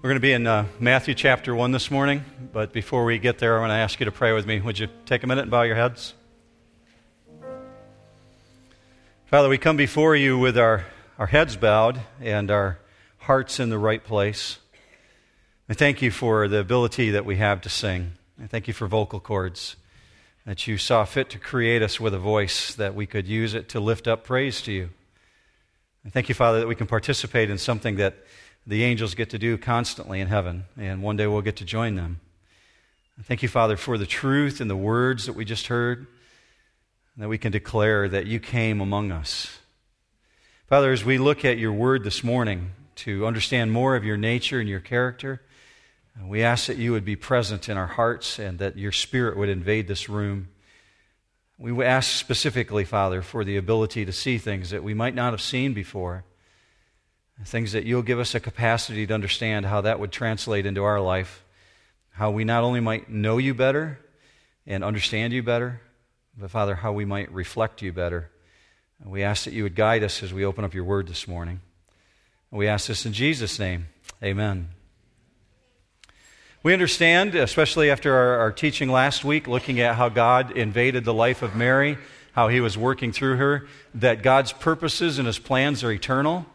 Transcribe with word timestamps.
We're 0.00 0.10
going 0.10 0.16
to 0.16 0.20
be 0.20 0.32
in 0.32 0.46
uh, 0.46 0.66
Matthew 0.78 1.12
chapter 1.12 1.52
1 1.52 1.72
this 1.72 1.90
morning, 1.90 2.24
but 2.52 2.72
before 2.72 3.04
we 3.04 3.18
get 3.18 3.40
there, 3.40 3.56
I 3.56 3.60
want 3.60 3.70
to 3.70 3.74
ask 3.74 3.98
you 3.98 4.04
to 4.04 4.12
pray 4.12 4.32
with 4.32 4.46
me. 4.46 4.60
Would 4.60 4.78
you 4.78 4.86
take 5.06 5.24
a 5.24 5.26
minute 5.26 5.42
and 5.42 5.50
bow 5.50 5.62
your 5.62 5.74
heads? 5.74 6.14
Father, 9.26 9.48
we 9.48 9.58
come 9.58 9.76
before 9.76 10.14
you 10.14 10.38
with 10.38 10.56
our, 10.56 10.86
our 11.18 11.26
heads 11.26 11.56
bowed 11.56 12.00
and 12.20 12.48
our 12.48 12.78
hearts 13.18 13.58
in 13.58 13.70
the 13.70 13.78
right 13.78 14.04
place. 14.04 14.60
I 15.68 15.74
thank 15.74 16.00
you 16.00 16.12
for 16.12 16.46
the 16.46 16.60
ability 16.60 17.10
that 17.10 17.24
we 17.24 17.38
have 17.38 17.60
to 17.62 17.68
sing. 17.68 18.12
I 18.40 18.46
thank 18.46 18.68
you 18.68 18.74
for 18.74 18.86
vocal 18.86 19.18
cords, 19.18 19.74
that 20.46 20.68
you 20.68 20.78
saw 20.78 21.04
fit 21.06 21.28
to 21.30 21.40
create 21.40 21.82
us 21.82 21.98
with 21.98 22.14
a 22.14 22.20
voice 22.20 22.72
that 22.76 22.94
we 22.94 23.06
could 23.06 23.26
use 23.26 23.52
it 23.52 23.68
to 23.70 23.80
lift 23.80 24.06
up 24.06 24.22
praise 24.22 24.62
to 24.62 24.70
you. 24.70 24.90
I 26.06 26.10
thank 26.10 26.28
you, 26.28 26.36
Father, 26.36 26.60
that 26.60 26.68
we 26.68 26.76
can 26.76 26.86
participate 26.86 27.50
in 27.50 27.58
something 27.58 27.96
that 27.96 28.14
the 28.68 28.84
angels 28.84 29.14
get 29.14 29.30
to 29.30 29.38
do 29.38 29.56
constantly 29.56 30.20
in 30.20 30.28
heaven, 30.28 30.66
and 30.76 31.02
one 31.02 31.16
day 31.16 31.26
we'll 31.26 31.40
get 31.40 31.56
to 31.56 31.64
join 31.64 31.94
them. 31.94 32.20
Thank 33.22 33.42
you, 33.42 33.48
Father, 33.48 33.78
for 33.78 33.96
the 33.96 34.04
truth 34.04 34.60
and 34.60 34.68
the 34.68 34.76
words 34.76 35.24
that 35.24 35.32
we 35.32 35.46
just 35.46 35.68
heard, 35.68 36.06
that 37.16 37.30
we 37.30 37.38
can 37.38 37.50
declare 37.50 38.10
that 38.10 38.26
you 38.26 38.38
came 38.38 38.82
among 38.82 39.10
us. 39.10 39.58
Father, 40.66 40.92
as 40.92 41.02
we 41.02 41.16
look 41.16 41.46
at 41.46 41.56
your 41.56 41.72
word 41.72 42.04
this 42.04 42.22
morning 42.22 42.72
to 42.96 43.26
understand 43.26 43.72
more 43.72 43.96
of 43.96 44.04
your 44.04 44.18
nature 44.18 44.60
and 44.60 44.68
your 44.68 44.80
character, 44.80 45.40
we 46.22 46.42
ask 46.42 46.66
that 46.66 46.76
you 46.76 46.92
would 46.92 47.06
be 47.06 47.16
present 47.16 47.70
in 47.70 47.78
our 47.78 47.86
hearts 47.86 48.38
and 48.38 48.58
that 48.58 48.76
your 48.76 48.92
spirit 48.92 49.38
would 49.38 49.48
invade 49.48 49.88
this 49.88 50.10
room. 50.10 50.48
We 51.56 51.82
ask 51.82 52.10
specifically, 52.10 52.84
Father, 52.84 53.22
for 53.22 53.44
the 53.44 53.56
ability 53.56 54.04
to 54.04 54.12
see 54.12 54.36
things 54.36 54.68
that 54.70 54.84
we 54.84 54.92
might 54.92 55.14
not 55.14 55.32
have 55.32 55.40
seen 55.40 55.72
before 55.72 56.24
Things 57.44 57.72
that 57.72 57.84
you'll 57.84 58.02
give 58.02 58.18
us 58.18 58.34
a 58.34 58.40
capacity 58.40 59.06
to 59.06 59.14
understand 59.14 59.66
how 59.66 59.80
that 59.82 60.00
would 60.00 60.10
translate 60.10 60.66
into 60.66 60.82
our 60.82 61.00
life. 61.00 61.44
How 62.10 62.30
we 62.30 62.44
not 62.44 62.64
only 62.64 62.80
might 62.80 63.08
know 63.08 63.38
you 63.38 63.54
better 63.54 64.00
and 64.66 64.82
understand 64.82 65.32
you 65.32 65.42
better, 65.42 65.80
but 66.36 66.50
Father, 66.50 66.74
how 66.74 66.92
we 66.92 67.04
might 67.04 67.30
reflect 67.32 67.80
you 67.80 67.92
better. 67.92 68.30
We 69.04 69.22
ask 69.22 69.44
that 69.44 69.52
you 69.52 69.62
would 69.62 69.76
guide 69.76 70.02
us 70.02 70.22
as 70.22 70.34
we 70.34 70.44
open 70.44 70.64
up 70.64 70.74
your 70.74 70.84
word 70.84 71.06
this 71.06 71.28
morning. 71.28 71.60
We 72.50 72.66
ask 72.66 72.88
this 72.88 73.06
in 73.06 73.12
Jesus' 73.12 73.58
name. 73.58 73.86
Amen. 74.22 74.70
We 76.62 76.72
understand, 76.72 77.36
especially 77.36 77.88
after 77.90 78.14
our, 78.14 78.38
our, 78.38 78.52
teaching 78.52 78.88
last 78.88 79.24
week, 79.24 79.46
looking 79.46 79.78
at 79.78 79.94
how 79.94 80.08
God 80.08 80.56
invaded 80.56 81.04
the 81.04 81.14
life 81.14 81.42
of 81.42 81.54
Mary, 81.54 81.98
how 82.32 82.48
he 82.48 82.60
was 82.60 82.76
working 82.76 83.12
through 83.12 83.36
her, 83.36 83.68
that 83.94 84.22
God's 84.22 84.52
purposes 84.52 85.18
and 85.18 85.26
his 85.26 85.38
plans 85.38 85.84
are 85.84 85.92
eternal. 85.92 86.46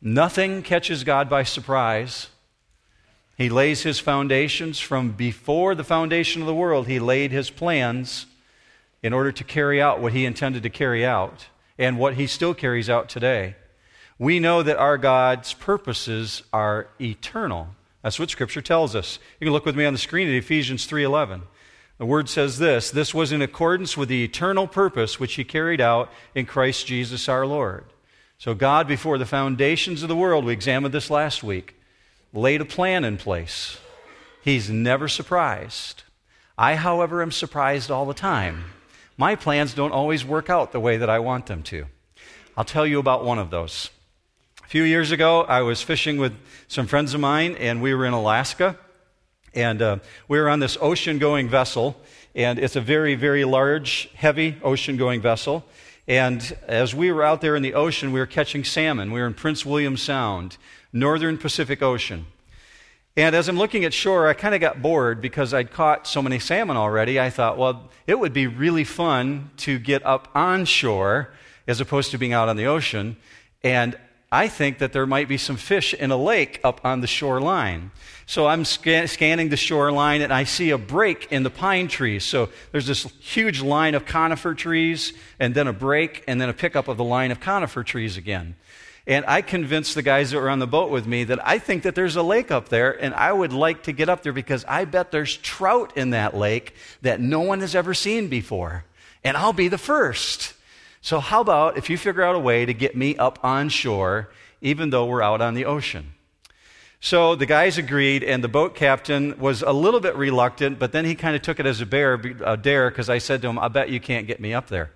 Nothing 0.00 0.62
catches 0.62 1.02
God 1.02 1.28
by 1.28 1.42
surprise. 1.42 2.28
He 3.36 3.48
lays 3.48 3.82
his 3.82 3.98
foundations 3.98 4.78
from 4.78 5.12
before 5.12 5.74
the 5.74 5.84
foundation 5.84 6.40
of 6.40 6.46
the 6.46 6.54
world. 6.54 6.86
He 6.86 6.98
laid 7.00 7.32
his 7.32 7.50
plans 7.50 8.26
in 9.02 9.12
order 9.12 9.32
to 9.32 9.44
carry 9.44 9.80
out 9.80 10.00
what 10.00 10.12
he 10.12 10.24
intended 10.24 10.62
to 10.62 10.70
carry 10.70 11.04
out 11.04 11.46
and 11.78 11.98
what 11.98 12.14
he 12.14 12.26
still 12.26 12.54
carries 12.54 12.90
out 12.90 13.08
today. 13.08 13.56
We 14.18 14.40
know 14.40 14.62
that 14.62 14.76
our 14.76 14.98
God's 14.98 15.54
purposes 15.54 16.42
are 16.52 16.88
eternal. 17.00 17.68
That's 18.02 18.18
what 18.18 18.30
scripture 18.30 18.62
tells 18.62 18.96
us. 18.96 19.18
You 19.40 19.46
can 19.46 19.52
look 19.52 19.66
with 19.66 19.76
me 19.76 19.84
on 19.84 19.92
the 19.92 19.98
screen 19.98 20.28
at 20.28 20.34
Ephesians 20.34 20.86
3:11. 20.86 21.42
The 21.98 22.06
word 22.06 22.28
says 22.28 22.58
this, 22.58 22.92
this 22.92 23.12
was 23.12 23.32
in 23.32 23.42
accordance 23.42 23.96
with 23.96 24.08
the 24.08 24.22
eternal 24.22 24.68
purpose 24.68 25.18
which 25.18 25.34
he 25.34 25.42
carried 25.42 25.80
out 25.80 26.12
in 26.32 26.46
Christ 26.46 26.86
Jesus 26.86 27.28
our 27.28 27.44
Lord. 27.44 27.84
So, 28.38 28.54
God, 28.54 28.86
before 28.86 29.18
the 29.18 29.26
foundations 29.26 30.04
of 30.04 30.08
the 30.08 30.14
world, 30.14 30.44
we 30.44 30.52
examined 30.52 30.94
this 30.94 31.10
last 31.10 31.42
week, 31.42 31.74
laid 32.32 32.60
a 32.60 32.64
plan 32.64 33.02
in 33.02 33.16
place. 33.16 33.78
He's 34.44 34.70
never 34.70 35.08
surprised. 35.08 36.04
I, 36.56 36.76
however, 36.76 37.20
am 37.20 37.32
surprised 37.32 37.90
all 37.90 38.06
the 38.06 38.14
time. 38.14 38.66
My 39.16 39.34
plans 39.34 39.74
don't 39.74 39.90
always 39.90 40.24
work 40.24 40.48
out 40.48 40.70
the 40.70 40.78
way 40.78 40.98
that 40.98 41.10
I 41.10 41.18
want 41.18 41.46
them 41.46 41.64
to. 41.64 41.86
I'll 42.56 42.64
tell 42.64 42.86
you 42.86 43.00
about 43.00 43.24
one 43.24 43.40
of 43.40 43.50
those. 43.50 43.90
A 44.64 44.68
few 44.68 44.84
years 44.84 45.10
ago, 45.10 45.42
I 45.42 45.62
was 45.62 45.82
fishing 45.82 46.16
with 46.16 46.32
some 46.68 46.86
friends 46.86 47.14
of 47.14 47.20
mine, 47.20 47.56
and 47.56 47.82
we 47.82 47.92
were 47.92 48.06
in 48.06 48.12
Alaska. 48.12 48.78
And 49.52 49.82
uh, 49.82 49.98
we 50.28 50.38
were 50.38 50.48
on 50.48 50.60
this 50.60 50.78
ocean 50.80 51.18
going 51.18 51.48
vessel, 51.48 52.00
and 52.36 52.60
it's 52.60 52.76
a 52.76 52.80
very, 52.80 53.16
very 53.16 53.44
large, 53.44 54.10
heavy 54.14 54.58
ocean 54.62 54.96
going 54.96 55.20
vessel. 55.20 55.64
And 56.08 56.56
as 56.66 56.94
we 56.94 57.12
were 57.12 57.22
out 57.22 57.42
there 57.42 57.54
in 57.54 57.62
the 57.62 57.74
ocean, 57.74 58.12
we 58.12 58.18
were 58.18 58.26
catching 58.26 58.64
salmon. 58.64 59.12
We 59.12 59.20
were 59.20 59.26
in 59.26 59.34
Prince 59.34 59.66
William 59.66 59.98
Sound, 59.98 60.56
northern 60.90 61.36
Pacific 61.36 61.82
Ocean. 61.82 62.24
And 63.14 63.36
as 63.36 63.46
I'm 63.46 63.58
looking 63.58 63.84
at 63.84 63.92
shore, 63.92 64.26
I 64.26 64.32
kind 64.32 64.54
of 64.54 64.60
got 64.62 64.80
bored 64.80 65.20
because 65.20 65.52
I'd 65.52 65.70
caught 65.70 66.06
so 66.06 66.22
many 66.22 66.38
salmon 66.38 66.78
already. 66.78 67.20
I 67.20 67.28
thought, 67.28 67.58
well, 67.58 67.90
it 68.06 68.18
would 68.18 68.32
be 68.32 68.46
really 68.46 68.84
fun 68.84 69.50
to 69.58 69.78
get 69.78 70.06
up 70.06 70.28
on 70.34 70.64
shore 70.64 71.30
as 71.66 71.78
opposed 71.78 72.10
to 72.12 72.18
being 72.18 72.32
out 72.32 72.48
on 72.48 72.56
the 72.56 72.64
ocean. 72.64 73.16
And 73.62 73.98
I 74.30 74.48
think 74.48 74.78
that 74.78 74.92
there 74.92 75.06
might 75.06 75.26
be 75.26 75.38
some 75.38 75.56
fish 75.56 75.94
in 75.94 76.10
a 76.10 76.16
lake 76.16 76.60
up 76.62 76.82
on 76.84 77.00
the 77.00 77.06
shoreline. 77.06 77.90
So 78.26 78.46
I'm 78.46 78.66
scan- 78.66 79.08
scanning 79.08 79.48
the 79.48 79.56
shoreline 79.56 80.20
and 80.20 80.32
I 80.32 80.44
see 80.44 80.68
a 80.68 80.76
break 80.76 81.28
in 81.30 81.44
the 81.44 81.50
pine 81.50 81.88
trees. 81.88 82.24
So 82.24 82.50
there's 82.70 82.86
this 82.86 83.04
huge 83.20 83.62
line 83.62 83.94
of 83.94 84.04
conifer 84.04 84.54
trees 84.54 85.14
and 85.40 85.54
then 85.54 85.66
a 85.66 85.72
break 85.72 86.24
and 86.28 86.38
then 86.38 86.50
a 86.50 86.52
pickup 86.52 86.88
of 86.88 86.98
the 86.98 87.04
line 87.04 87.30
of 87.30 87.40
conifer 87.40 87.82
trees 87.82 88.18
again. 88.18 88.54
And 89.06 89.24
I 89.26 89.40
convinced 89.40 89.94
the 89.94 90.02
guys 90.02 90.32
that 90.32 90.38
were 90.38 90.50
on 90.50 90.58
the 90.58 90.66
boat 90.66 90.90
with 90.90 91.06
me 91.06 91.24
that 91.24 91.46
I 91.48 91.58
think 91.58 91.84
that 91.84 91.94
there's 91.94 92.16
a 92.16 92.22
lake 92.22 92.50
up 92.50 92.68
there 92.68 92.92
and 93.02 93.14
I 93.14 93.32
would 93.32 93.54
like 93.54 93.84
to 93.84 93.92
get 93.92 94.10
up 94.10 94.22
there 94.22 94.34
because 94.34 94.66
I 94.68 94.84
bet 94.84 95.10
there's 95.10 95.38
trout 95.38 95.96
in 95.96 96.10
that 96.10 96.36
lake 96.36 96.74
that 97.00 97.18
no 97.18 97.40
one 97.40 97.60
has 97.60 97.74
ever 97.74 97.94
seen 97.94 98.28
before. 98.28 98.84
And 99.24 99.38
I'll 99.38 99.54
be 99.54 99.68
the 99.68 99.78
first. 99.78 100.52
So, 101.08 101.20
how 101.20 101.40
about 101.40 101.78
if 101.78 101.88
you 101.88 101.96
figure 101.96 102.22
out 102.22 102.34
a 102.34 102.38
way 102.38 102.66
to 102.66 102.74
get 102.74 102.94
me 102.94 103.16
up 103.16 103.38
on 103.42 103.70
shore, 103.70 104.28
even 104.60 104.90
though 104.90 105.06
we're 105.06 105.22
out 105.22 105.40
on 105.40 105.54
the 105.54 105.64
ocean? 105.64 106.12
So 107.00 107.34
the 107.34 107.46
guys 107.46 107.78
agreed, 107.78 108.22
and 108.22 108.44
the 108.44 108.48
boat 108.48 108.74
captain 108.74 109.38
was 109.38 109.62
a 109.62 109.72
little 109.72 110.00
bit 110.00 110.16
reluctant, 110.16 110.78
but 110.78 110.92
then 110.92 111.06
he 111.06 111.14
kind 111.14 111.34
of 111.34 111.40
took 111.40 111.58
it 111.58 111.64
as 111.64 111.80
a, 111.80 111.86
bear, 111.86 112.20
a 112.44 112.58
dare 112.58 112.90
because 112.90 113.08
I 113.08 113.16
said 113.16 113.40
to 113.40 113.48
him, 113.48 113.58
I 113.58 113.68
bet 113.68 113.88
you 113.88 114.00
can't 114.00 114.26
get 114.26 114.38
me 114.38 114.52
up 114.52 114.68
there. 114.68 114.90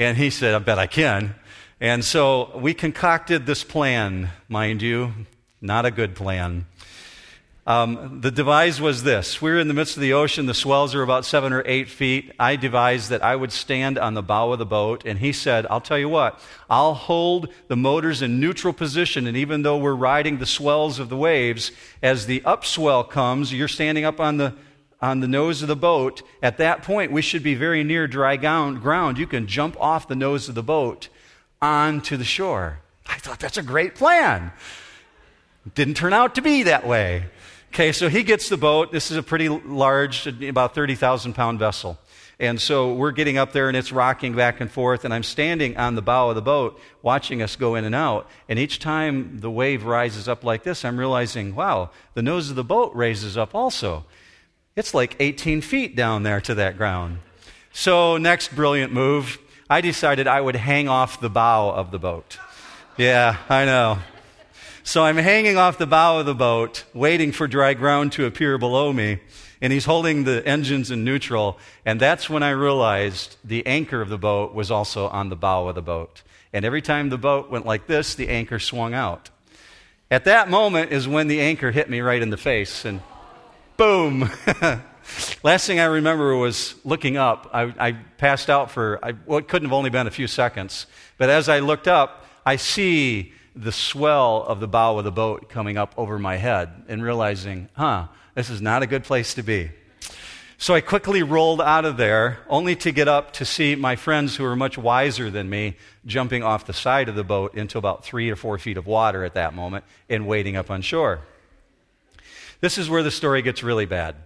And 0.00 0.16
he 0.16 0.30
said, 0.30 0.52
I 0.52 0.58
bet 0.58 0.80
I 0.80 0.88
can. 0.88 1.36
And 1.80 2.04
so 2.04 2.50
we 2.58 2.74
concocted 2.74 3.46
this 3.46 3.62
plan, 3.62 4.30
mind 4.48 4.82
you, 4.82 5.12
not 5.60 5.86
a 5.86 5.92
good 5.92 6.16
plan. 6.16 6.66
Um, 7.66 8.20
the 8.20 8.30
devise 8.30 8.80
was 8.80 9.02
this 9.02 9.42
we 9.42 9.50
were 9.50 9.58
in 9.58 9.66
the 9.66 9.74
midst 9.74 9.96
of 9.96 10.00
the 10.00 10.12
ocean, 10.12 10.46
the 10.46 10.54
swells 10.54 10.94
are 10.94 11.02
about 11.02 11.24
seven 11.24 11.52
or 11.52 11.64
eight 11.66 11.88
feet. 11.88 12.32
I 12.38 12.54
devised 12.54 13.10
that 13.10 13.24
I 13.24 13.34
would 13.34 13.50
stand 13.50 13.98
on 13.98 14.14
the 14.14 14.22
bow 14.22 14.52
of 14.52 14.60
the 14.60 14.66
boat, 14.66 15.04
and 15.04 15.18
he 15.18 15.32
said, 15.32 15.66
I'll 15.68 15.80
tell 15.80 15.98
you 15.98 16.08
what, 16.08 16.38
I'll 16.70 16.94
hold 16.94 17.52
the 17.66 17.76
motors 17.76 18.22
in 18.22 18.38
neutral 18.38 18.72
position, 18.72 19.26
and 19.26 19.36
even 19.36 19.62
though 19.62 19.78
we're 19.78 19.96
riding 19.96 20.38
the 20.38 20.46
swells 20.46 21.00
of 21.00 21.08
the 21.08 21.16
waves, 21.16 21.72
as 22.02 22.26
the 22.26 22.40
upswell 22.40 23.08
comes, 23.08 23.52
you're 23.52 23.66
standing 23.66 24.04
up 24.04 24.20
on 24.20 24.36
the 24.36 24.54
on 25.00 25.20
the 25.20 25.28
nose 25.28 25.60
of 25.60 25.68
the 25.68 25.76
boat. 25.76 26.22
At 26.42 26.56
that 26.58 26.82
point, 26.82 27.12
we 27.12 27.20
should 27.20 27.42
be 27.42 27.54
very 27.54 27.84
near 27.84 28.06
dry 28.06 28.36
ground. 28.36 29.18
You 29.18 29.26
can 29.26 29.46
jump 29.46 29.78
off 29.80 30.08
the 30.08 30.16
nose 30.16 30.48
of 30.48 30.54
the 30.54 30.62
boat 30.62 31.08
onto 31.60 32.16
the 32.16 32.24
shore. 32.24 32.80
I 33.06 33.18
thought 33.18 33.40
that's 33.40 33.58
a 33.58 33.62
great 33.62 33.94
plan. 33.94 34.52
Didn't 35.74 35.94
turn 35.94 36.12
out 36.12 36.36
to 36.36 36.42
be 36.42 36.62
that 36.62 36.86
way. 36.86 37.26
Okay, 37.72 37.92
so 37.92 38.08
he 38.08 38.22
gets 38.22 38.48
the 38.48 38.56
boat. 38.56 38.90
This 38.92 39.10
is 39.10 39.16
a 39.16 39.22
pretty 39.22 39.48
large, 39.48 40.26
about 40.26 40.74
30,000 40.74 41.34
pound 41.34 41.58
vessel. 41.58 41.98
And 42.38 42.60
so 42.60 42.92
we're 42.92 43.12
getting 43.12 43.38
up 43.38 43.52
there 43.52 43.68
and 43.68 43.76
it's 43.76 43.92
rocking 43.92 44.34
back 44.34 44.60
and 44.60 44.70
forth, 44.70 45.06
and 45.06 45.14
I'm 45.14 45.22
standing 45.22 45.76
on 45.78 45.94
the 45.94 46.02
bow 46.02 46.28
of 46.28 46.34
the 46.34 46.42
boat 46.42 46.78
watching 47.00 47.40
us 47.40 47.56
go 47.56 47.74
in 47.74 47.84
and 47.84 47.94
out. 47.94 48.28
And 48.48 48.58
each 48.58 48.78
time 48.78 49.38
the 49.40 49.50
wave 49.50 49.84
rises 49.84 50.28
up 50.28 50.44
like 50.44 50.62
this, 50.62 50.84
I'm 50.84 50.98
realizing, 50.98 51.54
wow, 51.54 51.90
the 52.12 52.22
nose 52.22 52.50
of 52.50 52.56
the 52.56 52.64
boat 52.64 52.94
raises 52.94 53.38
up 53.38 53.54
also. 53.54 54.04
It's 54.74 54.92
like 54.92 55.16
18 55.18 55.62
feet 55.62 55.96
down 55.96 56.22
there 56.22 56.40
to 56.42 56.54
that 56.56 56.76
ground. 56.76 57.20
So, 57.72 58.18
next 58.18 58.54
brilliant 58.54 58.92
move, 58.92 59.38
I 59.68 59.80
decided 59.80 60.26
I 60.26 60.40
would 60.40 60.56
hang 60.56 60.88
off 60.88 61.20
the 61.20 61.30
bow 61.30 61.70
of 61.70 61.90
the 61.90 61.98
boat. 61.98 62.38
Yeah, 62.98 63.38
I 63.48 63.64
know. 63.64 63.98
So 64.86 65.02
I'm 65.02 65.16
hanging 65.16 65.56
off 65.56 65.78
the 65.78 65.86
bow 65.86 66.20
of 66.20 66.26
the 66.26 66.34
boat, 66.34 66.84
waiting 66.94 67.32
for 67.32 67.48
dry 67.48 67.74
ground 67.74 68.12
to 68.12 68.24
appear 68.24 68.56
below 68.56 68.92
me. 68.92 69.18
And 69.60 69.72
he's 69.72 69.84
holding 69.84 70.22
the 70.22 70.46
engines 70.46 70.92
in 70.92 71.02
neutral. 71.02 71.58
And 71.84 71.98
that's 71.98 72.30
when 72.30 72.44
I 72.44 72.50
realized 72.50 73.36
the 73.42 73.66
anchor 73.66 74.00
of 74.00 74.08
the 74.08 74.16
boat 74.16 74.54
was 74.54 74.70
also 74.70 75.08
on 75.08 75.28
the 75.28 75.34
bow 75.34 75.66
of 75.66 75.74
the 75.74 75.82
boat. 75.82 76.22
And 76.52 76.64
every 76.64 76.82
time 76.82 77.08
the 77.08 77.18
boat 77.18 77.50
went 77.50 77.66
like 77.66 77.88
this, 77.88 78.14
the 78.14 78.28
anchor 78.28 78.60
swung 78.60 78.94
out. 78.94 79.28
At 80.08 80.24
that 80.26 80.48
moment 80.48 80.92
is 80.92 81.08
when 81.08 81.26
the 81.26 81.40
anchor 81.40 81.72
hit 81.72 81.90
me 81.90 82.00
right 82.00 82.22
in 82.22 82.30
the 82.30 82.36
face. 82.36 82.84
And 82.84 83.02
boom! 83.76 84.30
Last 85.42 85.66
thing 85.66 85.80
I 85.80 85.86
remember 85.86 86.36
was 86.36 86.76
looking 86.84 87.16
up. 87.16 87.50
I, 87.52 87.74
I 87.88 87.92
passed 88.18 88.48
out 88.48 88.70
for 88.70 89.00
I, 89.04 89.14
what 89.24 89.48
couldn't 89.48 89.68
have 89.68 89.76
only 89.76 89.90
been 89.90 90.06
a 90.06 90.12
few 90.12 90.28
seconds. 90.28 90.86
But 91.18 91.28
as 91.28 91.48
I 91.48 91.58
looked 91.58 91.88
up, 91.88 92.24
I 92.46 92.54
see 92.54 93.32
the 93.56 93.72
swell 93.72 94.44
of 94.44 94.60
the 94.60 94.68
bow 94.68 94.98
of 94.98 95.04
the 95.04 95.10
boat 95.10 95.48
coming 95.48 95.78
up 95.78 95.94
over 95.96 96.18
my 96.18 96.36
head 96.36 96.70
and 96.88 97.02
realizing, 97.02 97.68
huh, 97.72 98.06
this 98.34 98.50
is 98.50 98.60
not 98.60 98.82
a 98.82 98.86
good 98.86 99.02
place 99.02 99.34
to 99.34 99.42
be. 99.42 99.70
So 100.58 100.74
I 100.74 100.80
quickly 100.80 101.22
rolled 101.22 101.60
out 101.60 101.84
of 101.84 101.96
there, 101.96 102.38
only 102.48 102.76
to 102.76 102.92
get 102.92 103.08
up 103.08 103.32
to 103.34 103.44
see 103.44 103.74
my 103.74 103.96
friends 103.96 104.36
who 104.36 104.44
were 104.44 104.56
much 104.56 104.78
wiser 104.78 105.30
than 105.30 105.50
me 105.50 105.76
jumping 106.06 106.42
off 106.42 106.66
the 106.66 106.72
side 106.72 107.08
of 107.08 107.14
the 107.14 107.24
boat 107.24 107.54
into 107.54 107.76
about 107.76 108.04
three 108.04 108.30
or 108.30 108.36
four 108.36 108.58
feet 108.58 108.76
of 108.76 108.86
water 108.86 109.24
at 109.24 109.34
that 109.34 109.54
moment 109.54 109.84
and 110.08 110.26
wading 110.26 110.56
up 110.56 110.70
on 110.70 110.80
shore. 110.80 111.20
This 112.60 112.78
is 112.78 112.88
where 112.88 113.02
the 113.02 113.10
story 113.10 113.42
gets 113.42 113.62
really 113.62 113.84
bad. 113.84 114.16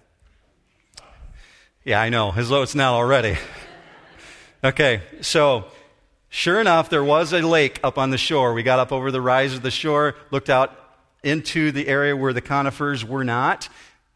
Yeah, 1.85 2.01
I 2.01 2.11
know, 2.11 2.33
as 2.37 2.49
though 2.49 2.63
it's 2.63 2.77
not 2.77 2.95
already. 2.95 3.37
okay, 4.65 5.03
so 5.21 5.65
sure 6.31 6.61
enough, 6.61 6.89
there 6.89 7.05
was 7.05 7.35
a 7.35 7.43
lake 7.43 7.79
up 7.85 7.99
on 7.99 8.11
the 8.11 8.19
shore. 8.19 8.55
We 8.55 8.63
got 8.63 8.79
up 8.79 8.91
over 8.91 9.11
the 9.11 9.21
rise 9.21 9.53
of 9.53 9.61
the 9.63 9.71
shore, 9.71 10.17
looked 10.31 10.49
out 10.49 10.75
into 11.23 11.71
the 11.71 11.87
area 11.87 12.17
where 12.17 12.33
the 12.33 12.41
conifers 12.41 13.05
were 13.05 13.25
not, 13.25 13.69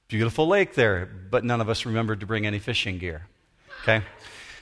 Beautiful 0.08 0.46
lake 0.46 0.74
there, 0.74 1.06
but 1.06 1.44
none 1.44 1.60
of 1.60 1.68
us 1.68 1.86
remembered 1.86 2.20
to 2.20 2.26
bring 2.26 2.46
any 2.46 2.58
fishing 2.58 2.98
gear. 2.98 3.26
Okay? 3.82 4.04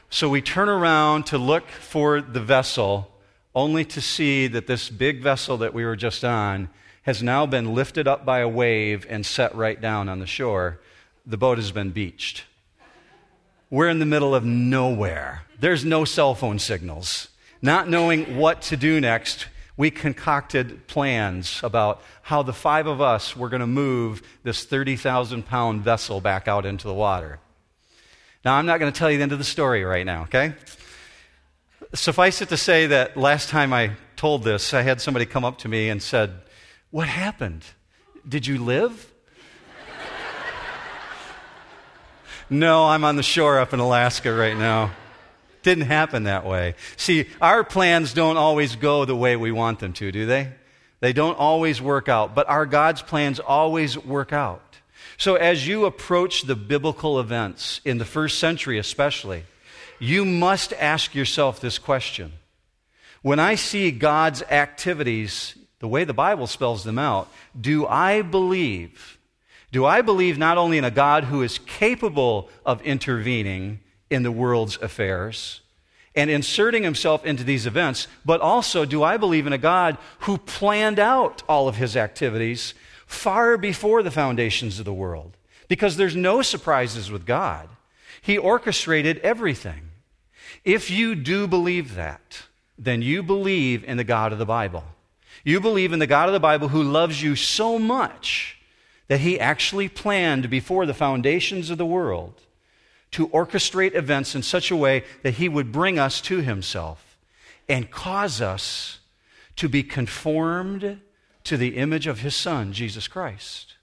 So 0.09 0.29
we 0.29 0.41
turn 0.41 0.69
around 0.69 1.27
to 1.27 1.39
look 1.39 1.69
for 1.69 2.21
the 2.21 2.41
vessel, 2.41 3.11
only 3.55 3.85
to 3.87 4.01
see 4.01 4.47
that 4.47 4.67
this 4.67 4.89
big 4.89 5.21
vessel 5.21 5.57
that 5.59 5.75
we 5.75 5.85
were 5.85 5.97
just 5.97 6.25
on 6.25 6.69
has 7.03 7.23
now 7.23 7.45
been 7.45 7.75
lifted 7.75 8.07
up 8.07 8.25
by 8.25 8.39
a 8.39 8.49
wave 8.49 9.05
and 9.09 9.27
set 9.27 9.55
right 9.55 9.81
down 9.81 10.09
on 10.09 10.21
the 10.21 10.27
shore. 10.27 10.81
The 11.27 11.37
boat 11.37 11.59
has 11.59 11.73
been 11.73 11.91
beached. 11.91 12.45
We're 13.69 13.89
in 13.89 13.99
the 13.99 14.07
middle 14.07 14.35
of 14.35 14.45
nowhere. 14.45 15.43
There's 15.59 15.85
no 15.85 16.05
cell 16.05 16.35
phone 16.35 16.61
signals. 16.61 17.29
Not 17.63 17.89
knowing 17.89 18.37
what 18.37 18.63
to 18.63 18.77
do 18.77 19.01
next, 19.01 19.47
we 19.77 19.91
concocted 19.91 20.89
plans 20.89 21.61
about 21.63 22.03
how 22.23 22.43
the 22.43 22.53
five 22.53 22.89
of 22.89 23.01
us 23.01 23.37
were 23.37 23.49
going 23.49 23.61
to 23.61 23.69
move 23.69 24.23
this 24.43 24.65
30,000 24.65 25.47
pound 25.47 25.83
vessel 25.83 26.21
back 26.21 26.49
out 26.49 26.67
into 26.67 26.89
the 26.89 26.95
water. 26.95 27.39
Now, 28.45 28.55
I'm 28.55 28.67
not 28.67 28.81
going 28.81 28.93
to 28.93 28.99
tell 28.99 29.11
you 29.11 29.19
the 29.19 29.23
end 29.23 29.33
of 29.33 29.39
the 29.39 29.45
story 29.45 29.85
right 29.85 30.05
now, 30.05 30.23
okay? 30.23 30.55
Suffice 31.95 32.43
it 32.43 32.49
to 32.49 32.57
say 32.57 32.89
that 32.89 33.17
last 33.17 33.49
time 33.49 33.73
I 33.73 33.93
told 34.17 34.43
this, 34.43 34.75
I 34.75 34.83
had 34.83 35.01
somebody 35.01 35.27
come 35.27 35.45
up 35.45 35.59
to 35.59 35.69
me 35.69 35.89
and 35.89 36.03
said, 36.03 36.33
What 36.91 37.07
happened? 37.07 37.65
Did 38.29 38.47
you 38.47 38.63
live? 38.63 39.13
no, 42.51 42.87
I'm 42.87 43.05
on 43.05 43.15
the 43.15 43.23
shore 43.23 43.61
up 43.61 43.73
in 43.73 43.79
Alaska 43.79 44.33
right 44.33 44.57
now. 44.57 44.91
Didn't 45.63 45.85
happen 45.85 46.25
that 46.25 46.45
way. 46.45 46.75
See, 46.97 47.27
our 47.41 47.65
plans 47.65 48.13
don't 48.13 48.37
always 48.37 48.77
go 48.77 49.05
the 49.05 49.17
way 49.17 49.37
we 49.37 49.53
want 49.53 49.79
them 49.79 49.93
to, 49.95 50.11
do 50.11 50.27
they? 50.27 50.53
They 51.01 51.13
don't 51.13 51.39
always 51.39 51.83
work 51.83 52.09
out, 52.09 52.35
but 52.35 52.49
our 52.49 52.67
God's 52.67 53.03
plans 53.03 53.41
always 53.41 53.99
work 53.99 54.33
out. 54.33 54.63
So 55.17 55.35
as 55.37 55.67
you 55.67 55.85
approach 55.85 56.43
the 56.43 56.57
biblical 56.57 57.21
events 57.21 57.81
in 57.85 57.99
the 57.99 58.05
first 58.05 58.39
century, 58.39 58.79
especially, 58.79 59.45
you 59.99 60.25
must 60.25 60.73
ask 60.75 61.15
yourself 61.15 61.61
this 61.61 61.79
question. 61.79 62.33
When 63.23 63.39
I 63.39 63.55
see 63.55 63.93
God's 63.93 64.43
activities, 64.43 65.57
the 65.79 65.89
way 65.89 66.05
the 66.05 66.13
Bible 66.13 66.49
spells 66.49 66.83
them 66.83 66.99
out, 66.99 67.29
do 67.61 67.87
I 67.87 68.23
believe? 68.23 69.19
Do 69.71 69.87
I 69.87 70.03
believe 70.03 70.39
not 70.39 70.59
only 70.59 70.77
in 70.77 70.85
a 70.85 70.91
God 70.91 71.25
who 71.25 71.43
is 71.43 71.59
capable 71.59 72.51
of 72.67 72.83
intervening, 72.83 73.81
in 74.13 74.23
the 74.23 74.31
world's 74.31 74.77
affairs 74.83 75.63
and 76.15 76.31
inserting 76.31 76.83
himself 76.83 77.25
into 77.25 77.43
these 77.43 77.67
events, 77.67 78.07
but 78.25 78.41
also 78.41 78.85
do 78.85 79.03
I 79.03 79.17
believe 79.17 79.47
in 79.47 79.53
a 79.53 79.59
God 79.59 79.97
who 80.21 80.39
planned 80.39 80.99
out 80.99 81.43
all 81.49 81.69
of 81.69 81.77
his 81.77 81.97
activities 81.97 82.75
far 83.07 83.57
before 83.57 84.03
the 84.03 84.11
foundations 84.11 84.79
of 84.79 84.85
the 84.85 84.93
world? 84.93 85.37
Because 85.69 85.97
there's 85.97 86.17
no 86.17 86.43
surprises 86.43 87.11
with 87.11 87.25
God. 87.25 87.69
He 88.21 88.37
orchestrated 88.37 89.19
everything. 89.19 89.91
If 90.65 90.91
you 90.91 91.15
do 91.15 91.47
believe 91.47 91.95
that, 91.95 92.43
then 92.79 93.01
you 93.01 93.23
believe 93.23 93.83
in 93.85 93.97
the 93.97 94.05
God 94.05 94.33
of 94.33 94.39
the 94.39 94.47
Bible. 94.47 94.85
You 95.45 95.61
believe 95.61 95.93
in 95.93 95.99
the 95.99 96.07
God 96.07 96.29
of 96.29 96.33
the 96.33 96.41
Bible 96.41 96.69
who 96.69 96.83
loves 96.83 97.23
you 97.23 97.37
so 97.37 97.79
much 97.79 98.59
that 99.09 99.21
he 99.21 99.41
actually 99.41 99.89
planned 99.89 100.51
before 100.51 100.87
the 100.87 100.95
foundations 100.95 101.71
of 101.71 101.79
the 101.79 101.87
world 101.87 102.41
to 103.13 103.29
orchestrate 103.29 103.95
events 103.95 104.35
in 104.35 104.43
such 104.43 104.71
a 104.71 104.77
way 104.77 105.05
that 105.23 105.35
he 105.35 105.49
would 105.49 105.71
bring 105.71 105.99
us 105.99 106.21
to 106.23 106.39
himself 106.39 107.17
and 107.69 107.91
cause 107.91 108.41
us 108.41 108.99
to 109.57 109.69
be 109.69 109.83
conformed 109.83 111.01
to 111.45 111.57
the 111.57 111.77
image 111.77 112.07
of 112.07 112.21
his 112.21 112.35
son 112.35 112.73
Jesus 112.73 113.09
Christ. 113.09 113.75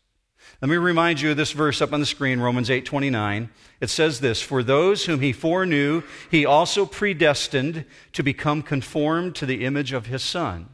Let 0.61 0.69
me 0.69 0.77
remind 0.77 1.21
you 1.21 1.31
of 1.31 1.37
this 1.37 1.53
verse 1.53 1.81
up 1.81 1.93
on 1.93 2.01
the 2.01 2.05
screen, 2.05 2.39
Romans 2.39 2.69
8:29. 2.69 3.49
It 3.79 3.89
says 3.89 4.19
this, 4.19 4.41
"For 4.41 4.61
those 4.61 5.05
whom 5.05 5.21
he 5.21 5.31
foreknew, 5.31 6.03
he 6.29 6.45
also 6.45 6.85
predestined 6.85 7.85
to 8.13 8.23
become 8.23 8.61
conformed 8.61 9.35
to 9.35 9.45
the 9.45 9.63
image 9.63 9.93
of 9.93 10.07
his 10.07 10.23
son." 10.23 10.67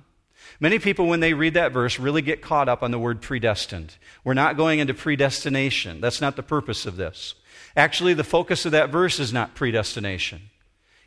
Many 0.59 0.79
people, 0.79 1.07
when 1.07 1.19
they 1.19 1.33
read 1.33 1.53
that 1.55 1.73
verse, 1.73 1.99
really 1.99 2.21
get 2.21 2.41
caught 2.41 2.69
up 2.69 2.81
on 2.81 2.91
the 2.91 2.97
word 2.97 3.21
predestined. 3.21 3.95
We're 4.23 4.33
not 4.33 4.57
going 4.57 4.79
into 4.79 4.93
predestination. 4.93 6.01
That's 6.01 6.21
not 6.21 6.35
the 6.35 6.43
purpose 6.43 6.85
of 6.85 6.95
this. 6.95 7.35
Actually, 7.75 8.13
the 8.13 8.23
focus 8.23 8.65
of 8.65 8.71
that 8.71 8.89
verse 8.89 9.19
is 9.19 9.33
not 9.33 9.55
predestination, 9.55 10.41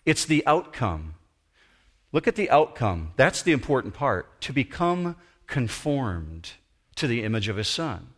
it's 0.04 0.24
the 0.24 0.46
outcome. 0.46 1.14
Look 2.10 2.26
at 2.26 2.36
the 2.36 2.48
outcome. 2.48 3.12
That's 3.16 3.42
the 3.42 3.52
important 3.52 3.92
part. 3.92 4.40
To 4.42 4.52
become 4.52 5.16
conformed 5.46 6.52
to 6.96 7.06
the 7.06 7.22
image 7.22 7.48
of 7.48 7.58
his 7.58 7.68
son. 7.68 8.08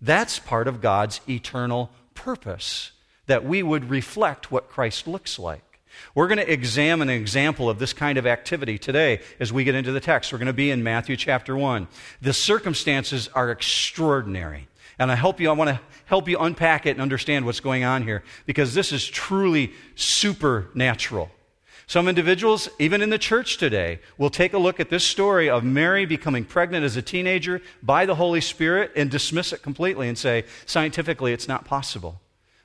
That's 0.00 0.38
part 0.38 0.66
of 0.66 0.80
God's 0.80 1.20
eternal 1.28 1.90
purpose, 2.14 2.92
that 3.26 3.44
we 3.44 3.62
would 3.62 3.90
reflect 3.90 4.50
what 4.50 4.70
Christ 4.70 5.06
looks 5.06 5.38
like. 5.38 5.80
We're 6.14 6.26
going 6.26 6.38
to 6.38 6.52
examine 6.52 7.08
an 7.08 7.20
example 7.20 7.70
of 7.70 7.78
this 7.78 7.92
kind 7.92 8.18
of 8.18 8.26
activity 8.26 8.78
today 8.78 9.20
as 9.38 9.52
we 9.52 9.64
get 9.64 9.74
into 9.74 9.92
the 9.92 10.00
text. 10.00 10.32
We're 10.32 10.38
going 10.38 10.46
to 10.46 10.52
be 10.52 10.70
in 10.70 10.82
Matthew 10.82 11.16
chapter 11.16 11.56
1. 11.56 11.86
The 12.20 12.32
circumstances 12.32 13.28
are 13.28 13.50
extraordinary. 13.50 14.68
And 14.98 15.10
I 15.10 15.16
hope 15.16 15.40
you, 15.40 15.48
I 15.48 15.52
want 15.52 15.70
to 15.70 15.80
help 16.06 16.28
you 16.28 16.38
unpack 16.38 16.86
it 16.86 16.90
and 16.90 17.00
understand 17.00 17.46
what's 17.46 17.60
going 17.60 17.84
on 17.84 18.02
here 18.02 18.22
because 18.46 18.74
this 18.74 18.92
is 18.92 19.06
truly 19.06 19.72
supernatural. 19.96 21.30
Some 21.86 22.08
individuals, 22.08 22.68
even 22.78 23.02
in 23.02 23.10
the 23.10 23.18
church 23.18 23.58
today, 23.58 24.00
will 24.16 24.30
take 24.30 24.54
a 24.54 24.58
look 24.58 24.80
at 24.80 24.88
this 24.88 25.04
story 25.04 25.50
of 25.50 25.64
Mary 25.64 26.06
becoming 26.06 26.44
pregnant 26.44 26.84
as 26.84 26.96
a 26.96 27.02
teenager 27.02 27.60
by 27.82 28.06
the 28.06 28.14
Holy 28.14 28.40
Spirit 28.40 28.92
and 28.96 29.10
dismiss 29.10 29.52
it 29.52 29.62
completely 29.62 30.08
and 30.08 30.16
say, 30.16 30.44
scientifically, 30.64 31.32
it's 31.32 31.48
not 31.48 31.66
possible. 31.66 32.20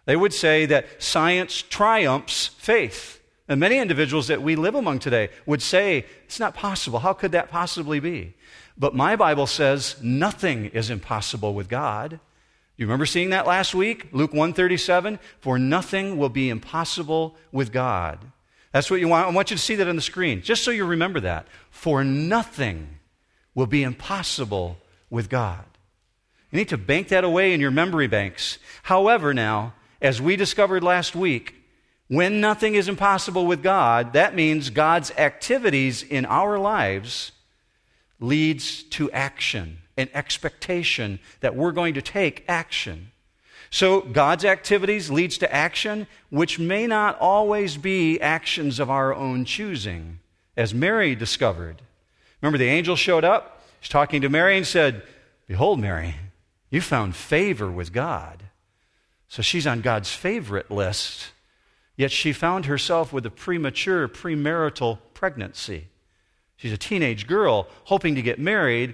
They 0.06 0.16
would 0.16 0.34
say 0.34 0.66
that 0.68 1.04
science 1.04 1.62
triumphs 1.62 2.48
faith. 2.48 3.22
And 3.50 3.60
many 3.60 3.80
individuals 3.80 4.28
that 4.28 4.42
we 4.42 4.56
live 4.56 4.76
among 4.76 5.00
today 5.00 5.30
would 5.46 5.62
say, 5.62 6.06
it's 6.26 6.40
not 6.40 6.54
possible. 6.54 7.00
How 7.00 7.14
could 7.14 7.34
that 7.34 7.50
possibly 7.50 8.00
be? 8.00 8.36
But 8.80 8.96
my 8.96 9.18
Bible 9.18 9.46
says 9.46 9.98
nothing 10.02 10.68
is 10.68 10.90
impossible 10.90 11.54
with 11.54 11.68
God. 11.68 12.20
You 12.78 12.86
remember 12.86 13.06
seeing 13.06 13.32
that 13.32 13.46
last 13.46 13.76
week? 13.76 14.08
Luke 14.14 14.32
137, 14.32 15.20
for 15.42 15.60
nothing 15.60 16.18
will 16.18 16.30
be 16.30 16.50
impossible 16.50 17.36
with 17.52 17.74
God. 17.74 18.20
That's 18.72 18.90
what 18.90 19.02
you 19.02 19.10
want. 19.10 19.28
I 19.28 19.32
want 19.32 19.52
you 19.52 19.58
to 19.58 19.62
see 19.62 19.76
that 19.76 19.90
on 19.90 19.98
the 19.98 20.02
screen, 20.02 20.42
just 20.42 20.64
so 20.64 20.72
you 20.72 20.86
remember 20.86 21.20
that. 21.20 21.48
For 21.70 22.06
nothing 22.06 23.00
will 23.54 23.66
be 23.66 23.84
impossible 23.84 24.78
with 25.10 25.30
God. 25.30 25.66
You 26.52 26.58
need 26.58 26.70
to 26.70 26.78
bank 26.78 27.10
that 27.10 27.26
away 27.26 27.54
in 27.54 27.60
your 27.60 27.72
memory 27.72 28.08
banks. 28.08 28.60
However, 28.84 29.34
now, 29.34 29.74
as 30.02 30.22
we 30.22 30.38
discovered 30.38 30.84
last 30.84 31.16
week, 31.16 31.56
when 32.08 32.40
nothing 32.40 32.76
is 32.76 32.88
impossible 32.88 33.46
with 33.46 33.62
God, 33.62 34.14
that 34.14 34.36
means 34.36 34.70
God's 34.70 35.12
activities 35.12 36.02
in 36.02 36.26
our 36.26 36.58
lives 36.58 37.34
leads 38.20 38.84
to 38.84 39.10
action, 39.12 39.80
an 39.98 40.10
expectation 40.14 41.20
that 41.40 41.56
we're 41.56 41.72
going 41.72 41.94
to 41.94 42.02
take 42.02 42.44
action. 42.48 43.12
So 43.70 44.02
God's 44.02 44.46
activities 44.46 45.12
leads 45.12 45.38
to 45.40 45.54
action 45.54 46.08
which 46.30 46.58
may 46.58 46.88
not 46.88 47.20
always 47.20 47.78
be 47.78 48.20
actions 48.20 48.80
of 48.80 48.90
our 48.90 49.14
own 49.14 49.46
choosing, 49.46 50.20
as 50.58 50.74
Mary 50.74 51.16
discovered. 51.16 51.82
Remember 52.42 52.58
the 52.58 52.66
angel 52.66 52.96
showed 52.96 53.24
up, 53.24 53.64
he's 53.80 53.90
talking 53.90 54.22
to 54.22 54.30
Mary 54.30 54.58
and 54.58 54.66
said, 54.66 55.04
"Behold 55.48 55.80
Mary, 55.80 56.16
you 56.70 56.82
found 56.82 57.16
favor 57.16 57.70
with 57.70 57.94
God." 57.94 58.44
So 59.28 59.44
she's 59.44 59.68
on 59.68 59.82
God's 59.82 60.12
favorite 60.14 60.72
list. 60.72 61.32
Yet 61.96 62.12
she 62.12 62.32
found 62.32 62.66
herself 62.66 63.12
with 63.12 63.26
a 63.26 63.30
premature 63.30 64.08
premarital 64.08 65.00
pregnancy. 65.14 65.89
She's 66.60 66.74
a 66.74 66.78
teenage 66.78 67.26
girl 67.26 67.68
hoping 67.86 68.16
to 68.16 68.22
get 68.22 68.38
married, 68.38 68.94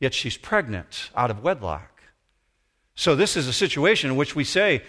yet 0.00 0.12
she's 0.12 0.36
pregnant 0.36 1.10
out 1.14 1.30
of 1.30 1.44
wedlock. 1.44 2.02
So, 2.96 3.14
this 3.14 3.36
is 3.36 3.46
a 3.46 3.52
situation 3.52 4.10
in 4.10 4.16
which 4.16 4.34
we 4.34 4.42
say 4.42 4.82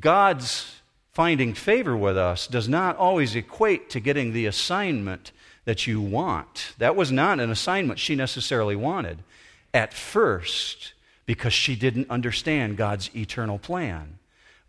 God's 0.00 0.74
finding 1.12 1.52
favor 1.52 1.94
with 1.94 2.16
us 2.16 2.46
does 2.46 2.66
not 2.66 2.96
always 2.96 3.36
equate 3.36 3.90
to 3.90 4.00
getting 4.00 4.32
the 4.32 4.46
assignment 4.46 5.32
that 5.66 5.86
you 5.86 6.00
want. 6.00 6.72
That 6.78 6.96
was 6.96 7.12
not 7.12 7.40
an 7.40 7.50
assignment 7.50 7.98
she 7.98 8.16
necessarily 8.16 8.76
wanted 8.76 9.18
at 9.74 9.92
first 9.92 10.94
because 11.26 11.52
she 11.52 11.76
didn't 11.76 12.08
understand 12.08 12.78
God's 12.78 13.10
eternal 13.14 13.58
plan. 13.58 14.18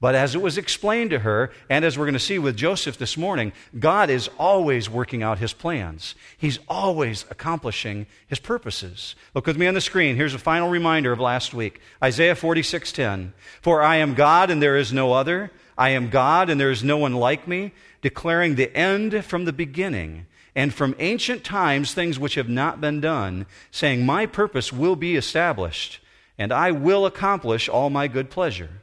But 0.02 0.16
as 0.16 0.34
it 0.34 0.42
was 0.42 0.58
explained 0.58 1.12
to 1.12 1.20
her, 1.20 1.52
and 1.70 1.86
as 1.86 1.96
we're 1.96 2.06
going 2.06 2.14
to 2.14 2.20
see 2.20 2.40
with 2.40 2.58
Joseph 2.58 2.98
this 2.98 3.16
morning, 3.16 3.54
God 3.78 4.10
is 4.10 4.32
always 4.40 4.90
working 4.90 5.22
out 5.22 5.38
his 5.38 5.54
plans. 5.54 6.16
He's 6.36 6.58
always 6.68 7.24
accomplishing 7.30 8.08
his 8.28 8.40
purposes. 8.40 9.16
Look 9.36 9.46
with 9.46 9.58
me 9.58 9.68
on 9.68 9.76
the 9.76 9.80
screen. 9.80 10.16
Here's 10.16 10.34
a 10.34 10.40
final 10.40 10.70
reminder 10.70 11.12
of 11.12 11.20
last 11.20 11.54
week. 11.54 11.80
Isaiah 12.04 12.36
46:10. 12.36 13.34
For 13.62 13.84
I 13.84 13.98
am 13.98 14.16
God 14.16 14.50
and 14.50 14.60
there 14.60 14.76
is 14.76 14.92
no 14.92 15.14
other. 15.14 15.52
I 15.78 15.90
am 15.90 16.10
God 16.10 16.50
and 16.50 16.60
there 16.60 16.72
is 16.72 16.84
no 16.84 16.98
one 16.98 17.14
like 17.14 17.48
me, 17.48 17.72
declaring 18.02 18.56
the 18.56 18.76
end 18.76 19.24
from 19.24 19.46
the 19.46 19.54
beginning 19.54 20.26
and 20.56 20.74
from 20.74 20.96
ancient 20.98 21.44
times 21.44 21.94
things 21.94 22.18
which 22.18 22.36
have 22.36 22.50
not 22.50 22.82
been 22.82 23.02
done, 23.02 23.46
saying, 23.70 24.06
My 24.06 24.26
purpose 24.26 24.74
will 24.74 24.96
be 24.96 25.16
established, 25.16 26.00
and 26.38 26.52
I 26.52 26.72
will 26.72 27.06
accomplish 27.06 27.70
all 27.70 27.90
my 27.90 28.08
good 28.08 28.30
pleasure. 28.30 28.82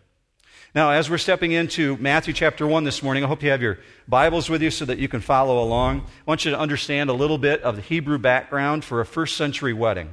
Now, 0.75 0.91
as 0.91 1.09
we're 1.09 1.17
stepping 1.17 1.53
into 1.53 1.97
Matthew 1.97 2.35
chapter 2.35 2.67
1 2.67 2.85
this 2.85 3.03
morning, 3.03 3.25
I 3.25 3.27
hope 3.27 3.43
you 3.43 3.49
have 3.49 3.63
your 3.63 3.79
Bibles 4.07 4.51
with 4.51 4.61
you 4.61 4.71
so 4.71 4.85
that 4.85 4.99
you 4.99 5.09
can 5.09 5.23
follow 5.23 5.63
along. 5.63 6.01
I 6.01 6.05
want 6.27 6.45
you 6.45 6.51
to 6.51 6.59
understand 6.59 7.09
a 7.09 7.15
little 7.15 7.39
bit 7.39 7.63
of 7.63 7.77
the 7.77 7.81
Hebrew 7.81 8.19
background 8.19 8.85
for 8.85 9.01
a 9.01 9.07
first 9.07 9.39
century 9.39 9.73
wedding. 9.73 10.11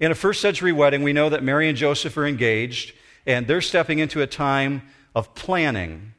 In 0.00 0.10
a 0.10 0.14
first 0.14 0.40
century 0.40 0.72
wedding, 0.72 1.02
we 1.02 1.12
know 1.12 1.28
that 1.28 1.42
Mary 1.42 1.68
and 1.68 1.76
Joseph 1.76 2.16
are 2.16 2.26
engaged, 2.26 2.94
and 3.26 3.46
they're 3.46 3.60
stepping 3.60 3.98
into 3.98 4.22
a 4.22 4.26
time 4.26 4.80
of 5.14 5.34
planning. 5.34 6.14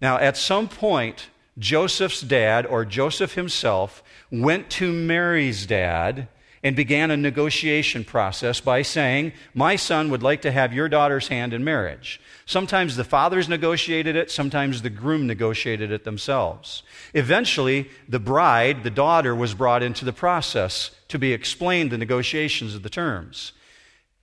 Now, 0.00 0.16
at 0.18 0.36
some 0.36 0.68
point, 0.68 1.30
Joseph's 1.58 2.20
dad, 2.20 2.64
or 2.64 2.84
Joseph 2.84 3.34
himself, 3.34 4.04
went 4.30 4.70
to 4.70 4.92
Mary's 4.92 5.66
dad 5.66 6.28
and 6.62 6.74
began 6.74 7.10
a 7.10 7.16
negotiation 7.16 8.04
process 8.04 8.60
by 8.60 8.82
saying, 8.82 9.32
My 9.54 9.76
son 9.76 10.10
would 10.10 10.22
like 10.22 10.42
to 10.42 10.50
have 10.50 10.74
your 10.74 10.88
daughter's 10.88 11.28
hand 11.28 11.52
in 11.52 11.62
marriage. 11.64 12.20
Sometimes 12.46 12.96
the 12.96 13.04
fathers 13.04 13.48
negotiated 13.48 14.16
it, 14.16 14.30
sometimes 14.30 14.82
the 14.82 14.90
groom 14.90 15.26
negotiated 15.26 15.90
it 15.90 16.04
themselves. 16.04 16.82
Eventually, 17.14 17.88
the 18.08 18.18
bride, 18.18 18.82
the 18.82 18.90
daughter, 18.90 19.34
was 19.34 19.54
brought 19.54 19.82
into 19.82 20.04
the 20.04 20.12
process 20.12 20.90
to 21.08 21.18
be 21.18 21.32
explained 21.32 21.90
the 21.90 21.98
negotiations 21.98 22.74
of 22.74 22.82
the 22.82 22.90
terms. 22.90 23.52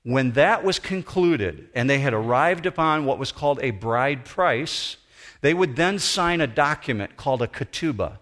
When 0.04 0.34
that 0.34 0.63
was 0.63 0.77
concluded 0.77 1.70
and 1.74 1.89
they 1.89 2.00
had 2.00 2.13
arrived 2.13 2.65
upon 2.65 3.06
what 3.06 3.18
was 3.18 3.32
called 3.32 3.60
a 3.62 3.72
bride 3.72 4.24
price, 4.24 4.98
they 5.42 5.54
would 5.54 5.75
then 5.75 6.00
sign 6.00 6.42
a 6.42 6.48
document 6.48 7.18
called 7.18 7.42
a 7.42 7.48
ketubah. 7.48 8.20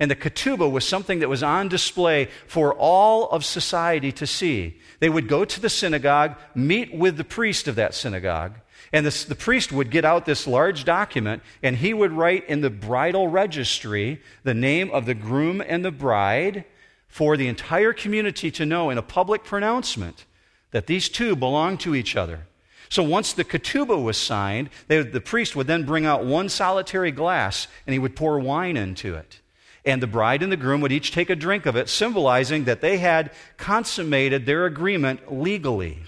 And 0.00 0.10
the 0.10 0.16
ketubah 0.16 0.70
was 0.70 0.86
something 0.86 1.18
that 1.20 1.28
was 1.28 1.42
on 1.42 1.68
display 1.68 2.28
for 2.46 2.74
all 2.74 3.28
of 3.30 3.44
society 3.44 4.12
to 4.12 4.26
see. 4.26 4.80
They 5.00 5.10
would 5.10 5.28
go 5.28 5.44
to 5.44 5.60
the 5.60 5.68
synagogue, 5.68 6.36
meet 6.54 6.94
with 6.94 7.16
the 7.16 7.24
priest 7.24 7.68
of 7.68 7.74
that 7.76 7.94
synagogue, 7.94 8.54
and 8.92 9.06
the 9.06 9.34
priest 9.34 9.72
would 9.72 9.90
get 9.90 10.04
out 10.04 10.26
this 10.26 10.46
large 10.46 10.84
document, 10.84 11.42
and 11.62 11.76
he 11.76 11.94
would 11.94 12.12
write 12.12 12.48
in 12.48 12.60
the 12.60 12.70
bridal 12.70 13.28
registry 13.28 14.20
the 14.42 14.54
name 14.54 14.90
of 14.90 15.06
the 15.06 15.14
groom 15.14 15.62
and 15.66 15.84
the 15.84 15.90
bride 15.90 16.64
for 17.08 17.36
the 17.36 17.48
entire 17.48 17.92
community 17.92 18.50
to 18.50 18.66
know 18.66 18.90
in 18.90 18.98
a 18.98 19.02
public 19.02 19.44
pronouncement 19.44 20.24
that 20.72 20.86
these 20.86 21.08
two 21.08 21.36
belong 21.36 21.78
to 21.78 21.94
each 21.94 22.16
other. 22.16 22.46
So 22.88 23.02
once 23.02 23.32
the 23.32 23.44
ketubah 23.44 24.02
was 24.02 24.18
signed, 24.18 24.68
they, 24.88 25.02
the 25.02 25.20
priest 25.20 25.56
would 25.56 25.66
then 25.66 25.84
bring 25.84 26.04
out 26.04 26.24
one 26.24 26.48
solitary 26.48 27.10
glass 27.10 27.68
and 27.86 27.92
he 27.94 27.98
would 27.98 28.16
pour 28.16 28.38
wine 28.38 28.76
into 28.76 29.14
it. 29.14 29.40
And 29.84 30.02
the 30.02 30.06
bride 30.06 30.42
and 30.42 30.52
the 30.52 30.56
groom 30.56 30.80
would 30.80 30.92
each 30.92 31.10
take 31.10 31.28
a 31.28 31.36
drink 31.36 31.66
of 31.66 31.76
it, 31.76 31.88
symbolizing 31.88 32.64
that 32.64 32.80
they 32.80 32.98
had 32.98 33.32
consummated 33.56 34.46
their 34.46 34.64
agreement 34.64 35.32
legally. 35.32 35.98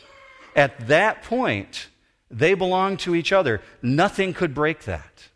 At 0.54 0.86
that 0.86 1.22
point, 1.22 1.88
they 2.30 2.54
belonged 2.54 3.00
to 3.00 3.14
each 3.14 3.32
other. 3.32 3.60
Nothing 3.82 4.32
could 4.32 4.54
break 4.54 4.84
that, 4.84 5.28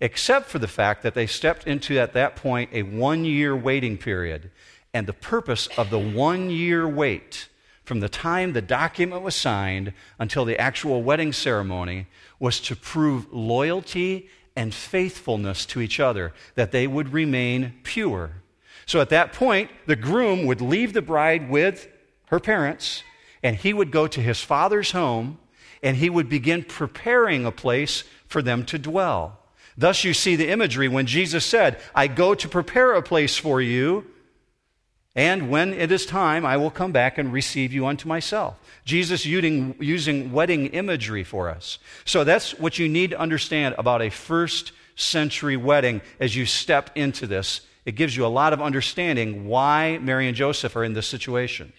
except 0.00 0.46
for 0.46 0.58
the 0.58 0.68
fact 0.68 1.02
that 1.02 1.14
they 1.14 1.26
stepped 1.26 1.66
into, 1.66 1.98
at 1.98 2.14
that 2.14 2.36
point, 2.36 2.70
a 2.72 2.82
one 2.82 3.24
year 3.24 3.54
waiting 3.54 3.98
period. 3.98 4.50
And 4.94 5.06
the 5.06 5.12
purpose 5.12 5.68
of 5.76 5.90
the 5.90 5.98
one 5.98 6.48
year 6.48 6.88
wait 6.88 7.48
from 7.84 8.00
the 8.00 8.08
time 8.08 8.52
the 8.52 8.62
document 8.62 9.22
was 9.22 9.36
signed 9.36 9.92
until 10.18 10.44
the 10.44 10.58
actual 10.58 11.02
wedding 11.02 11.32
ceremony 11.32 12.06
was 12.40 12.60
to 12.60 12.74
prove 12.74 13.32
loyalty 13.32 14.28
and 14.56 14.74
faithfulness 14.74 15.66
to 15.66 15.80
each 15.80 16.00
other, 16.00 16.32
that 16.54 16.72
they 16.72 16.86
would 16.86 17.12
remain 17.12 17.74
pure. 17.82 18.42
So 18.86 19.00
at 19.00 19.10
that 19.10 19.32
point, 19.32 19.70
the 19.86 19.96
groom 19.96 20.46
would 20.46 20.60
leave 20.60 20.92
the 20.92 21.02
bride 21.02 21.50
with 21.50 21.88
her 22.26 22.40
parents, 22.40 23.02
and 23.42 23.56
he 23.56 23.72
would 23.72 23.90
go 23.90 24.06
to 24.06 24.20
his 24.20 24.40
father's 24.40 24.92
home, 24.92 25.38
and 25.82 25.96
he 25.96 26.08
would 26.08 26.28
begin 26.28 26.64
preparing 26.64 27.44
a 27.44 27.52
place 27.52 28.04
for 28.26 28.42
them 28.42 28.64
to 28.66 28.78
dwell. 28.78 29.38
Thus, 29.76 30.04
you 30.04 30.14
see 30.14 30.36
the 30.36 30.48
imagery 30.48 30.88
when 30.88 31.06
Jesus 31.06 31.44
said, 31.44 31.78
I 31.94 32.06
go 32.06 32.34
to 32.34 32.48
prepare 32.48 32.94
a 32.94 33.02
place 33.02 33.36
for 33.36 33.60
you 33.60 34.06
and 35.16 35.48
when 35.48 35.72
it 35.72 35.90
is 35.90 36.04
time, 36.04 36.44
I 36.44 36.58
will 36.58 36.70
come 36.70 36.92
back 36.92 37.16
and 37.16 37.32
receive 37.32 37.72
you 37.72 37.86
unto 37.86 38.06
myself. 38.06 38.60
Jesus 38.84 39.24
using, 39.24 40.30
wedding 40.30 40.66
imagery 40.66 41.24
for 41.24 41.48
us. 41.48 41.78
So 42.04 42.22
that's 42.22 42.56
what 42.58 42.78
you 42.78 42.86
need 42.86 43.10
to 43.10 43.18
understand 43.18 43.74
about 43.78 44.02
a 44.02 44.10
first 44.10 44.72
century 44.94 45.56
wedding 45.56 46.02
as 46.20 46.36
you 46.36 46.44
step 46.44 46.90
into 46.94 47.26
this. 47.26 47.62
It 47.86 47.92
gives 47.92 48.14
you 48.14 48.26
a 48.26 48.28
lot 48.28 48.52
of 48.52 48.60
understanding 48.60 49.48
why 49.48 49.98
Mary 50.02 50.28
and 50.28 50.36
Joseph 50.36 50.76
are 50.76 50.84
in 50.84 50.92
this 50.92 51.06
situation. 51.06 51.72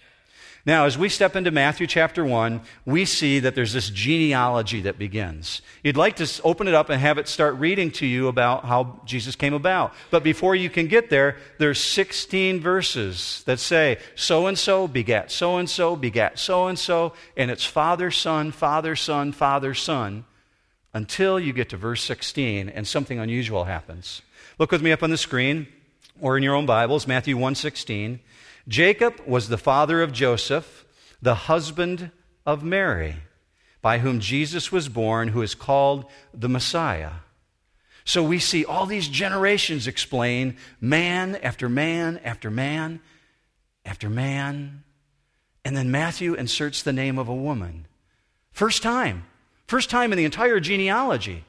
Now, 0.67 0.85
as 0.85 0.97
we 0.97 1.07
step 1.07 1.37
into 1.37 1.49
Matthew 1.49 1.87
chapter 1.87 2.25
1, 2.25 2.59
we 2.85 3.05
see 3.05 3.39
that 3.39 3.55
there's 3.55 3.71
this 3.71 3.89
genealogy 3.89 4.81
that 4.81 4.99
begins. 4.99 5.61
You'd 5.81 5.95
like 5.95 6.17
to 6.17 6.41
open 6.43 6.67
it 6.67 6.73
up 6.73 6.89
and 6.89 6.99
have 6.99 7.17
it 7.17 7.29
start 7.29 7.55
reading 7.55 7.89
to 7.91 8.05
you 8.05 8.27
about 8.27 8.65
how 8.65 8.99
Jesus 9.05 9.37
came 9.37 9.53
about. 9.53 9.93
But 10.11 10.25
before 10.25 10.55
you 10.55 10.69
can 10.69 10.87
get 10.87 11.09
there, 11.09 11.37
there's 11.57 11.79
16 11.79 12.59
verses 12.59 13.43
that 13.45 13.61
say, 13.61 13.97
so 14.15 14.47
and 14.47 14.59
so 14.59 14.89
begat 14.89 15.31
so 15.31 15.55
and 15.55 15.69
so, 15.69 15.95
begat 15.95 16.37
so 16.37 16.67
and 16.67 16.77
so, 16.77 17.13
and 17.37 17.49
it's 17.49 17.65
father, 17.65 18.11
son, 18.11 18.51
father, 18.51 18.97
son, 18.97 19.31
father, 19.31 19.73
son, 19.73 20.25
until 20.93 21.39
you 21.39 21.53
get 21.53 21.69
to 21.69 21.77
verse 21.77 22.03
16 22.03 22.67
and 22.67 22.85
something 22.85 23.19
unusual 23.19 23.63
happens. 23.63 24.21
Look 24.59 24.73
with 24.73 24.81
me 24.81 24.91
up 24.91 25.01
on 25.01 25.11
the 25.11 25.17
screen 25.17 25.67
or 26.19 26.35
in 26.35 26.43
your 26.43 26.55
own 26.55 26.65
Bibles, 26.65 27.07
Matthew 27.07 27.37
1:16. 27.37 28.19
Jacob 28.67 29.21
was 29.25 29.47
the 29.47 29.57
father 29.57 30.01
of 30.01 30.11
Joseph, 30.11 30.85
the 31.21 31.35
husband 31.35 32.11
of 32.45 32.63
Mary, 32.63 33.17
by 33.81 33.99
whom 33.99 34.19
Jesus 34.19 34.71
was 34.71 34.89
born, 34.89 35.29
who 35.29 35.41
is 35.41 35.55
called 35.55 36.05
the 36.33 36.49
Messiah. 36.49 37.11
So 38.03 38.23
we 38.23 38.39
see 38.39 38.63
all 38.63 38.85
these 38.85 39.07
generations 39.07 39.85
explain 39.85 40.57
man 40.79 41.35
after 41.35 41.67
man 41.67 42.19
after 42.23 42.49
man 42.49 43.01
after 43.85 44.09
man. 44.09 44.83
And 45.65 45.75
then 45.75 45.91
Matthew 45.91 46.33
inserts 46.33 46.81
the 46.81 46.93
name 46.93 47.17
of 47.17 47.27
a 47.27 47.35
woman. 47.35 47.87
First 48.51 48.83
time. 48.83 49.25
First 49.67 49.89
time 49.89 50.13
in 50.13 50.17
the 50.17 50.25
entire 50.25 50.59
genealogy. 50.59 51.43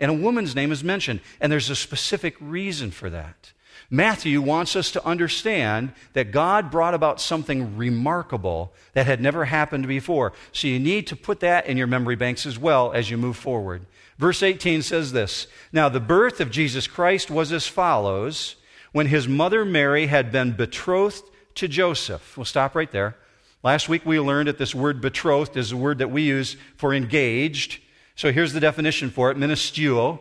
And 0.00 0.10
a 0.10 0.14
woman's 0.14 0.56
name 0.56 0.72
is 0.72 0.82
mentioned. 0.82 1.20
And 1.40 1.52
there's 1.52 1.70
a 1.70 1.76
specific 1.76 2.36
reason 2.40 2.90
for 2.90 3.08
that. 3.10 3.52
Matthew 3.90 4.40
wants 4.40 4.76
us 4.76 4.90
to 4.92 5.04
understand 5.04 5.92
that 6.14 6.32
God 6.32 6.70
brought 6.70 6.94
about 6.94 7.20
something 7.20 7.76
remarkable 7.76 8.72
that 8.94 9.06
had 9.06 9.20
never 9.20 9.44
happened 9.44 9.86
before. 9.86 10.32
So 10.52 10.68
you 10.68 10.78
need 10.78 11.06
to 11.08 11.16
put 11.16 11.40
that 11.40 11.66
in 11.66 11.76
your 11.76 11.86
memory 11.86 12.16
banks 12.16 12.46
as 12.46 12.58
well 12.58 12.92
as 12.92 13.10
you 13.10 13.16
move 13.16 13.36
forward. 13.36 13.86
Verse 14.18 14.42
18 14.42 14.82
says 14.82 15.12
this 15.12 15.46
Now 15.72 15.88
the 15.88 16.00
birth 16.00 16.40
of 16.40 16.50
Jesus 16.50 16.86
Christ 16.86 17.30
was 17.30 17.52
as 17.52 17.66
follows 17.66 18.56
when 18.92 19.06
his 19.08 19.28
mother 19.28 19.64
Mary 19.64 20.06
had 20.06 20.32
been 20.32 20.52
betrothed 20.52 21.24
to 21.56 21.68
Joseph. 21.68 22.36
We'll 22.36 22.44
stop 22.44 22.74
right 22.74 22.90
there. 22.90 23.16
Last 23.62 23.88
week 23.88 24.04
we 24.04 24.20
learned 24.20 24.48
that 24.48 24.58
this 24.58 24.74
word 24.74 25.00
betrothed 25.00 25.56
is 25.56 25.72
a 25.72 25.76
word 25.76 25.98
that 25.98 26.10
we 26.10 26.22
use 26.22 26.56
for 26.76 26.94
engaged. 26.94 27.80
So 28.14 28.32
here's 28.32 28.52
the 28.52 28.60
definition 28.60 29.10
for 29.10 29.30
it 29.30 29.36
ministuo 29.36 30.20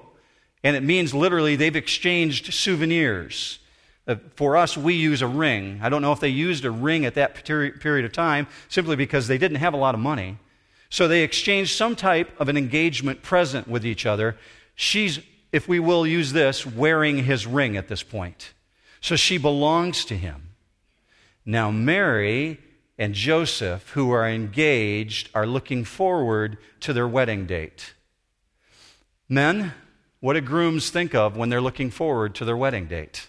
and 0.63 0.75
it 0.75 0.83
means 0.83 1.13
literally 1.13 1.55
they've 1.55 1.75
exchanged 1.75 2.53
souvenirs. 2.53 3.59
Uh, 4.07 4.15
for 4.35 4.57
us, 4.57 4.77
we 4.77 4.93
use 4.93 5.21
a 5.21 5.27
ring. 5.27 5.79
I 5.81 5.89
don't 5.89 6.01
know 6.01 6.11
if 6.11 6.19
they 6.19 6.29
used 6.29 6.65
a 6.65 6.71
ring 6.71 7.05
at 7.05 7.15
that 7.15 7.43
period 7.45 8.05
of 8.05 8.11
time 8.11 8.47
simply 8.67 8.95
because 8.95 9.27
they 9.27 9.37
didn't 9.37 9.57
have 9.57 9.73
a 9.73 9.77
lot 9.77 9.95
of 9.95 10.01
money. 10.01 10.37
So 10.89 11.07
they 11.07 11.23
exchanged 11.23 11.75
some 11.75 11.95
type 11.95 12.39
of 12.39 12.49
an 12.49 12.57
engagement 12.57 13.23
present 13.23 13.67
with 13.67 13.85
each 13.85 14.05
other. 14.05 14.37
She's, 14.75 15.19
if 15.51 15.67
we 15.67 15.79
will 15.79 16.05
use 16.05 16.33
this, 16.33 16.65
wearing 16.65 17.23
his 17.23 17.47
ring 17.47 17.77
at 17.77 17.87
this 17.87 18.03
point. 18.03 18.53
So 19.01 19.15
she 19.15 19.37
belongs 19.37 20.05
to 20.05 20.17
him. 20.17 20.49
Now, 21.45 21.71
Mary 21.71 22.59
and 22.97 23.13
Joseph, 23.13 23.89
who 23.91 24.11
are 24.11 24.27
engaged, 24.27 25.29
are 25.33 25.47
looking 25.47 25.83
forward 25.83 26.57
to 26.81 26.93
their 26.93 27.07
wedding 27.07 27.45
date. 27.45 27.93
Men, 29.27 29.73
what 30.23 30.35
do 30.35 30.41
grooms 30.41 30.89
think 30.89 31.13
of 31.13 31.35
when 31.35 31.49
they're 31.49 31.59
looking 31.59 31.91
forward 31.91 32.33
to 32.33 32.45
their 32.45 32.55
wedding 32.55 32.85
date? 32.85 33.27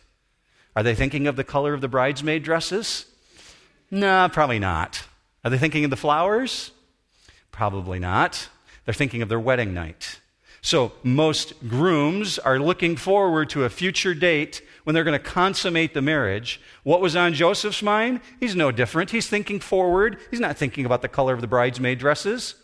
Are 0.76 0.82
they 0.84 0.94
thinking 0.94 1.26
of 1.26 1.34
the 1.34 1.42
color 1.42 1.74
of 1.74 1.80
the 1.80 1.88
bridesmaid 1.88 2.44
dresses? 2.44 3.06
No, 3.90 4.28
probably 4.32 4.60
not. 4.60 5.02
Are 5.42 5.50
they 5.50 5.58
thinking 5.58 5.82
of 5.82 5.90
the 5.90 5.96
flowers? 5.96 6.70
Probably 7.50 7.98
not. 7.98 8.48
They're 8.84 8.94
thinking 8.94 9.22
of 9.22 9.28
their 9.28 9.40
wedding 9.40 9.74
night. 9.74 10.20
So 10.62 10.92
most 11.02 11.66
grooms 11.66 12.38
are 12.38 12.60
looking 12.60 12.94
forward 12.94 13.50
to 13.50 13.64
a 13.64 13.70
future 13.70 14.14
date 14.14 14.62
when 14.84 14.94
they're 14.94 15.02
going 15.02 15.18
to 15.20 15.30
consummate 15.30 15.94
the 15.94 16.00
marriage. 16.00 16.60
What 16.84 17.00
was 17.00 17.16
on 17.16 17.34
Joseph's 17.34 17.82
mind? 17.82 18.20
He's 18.38 18.54
no 18.54 18.70
different. 18.70 19.10
He's 19.10 19.26
thinking 19.26 19.58
forward. 19.58 20.18
He's 20.30 20.38
not 20.38 20.56
thinking 20.56 20.86
about 20.86 21.02
the 21.02 21.08
color 21.08 21.34
of 21.34 21.40
the 21.40 21.48
bridesmaid 21.48 21.98
dresses. 21.98 22.54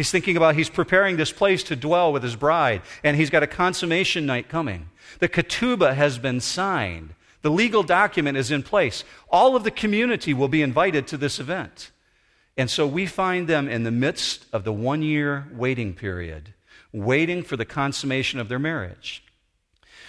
He's 0.00 0.10
thinking 0.10 0.38
about 0.38 0.54
he's 0.54 0.70
preparing 0.70 1.18
this 1.18 1.30
place 1.30 1.62
to 1.64 1.76
dwell 1.76 2.10
with 2.10 2.22
his 2.22 2.34
bride, 2.34 2.80
and 3.04 3.18
he's 3.18 3.28
got 3.28 3.42
a 3.42 3.46
consummation 3.46 4.24
night 4.24 4.48
coming. 4.48 4.88
The 5.18 5.28
ketubah 5.28 5.94
has 5.94 6.16
been 6.16 6.40
signed. 6.40 7.12
The 7.42 7.50
legal 7.50 7.82
document 7.82 8.38
is 8.38 8.50
in 8.50 8.62
place. 8.62 9.04
All 9.28 9.56
of 9.56 9.62
the 9.62 9.70
community 9.70 10.32
will 10.32 10.48
be 10.48 10.62
invited 10.62 11.06
to 11.08 11.18
this 11.18 11.38
event. 11.38 11.90
And 12.56 12.70
so 12.70 12.86
we 12.86 13.04
find 13.04 13.46
them 13.46 13.68
in 13.68 13.82
the 13.82 13.90
midst 13.90 14.46
of 14.54 14.64
the 14.64 14.72
one 14.72 15.02
year 15.02 15.46
waiting 15.52 15.92
period 15.92 16.54
waiting 16.94 17.42
for 17.42 17.58
the 17.58 17.66
consummation 17.66 18.40
of 18.40 18.48
their 18.48 18.58
marriage. 18.58 19.22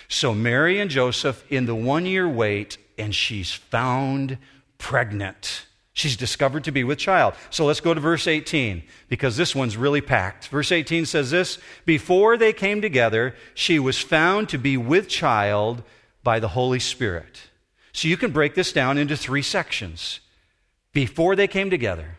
So 0.08 0.34
Mary 0.34 0.80
and 0.80 0.90
Joseph 0.90 1.44
in 1.52 1.66
the 1.66 1.76
one 1.76 2.06
year 2.06 2.30
wait, 2.30 2.78
and 2.98 3.14
she's 3.14 3.52
found 3.52 4.38
pregnant. 4.78 5.61
She's 6.02 6.18
discovered 6.18 6.64
to 6.64 6.72
be 6.72 6.84
with 6.84 6.98
child. 6.98 7.36
So 7.52 7.64
let's 7.64 7.80
go 7.80 7.94
to 7.94 8.00
verse 8.00 8.26
18 8.26 8.82
because 9.08 9.38
this 9.38 9.54
one's 9.54 9.78
really 9.78 10.02
packed. 10.02 10.48
Verse 10.48 10.72
18 10.72 11.06
says 11.06 11.30
this 11.30 11.60
Before 11.86 12.38
they 12.38 12.54
came 12.54 12.82
together, 12.82 13.36
she 13.54 13.78
was 13.78 14.00
found 14.00 14.50
to 14.50 14.58
be 14.58 14.78
with 14.78 15.08
child 15.08 15.84
by 16.24 16.40
the 16.40 16.48
Holy 16.48 16.80
Spirit. 16.80 17.52
So 17.94 18.08
you 18.08 18.18
can 18.18 18.32
break 18.32 18.56
this 18.56 18.74
down 18.74 18.98
into 18.98 19.16
three 19.16 19.44
sections. 19.44 20.22
Before 20.92 21.36
they 21.36 21.48
came 21.48 21.70
together, 21.70 22.18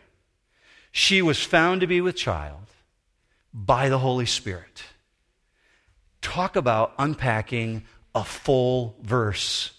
she 0.93 1.21
was 1.21 1.43
found 1.43 1.81
to 1.81 1.87
be 1.87 1.99
with 1.99 2.15
child 2.15 2.67
by 3.53 3.89
the 3.89 3.99
Holy 3.99 4.25
Spirit. 4.25 4.83
Talk 6.21 6.55
about 6.55 6.93
unpacking 6.97 7.83
a 8.15 8.23
full 8.23 8.95
verse, 9.01 9.73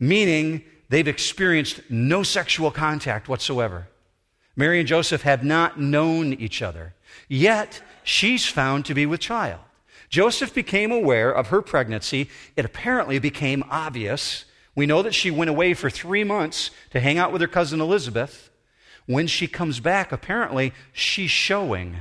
meaning 0.00 0.64
they've 0.92 1.08
experienced 1.08 1.80
no 1.88 2.22
sexual 2.22 2.70
contact 2.70 3.26
whatsoever. 3.26 3.88
Mary 4.54 4.78
and 4.78 4.86
Joseph 4.86 5.22
have 5.22 5.42
not 5.42 5.80
known 5.80 6.34
each 6.34 6.60
other, 6.60 6.92
yet 7.28 7.80
she's 8.04 8.46
found 8.46 8.84
to 8.84 8.92
be 8.92 9.06
with 9.06 9.18
child. 9.18 9.60
Joseph 10.10 10.52
became 10.52 10.92
aware 10.92 11.30
of 11.32 11.46
her 11.46 11.62
pregnancy. 11.62 12.28
It 12.56 12.66
apparently 12.66 13.18
became 13.18 13.64
obvious. 13.70 14.44
We 14.74 14.84
know 14.84 15.00
that 15.00 15.14
she 15.14 15.30
went 15.30 15.48
away 15.48 15.72
for 15.72 15.88
three 15.88 16.24
months 16.24 16.70
to 16.90 17.00
hang 17.00 17.16
out 17.16 17.32
with 17.32 17.40
her 17.40 17.48
cousin 17.48 17.80
Elizabeth. 17.80 18.50
When 19.06 19.26
she 19.26 19.46
comes 19.46 19.80
back, 19.80 20.12
apparently 20.12 20.74
she's 20.92 21.30
showing. 21.30 22.00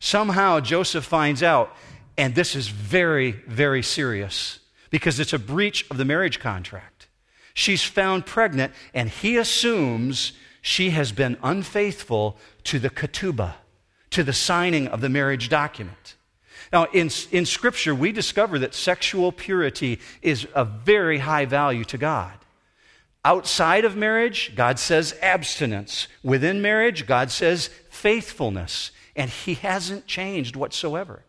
Somehow 0.00 0.60
Joseph 0.60 1.04
finds 1.04 1.42
out, 1.42 1.76
and 2.16 2.34
this 2.34 2.56
is 2.56 2.68
very, 2.68 3.32
very 3.46 3.82
serious 3.82 4.60
because 4.88 5.20
it's 5.20 5.34
a 5.34 5.38
breach 5.38 5.84
of 5.90 5.98
the 5.98 6.06
marriage 6.06 6.40
contract. 6.40 6.93
She's 7.54 7.82
found 7.82 8.26
pregnant, 8.26 8.72
and 8.92 9.08
he 9.08 9.36
assumes 9.36 10.32
she 10.60 10.90
has 10.90 11.12
been 11.12 11.38
unfaithful 11.42 12.36
to 12.64 12.78
the 12.78 12.90
ketubah, 12.90 13.54
to 14.10 14.22
the 14.22 14.32
signing 14.32 14.88
of 14.88 15.00
the 15.00 15.08
marriage 15.08 15.48
document. 15.48 16.16
Now, 16.72 16.84
in, 16.92 17.10
in 17.30 17.46
Scripture, 17.46 17.94
we 17.94 18.10
discover 18.10 18.58
that 18.58 18.74
sexual 18.74 19.30
purity 19.30 20.00
is 20.22 20.48
a 20.54 20.64
very 20.64 21.18
high 21.18 21.44
value 21.44 21.84
to 21.84 21.98
God. 21.98 22.32
Outside 23.24 23.84
of 23.84 23.96
marriage, 23.96 24.52
God 24.54 24.78
says 24.78 25.16
abstinence. 25.22 26.08
Within 26.22 26.60
marriage, 26.60 27.06
God 27.06 27.30
says 27.30 27.68
faithfulness 27.90 28.90
and 29.16 29.30
he 29.30 29.54
hasn't 29.54 30.06
changed 30.06 30.56
whatsoever. 30.56 31.22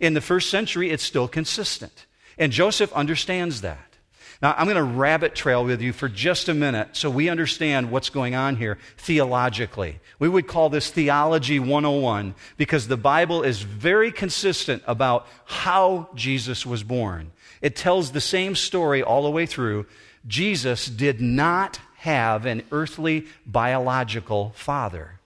In 0.00 0.14
the 0.14 0.20
first 0.20 0.48
century, 0.48 0.90
it's 0.90 1.02
still 1.02 1.28
consistent. 1.28 2.06
And 2.38 2.52
Joseph 2.52 2.92
understands 2.92 3.60
that. 3.62 3.91
Now, 4.40 4.54
I'm 4.56 4.66
going 4.66 4.76
to 4.76 4.82
rabbit 4.82 5.34
trail 5.34 5.64
with 5.64 5.82
you 5.82 5.92
for 5.92 6.08
just 6.08 6.48
a 6.48 6.54
minute 6.54 6.90
so 6.92 7.10
we 7.10 7.28
understand 7.28 7.90
what's 7.90 8.10
going 8.10 8.34
on 8.34 8.56
here 8.56 8.78
theologically. 8.96 10.00
We 10.18 10.28
would 10.28 10.46
call 10.46 10.70
this 10.70 10.90
Theology 10.90 11.58
101 11.58 12.34
because 12.56 12.88
the 12.88 12.96
Bible 12.96 13.42
is 13.42 13.62
very 13.62 14.10
consistent 14.10 14.82
about 14.86 15.26
how 15.44 16.08
Jesus 16.14 16.64
was 16.64 16.82
born. 16.82 17.32
It 17.60 17.76
tells 17.76 18.12
the 18.12 18.20
same 18.20 18.54
story 18.54 19.02
all 19.02 19.22
the 19.22 19.30
way 19.30 19.46
through. 19.46 19.86
Jesus 20.26 20.86
did 20.86 21.20
not 21.20 21.80
have 21.96 22.46
an 22.46 22.62
earthly 22.70 23.26
biological 23.46 24.52
father 24.56 25.20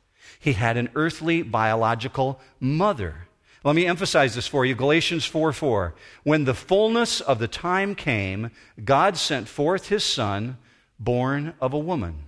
he 0.46 0.52
had 0.52 0.76
an 0.76 0.90
earthly 0.94 1.42
biological 1.42 2.38
mother. 2.60 3.25
Let 3.64 3.74
me 3.74 3.86
emphasize 3.86 4.34
this 4.34 4.46
for 4.46 4.64
you 4.64 4.74
Galatians 4.74 5.24
4 5.24 5.52
4. 5.52 5.94
When 6.22 6.44
the 6.44 6.54
fullness 6.54 7.20
of 7.20 7.38
the 7.38 7.48
time 7.48 7.94
came, 7.94 8.50
God 8.84 9.16
sent 9.16 9.48
forth 9.48 9.88
his 9.88 10.04
son, 10.04 10.58
born 10.98 11.54
of 11.60 11.72
a 11.72 11.78
woman. 11.78 12.26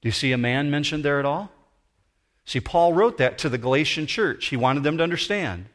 Do 0.00 0.08
you 0.08 0.12
see 0.12 0.32
a 0.32 0.38
man 0.38 0.70
mentioned 0.70 1.04
there 1.04 1.18
at 1.18 1.24
all? 1.24 1.50
See, 2.44 2.60
Paul 2.60 2.94
wrote 2.94 3.18
that 3.18 3.36
to 3.38 3.48
the 3.48 3.58
Galatian 3.58 4.06
church. 4.06 4.46
He 4.46 4.56
wanted 4.56 4.82
them 4.82 4.96
to 4.98 5.02
understand. 5.02 5.66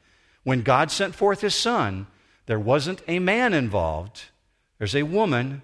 When 0.44 0.62
God 0.62 0.92
sent 0.92 1.14
forth 1.14 1.42
his 1.42 1.56
son, 1.56 2.08
there 2.46 2.60
wasn't 2.60 3.02
a 3.08 3.20
man 3.20 3.54
involved, 3.54 4.26
there's 4.78 4.96
a 4.96 5.04
woman. 5.04 5.62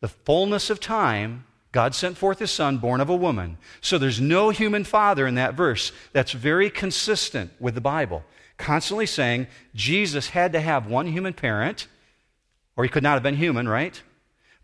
The 0.00 0.08
fullness 0.08 0.68
of 0.68 0.80
time 0.80 1.46
God 1.74 1.92
sent 1.92 2.16
forth 2.16 2.38
his 2.38 2.52
son, 2.52 2.78
born 2.78 3.00
of 3.00 3.10
a 3.10 3.16
woman. 3.16 3.58
So 3.80 3.98
there's 3.98 4.20
no 4.20 4.50
human 4.50 4.84
father 4.84 5.26
in 5.26 5.34
that 5.34 5.54
verse. 5.54 5.90
That's 6.12 6.30
very 6.30 6.70
consistent 6.70 7.50
with 7.58 7.74
the 7.74 7.80
Bible. 7.80 8.22
Constantly 8.58 9.06
saying 9.06 9.48
Jesus 9.74 10.28
had 10.28 10.52
to 10.52 10.60
have 10.60 10.86
one 10.86 11.08
human 11.08 11.32
parent, 11.32 11.88
or 12.76 12.84
he 12.84 12.88
could 12.88 13.02
not 13.02 13.14
have 13.14 13.24
been 13.24 13.34
human, 13.34 13.68
right? 13.68 14.00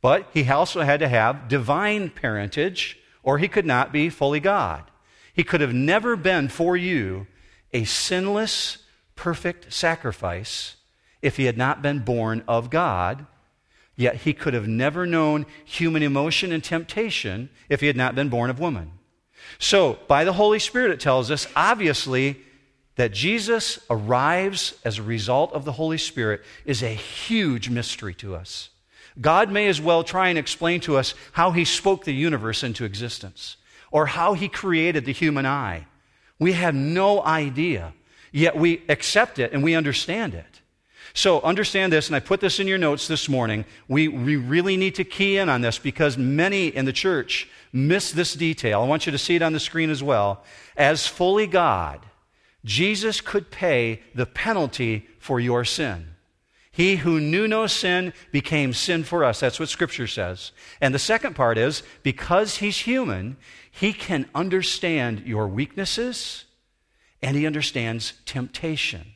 But 0.00 0.28
he 0.32 0.48
also 0.48 0.82
had 0.82 1.00
to 1.00 1.08
have 1.08 1.48
divine 1.48 2.10
parentage, 2.10 2.96
or 3.24 3.38
he 3.38 3.48
could 3.48 3.66
not 3.66 3.92
be 3.92 4.08
fully 4.08 4.38
God. 4.38 4.84
He 5.34 5.42
could 5.42 5.60
have 5.60 5.74
never 5.74 6.14
been 6.14 6.48
for 6.48 6.76
you 6.76 7.26
a 7.72 7.82
sinless, 7.82 8.78
perfect 9.16 9.72
sacrifice 9.72 10.76
if 11.22 11.38
he 11.38 11.46
had 11.46 11.58
not 11.58 11.82
been 11.82 11.98
born 11.98 12.44
of 12.46 12.70
God 12.70 13.26
Yet 14.00 14.16
he 14.16 14.32
could 14.32 14.54
have 14.54 14.66
never 14.66 15.04
known 15.04 15.44
human 15.62 16.02
emotion 16.02 16.52
and 16.52 16.64
temptation 16.64 17.50
if 17.68 17.82
he 17.82 17.86
had 17.86 17.98
not 17.98 18.14
been 18.14 18.30
born 18.30 18.48
of 18.48 18.58
woman. 18.58 18.92
So, 19.58 19.98
by 20.08 20.24
the 20.24 20.32
Holy 20.32 20.58
Spirit, 20.58 20.90
it 20.92 21.00
tells 21.00 21.30
us, 21.30 21.46
obviously, 21.54 22.40
that 22.96 23.12
Jesus 23.12 23.78
arrives 23.90 24.72
as 24.86 24.96
a 24.96 25.02
result 25.02 25.52
of 25.52 25.66
the 25.66 25.72
Holy 25.72 25.98
Spirit 25.98 26.40
is 26.64 26.82
a 26.82 26.94
huge 26.94 27.68
mystery 27.68 28.14
to 28.14 28.34
us. 28.34 28.70
God 29.20 29.50
may 29.50 29.68
as 29.68 29.82
well 29.82 30.02
try 30.02 30.30
and 30.30 30.38
explain 30.38 30.80
to 30.80 30.96
us 30.96 31.12
how 31.32 31.50
he 31.50 31.66
spoke 31.66 32.04
the 32.04 32.14
universe 32.14 32.62
into 32.62 32.86
existence 32.86 33.58
or 33.90 34.06
how 34.06 34.32
he 34.32 34.48
created 34.48 35.04
the 35.04 35.12
human 35.12 35.44
eye. 35.44 35.86
We 36.38 36.52
have 36.52 36.74
no 36.74 37.22
idea, 37.22 37.92
yet 38.32 38.56
we 38.56 38.80
accept 38.88 39.38
it 39.38 39.52
and 39.52 39.62
we 39.62 39.74
understand 39.74 40.32
it. 40.32 40.59
So 41.14 41.40
understand 41.40 41.92
this, 41.92 42.06
and 42.06 42.16
I 42.16 42.20
put 42.20 42.40
this 42.40 42.60
in 42.60 42.68
your 42.68 42.78
notes 42.78 43.08
this 43.08 43.28
morning. 43.28 43.64
We, 43.88 44.08
we 44.08 44.36
really 44.36 44.76
need 44.76 44.94
to 44.96 45.04
key 45.04 45.38
in 45.38 45.48
on 45.48 45.60
this 45.60 45.78
because 45.78 46.16
many 46.16 46.68
in 46.68 46.84
the 46.84 46.92
church 46.92 47.48
miss 47.72 48.12
this 48.12 48.34
detail. 48.34 48.82
I 48.82 48.86
want 48.86 49.06
you 49.06 49.12
to 49.12 49.18
see 49.18 49.36
it 49.36 49.42
on 49.42 49.52
the 49.52 49.60
screen 49.60 49.90
as 49.90 50.02
well. 50.02 50.44
As 50.76 51.06
fully 51.06 51.46
God, 51.46 52.00
Jesus 52.64 53.20
could 53.20 53.50
pay 53.50 54.02
the 54.14 54.26
penalty 54.26 55.08
for 55.18 55.40
your 55.40 55.64
sin. 55.64 56.06
He 56.72 56.96
who 56.96 57.20
knew 57.20 57.48
no 57.48 57.66
sin 57.66 58.12
became 58.30 58.72
sin 58.72 59.02
for 59.02 59.24
us. 59.24 59.40
That's 59.40 59.58
what 59.58 59.68
Scripture 59.68 60.06
says. 60.06 60.52
And 60.80 60.94
the 60.94 60.98
second 60.98 61.34
part 61.34 61.58
is 61.58 61.82
because 62.02 62.58
he's 62.58 62.78
human, 62.78 63.36
he 63.70 63.92
can 63.92 64.28
understand 64.34 65.26
your 65.26 65.48
weaknesses 65.48 66.44
and 67.22 67.36
he 67.36 67.46
understands 67.46 68.14
temptation. 68.24 69.12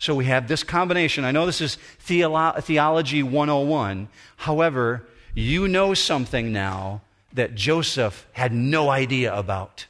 So 0.00 0.14
we 0.14 0.24
have 0.24 0.48
this 0.48 0.64
combination. 0.64 1.24
I 1.24 1.30
know 1.30 1.44
this 1.44 1.60
is 1.60 1.76
theolo- 2.06 2.62
Theology 2.64 3.22
101. 3.22 4.08
However, 4.36 5.06
you 5.34 5.68
know 5.68 5.92
something 5.92 6.52
now 6.52 7.02
that 7.34 7.54
Joseph 7.54 8.26
had 8.32 8.52
no 8.52 8.88
idea 8.88 9.32
about. 9.32 9.86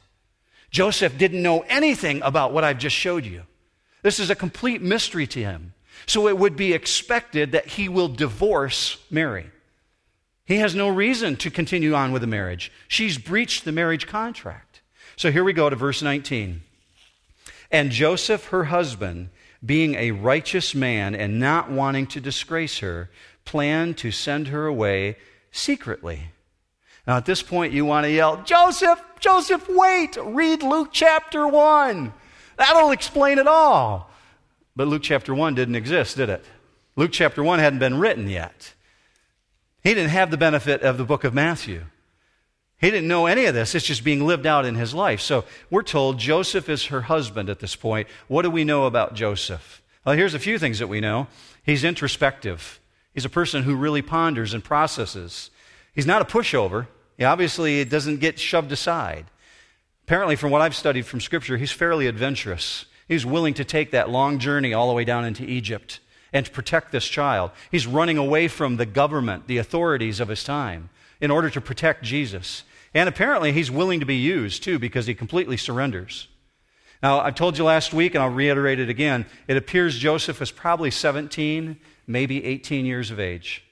Joseph 0.69 1.17
didn't 1.17 1.41
know 1.41 1.61
anything 1.61 2.21
about 2.23 2.51
what 2.51 2.65
I've 2.65 2.77
just 2.77 2.95
showed 2.95 3.25
you. 3.25 3.43
This 4.01 4.19
is 4.19 4.29
a 4.29 4.35
complete 4.35 4.81
mystery 4.81 5.25
to 5.27 5.39
him. 5.39 5.73
So 6.05 6.27
it 6.27 6.37
would 6.37 6.57
be 6.57 6.73
expected 6.73 7.53
that 7.53 7.67
he 7.67 7.87
will 7.87 8.09
divorce 8.09 8.97
Mary. 9.09 9.49
He 10.45 10.57
has 10.57 10.75
no 10.75 10.89
reason 10.89 11.37
to 11.37 11.49
continue 11.49 11.93
on 11.93 12.11
with 12.11 12.21
the 12.21 12.27
marriage. 12.27 12.69
She's 12.89 13.17
breached 13.17 13.63
the 13.63 13.71
marriage 13.71 14.07
contract. 14.07 14.81
So 15.15 15.31
here 15.31 15.45
we 15.45 15.53
go 15.53 15.69
to 15.69 15.75
verse 15.77 16.01
19. 16.01 16.63
And 17.71 17.91
Joseph, 17.91 18.47
her 18.47 18.65
husband, 18.65 19.29
being 19.63 19.95
a 19.95 20.11
righteous 20.11 20.73
man 20.73 21.13
and 21.13 21.39
not 21.39 21.69
wanting 21.69 22.07
to 22.07 22.21
disgrace 22.21 22.79
her, 22.79 23.09
planned 23.45 23.97
to 23.97 24.11
send 24.11 24.47
her 24.47 24.65
away 24.65 25.17
secretly. 25.51 26.31
Now, 27.05 27.17
at 27.17 27.25
this 27.25 27.41
point, 27.41 27.73
you 27.73 27.85
want 27.85 28.05
to 28.05 28.11
yell, 28.11 28.43
Joseph, 28.43 29.01
Joseph, 29.19 29.67
wait! 29.69 30.17
Read 30.21 30.63
Luke 30.63 30.89
chapter 30.91 31.47
1. 31.47 32.13
That'll 32.57 32.91
explain 32.91 33.39
it 33.39 33.47
all. 33.47 34.09
But 34.75 34.87
Luke 34.87 35.03
chapter 35.03 35.33
1 35.33 35.55
didn't 35.55 35.75
exist, 35.75 36.17
did 36.17 36.29
it? 36.29 36.45
Luke 36.95 37.11
chapter 37.11 37.43
1 37.43 37.59
hadn't 37.59 37.79
been 37.79 37.99
written 37.99 38.29
yet. 38.29 38.73
He 39.83 39.93
didn't 39.93 40.11
have 40.11 40.31
the 40.31 40.37
benefit 40.37 40.81
of 40.83 40.97
the 40.97 41.03
book 41.03 41.23
of 41.23 41.33
Matthew. 41.33 41.85
He 42.81 42.89
didn't 42.89 43.07
know 43.07 43.27
any 43.27 43.45
of 43.45 43.53
this. 43.53 43.75
It's 43.75 43.85
just 43.85 44.03
being 44.03 44.25
lived 44.25 44.47
out 44.47 44.65
in 44.65 44.73
his 44.73 44.93
life. 44.93 45.21
So 45.21 45.45
we're 45.69 45.83
told 45.83 46.17
Joseph 46.17 46.67
is 46.67 46.85
her 46.85 47.01
husband 47.01 47.47
at 47.47 47.59
this 47.59 47.75
point. 47.75 48.07
What 48.27 48.41
do 48.41 48.49
we 48.49 48.63
know 48.63 48.85
about 48.85 49.13
Joseph? 49.13 49.83
Well, 50.03 50.15
here's 50.15 50.33
a 50.33 50.39
few 50.39 50.57
things 50.57 50.79
that 50.79 50.87
we 50.87 50.99
know. 50.99 51.27
He's 51.63 51.83
introspective. 51.83 52.79
He's 53.13 53.25
a 53.25 53.29
person 53.29 53.63
who 53.63 53.75
really 53.75 54.01
ponders 54.01 54.55
and 54.55 54.63
processes. 54.63 55.51
He's 55.93 56.07
not 56.07 56.23
a 56.23 56.25
pushover. 56.25 56.87
He 57.19 57.23
obviously 57.23 57.85
doesn't 57.85 58.19
get 58.19 58.39
shoved 58.39 58.71
aside. 58.71 59.27
Apparently, 60.07 60.35
from 60.35 60.49
what 60.49 60.61
I've 60.61 60.75
studied 60.75 61.05
from 61.05 61.21
Scripture, 61.21 61.57
he's 61.57 61.71
fairly 61.71 62.07
adventurous. 62.07 62.85
He's 63.07 63.27
willing 63.27 63.53
to 63.55 63.63
take 63.63 63.91
that 63.91 64.09
long 64.09 64.39
journey 64.39 64.73
all 64.73 64.87
the 64.87 64.95
way 64.95 65.03
down 65.05 65.23
into 65.23 65.43
Egypt 65.43 65.99
and 66.33 66.47
to 66.47 66.51
protect 66.51 66.91
this 66.91 67.07
child. 67.07 67.51
He's 67.69 67.85
running 67.85 68.17
away 68.17 68.47
from 68.47 68.77
the 68.77 68.87
government, 68.87 69.45
the 69.45 69.59
authorities 69.59 70.19
of 70.19 70.29
his 70.29 70.43
time, 70.43 70.89
in 71.19 71.29
order 71.29 71.51
to 71.51 71.61
protect 71.61 72.03
Jesus. 72.03 72.63
And 72.93 73.07
apparently, 73.07 73.51
he's 73.51 73.71
willing 73.71 73.99
to 74.01 74.05
be 74.05 74.17
used 74.17 74.63
too 74.63 74.79
because 74.79 75.07
he 75.07 75.13
completely 75.13 75.57
surrenders. 75.57 76.27
Now, 77.01 77.19
I 77.23 77.31
told 77.31 77.57
you 77.57 77.63
last 77.63 77.93
week, 77.93 78.13
and 78.13 78.23
I'll 78.23 78.29
reiterate 78.29 78.79
it 78.79 78.89
again, 78.89 79.25
it 79.47 79.57
appears 79.57 79.97
Joseph 79.97 80.39
was 80.39 80.51
probably 80.51 80.91
17, 80.91 81.79
maybe 82.05 82.45
18 82.45 82.85
years 82.85 83.09
of 83.09 83.19
age. 83.19 83.63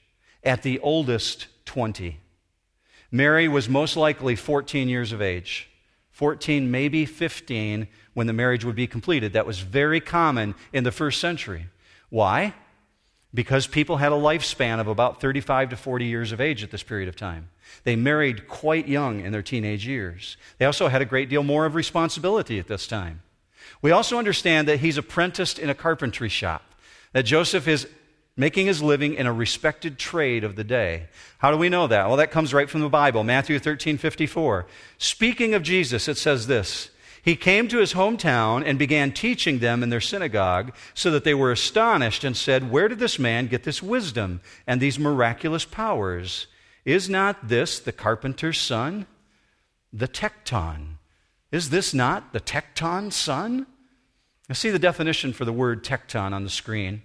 At 0.42 0.62
the 0.62 0.80
oldest, 0.80 1.46
20. 1.66 2.18
Mary 3.12 3.46
was 3.46 3.68
most 3.68 3.96
likely 3.96 4.34
14 4.34 4.88
years 4.88 5.12
of 5.12 5.22
age. 5.22 5.68
14, 6.12 6.70
maybe 6.70 7.04
15, 7.04 7.86
when 8.14 8.26
the 8.26 8.32
marriage 8.32 8.64
would 8.64 8.74
be 8.74 8.86
completed. 8.86 9.32
That 9.32 9.46
was 9.46 9.60
very 9.60 10.00
common 10.00 10.54
in 10.72 10.84
the 10.84 10.92
first 10.92 11.20
century. 11.20 11.66
Why? 12.08 12.54
Because 13.32 13.66
people 13.66 13.98
had 13.98 14.12
a 14.12 14.16
lifespan 14.16 14.80
of 14.80 14.88
about 14.88 15.20
35 15.20 15.70
to 15.70 15.76
40 15.76 16.04
years 16.04 16.32
of 16.32 16.40
age 16.40 16.64
at 16.64 16.70
this 16.70 16.82
period 16.82 17.08
of 17.08 17.16
time. 17.16 17.48
They 17.84 17.96
married 17.96 18.48
quite 18.48 18.88
young 18.88 19.20
in 19.20 19.32
their 19.32 19.42
teenage 19.42 19.86
years. 19.86 20.36
They 20.58 20.66
also 20.66 20.88
had 20.88 21.02
a 21.02 21.06
great 21.06 21.28
deal 21.28 21.42
more 21.42 21.66
of 21.66 21.74
responsibility 21.74 22.58
at 22.58 22.68
this 22.68 22.86
time. 22.86 23.22
We 23.82 23.90
also 23.90 24.18
understand 24.18 24.68
that 24.68 24.80
he's 24.80 24.98
apprenticed 24.98 25.58
in 25.58 25.70
a 25.70 25.74
carpentry 25.74 26.28
shop, 26.28 26.62
that 27.12 27.22
Joseph 27.22 27.66
is 27.66 27.86
making 28.36 28.66
his 28.66 28.82
living 28.82 29.14
in 29.14 29.26
a 29.26 29.32
respected 29.32 29.98
trade 29.98 30.44
of 30.44 30.56
the 30.56 30.64
day. 30.64 31.08
How 31.38 31.50
do 31.50 31.56
we 31.56 31.68
know 31.68 31.86
that? 31.86 32.08
Well, 32.08 32.16
that 32.16 32.30
comes 32.30 32.54
right 32.54 32.70
from 32.70 32.80
the 32.80 32.88
Bible, 32.88 33.24
Matthew 33.24 33.58
13 33.58 33.98
54. 33.98 34.66
Speaking 34.98 35.54
of 35.54 35.62
Jesus, 35.62 36.08
it 36.08 36.16
says 36.16 36.46
this 36.46 36.90
He 37.22 37.36
came 37.36 37.68
to 37.68 37.78
his 37.78 37.94
hometown 37.94 38.64
and 38.64 38.78
began 38.78 39.12
teaching 39.12 39.58
them 39.58 39.82
in 39.82 39.90
their 39.90 40.00
synagogue, 40.00 40.72
so 40.94 41.10
that 41.10 41.24
they 41.24 41.34
were 41.34 41.52
astonished 41.52 42.24
and 42.24 42.36
said, 42.36 42.70
Where 42.70 42.88
did 42.88 42.98
this 42.98 43.18
man 43.18 43.46
get 43.46 43.64
this 43.64 43.82
wisdom 43.82 44.40
and 44.66 44.80
these 44.80 44.98
miraculous 44.98 45.64
powers? 45.64 46.46
Is 46.84 47.08
not 47.08 47.48
this 47.48 47.78
the 47.78 47.92
carpenter's 47.92 48.58
son? 48.58 49.06
The 49.92 50.08
tekton. 50.08 50.96
Is 51.52 51.70
this 51.70 51.92
not 51.92 52.32
the 52.32 52.40
tekton's 52.40 53.16
son? 53.16 53.66
I 54.48 54.52
see 54.52 54.70
the 54.70 54.78
definition 54.78 55.32
for 55.32 55.44
the 55.44 55.52
word 55.52 55.84
tekton 55.84 56.32
on 56.32 56.44
the 56.44 56.50
screen. 56.50 57.02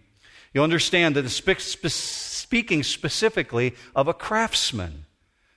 You'll 0.53 0.63
understand 0.63 1.15
that 1.15 1.25
it's 1.25 1.93
speaking 1.93 2.83
specifically 2.83 3.75
of 3.95 4.07
a 4.07 4.13
craftsman. 4.13 5.05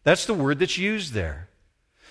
That's 0.02 0.26
the 0.26 0.34
word 0.34 0.58
that's 0.58 0.78
used 0.78 1.12
there. 1.12 1.48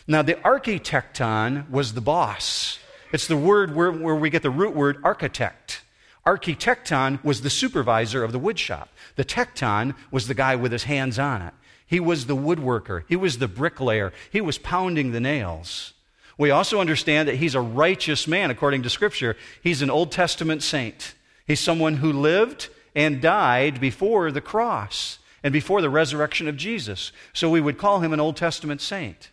Now, 0.07 0.21
the 0.21 0.35
architecton 0.35 1.69
was 1.69 1.93
the 1.93 2.01
boss. 2.01 2.79
It's 3.11 3.27
the 3.27 3.37
word 3.37 3.75
where, 3.75 3.91
where 3.91 4.15
we 4.15 4.29
get 4.29 4.41
the 4.41 4.49
root 4.49 4.73
word 4.73 5.01
architect. 5.03 5.81
Architecton 6.25 7.23
was 7.23 7.41
the 7.41 7.49
supervisor 7.49 8.23
of 8.23 8.31
the 8.31 8.39
woodshop. 8.39 8.87
The 9.15 9.25
tekton 9.25 9.95
was 10.11 10.27
the 10.27 10.33
guy 10.33 10.55
with 10.55 10.71
his 10.71 10.83
hands 10.83 11.19
on 11.19 11.41
it. 11.41 11.53
He 11.87 11.99
was 11.99 12.25
the 12.25 12.35
woodworker, 12.35 13.03
he 13.07 13.15
was 13.15 13.37
the 13.37 13.47
bricklayer, 13.47 14.13
he 14.29 14.41
was 14.41 14.57
pounding 14.57 15.11
the 15.11 15.21
nails. 15.21 15.93
We 16.37 16.51
also 16.51 16.79
understand 16.79 17.27
that 17.27 17.37
he's 17.37 17.55
a 17.55 17.61
righteous 17.61 18.27
man 18.27 18.51
according 18.51 18.83
to 18.83 18.89
Scripture. 18.89 19.35
He's 19.63 19.81
an 19.81 19.89
Old 19.89 20.11
Testament 20.11 20.61
saint. 20.61 21.15
He's 21.47 21.59
someone 21.59 21.95
who 21.95 22.11
lived 22.11 22.69
and 22.93 23.21
died 23.21 23.81
before 23.81 24.31
the 24.31 24.41
cross 24.41 25.17
and 25.41 25.51
before 25.51 25.81
the 25.81 25.89
resurrection 25.89 26.47
of 26.47 26.57
Jesus. 26.57 27.11
So 27.33 27.49
we 27.49 27.61
would 27.61 27.77
call 27.77 28.01
him 28.01 28.13
an 28.13 28.19
Old 28.19 28.35
Testament 28.35 28.81
saint. 28.81 29.31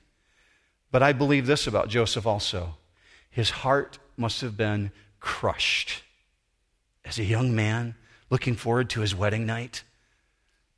But 0.90 1.02
I 1.02 1.12
believe 1.12 1.46
this 1.46 1.66
about 1.66 1.88
Joseph 1.88 2.26
also 2.26 2.76
his 3.30 3.50
heart 3.50 3.98
must 4.16 4.42
have 4.42 4.56
been 4.56 4.92
crushed 5.18 6.04
as 7.04 7.18
a 7.18 7.24
young 7.24 7.52
man 7.52 7.96
looking 8.30 8.54
forward 8.54 8.88
to 8.90 9.00
his 9.00 9.12
wedding 9.12 9.44
night 9.44 9.82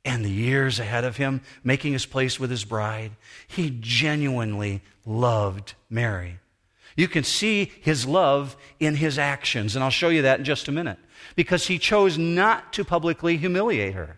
and 0.07 0.23
the 0.23 0.31
years 0.31 0.79
ahead 0.79 1.03
of 1.03 1.17
him, 1.17 1.41
making 1.65 1.91
his 1.91 2.05
place 2.05 2.39
with 2.39 2.49
his 2.49 2.63
bride. 2.63 3.11
He 3.45 3.77
genuinely 3.81 4.81
loved 5.05 5.73
Mary. 5.89 6.39
You 6.95 7.09
can 7.09 7.25
see 7.25 7.73
his 7.81 8.07
love 8.07 8.55
in 8.79 8.95
his 8.95 9.19
actions, 9.19 9.75
and 9.75 9.83
I'll 9.83 9.89
show 9.89 10.07
you 10.07 10.21
that 10.21 10.39
in 10.39 10.45
just 10.45 10.69
a 10.69 10.71
minute, 10.71 10.97
because 11.35 11.67
he 11.67 11.77
chose 11.77 12.17
not 12.17 12.71
to 12.73 12.85
publicly 12.85 13.35
humiliate 13.35 13.95
her. 13.95 14.17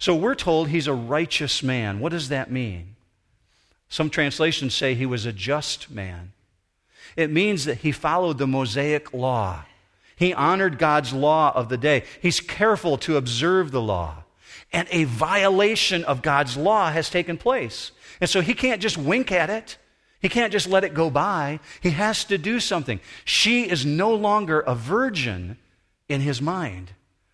So 0.00 0.12
we're 0.12 0.34
told 0.34 0.68
he's 0.68 0.88
a 0.88 0.92
righteous 0.92 1.62
man. 1.62 2.00
What 2.00 2.10
does 2.10 2.30
that 2.30 2.50
mean? 2.50 2.96
Some 3.88 4.10
translations 4.10 4.74
say 4.74 4.94
he 4.94 5.06
was 5.06 5.24
a 5.24 5.32
just 5.32 5.88
man. 5.88 6.32
It 7.14 7.30
means 7.30 7.64
that 7.64 7.78
he 7.78 7.92
followed 7.92 8.38
the 8.38 8.46
Mosaic 8.48 9.14
law. 9.14 9.64
He 10.16 10.34
honored 10.34 10.78
God's 10.78 11.12
law 11.12 11.52
of 11.54 11.68
the 11.68 11.78
day. 11.78 12.02
He's 12.20 12.40
careful 12.40 12.98
to 12.98 13.16
observe 13.16 13.70
the 13.70 13.80
law 13.80 14.24
and 14.72 14.86
a 14.90 15.04
violation 15.04 16.04
of 16.04 16.22
God's 16.22 16.56
law 16.56 16.90
has 16.90 17.10
taken 17.10 17.38
place. 17.38 17.92
And 18.20 18.28
so 18.28 18.40
he 18.40 18.54
can't 18.54 18.82
just 18.82 18.98
wink 18.98 19.32
at 19.32 19.50
it. 19.50 19.78
He 20.20 20.28
can't 20.28 20.52
just 20.52 20.68
let 20.68 20.84
it 20.84 20.94
go 20.94 21.10
by. 21.10 21.60
He 21.80 21.90
has 21.90 22.24
to 22.24 22.38
do 22.38 22.60
something. 22.60 23.00
She 23.24 23.68
is 23.68 23.86
no 23.86 24.12
longer 24.14 24.60
a 24.60 24.74
virgin 24.74 25.56
in 26.08 26.20
his 26.20 26.42
mind. 26.42 26.92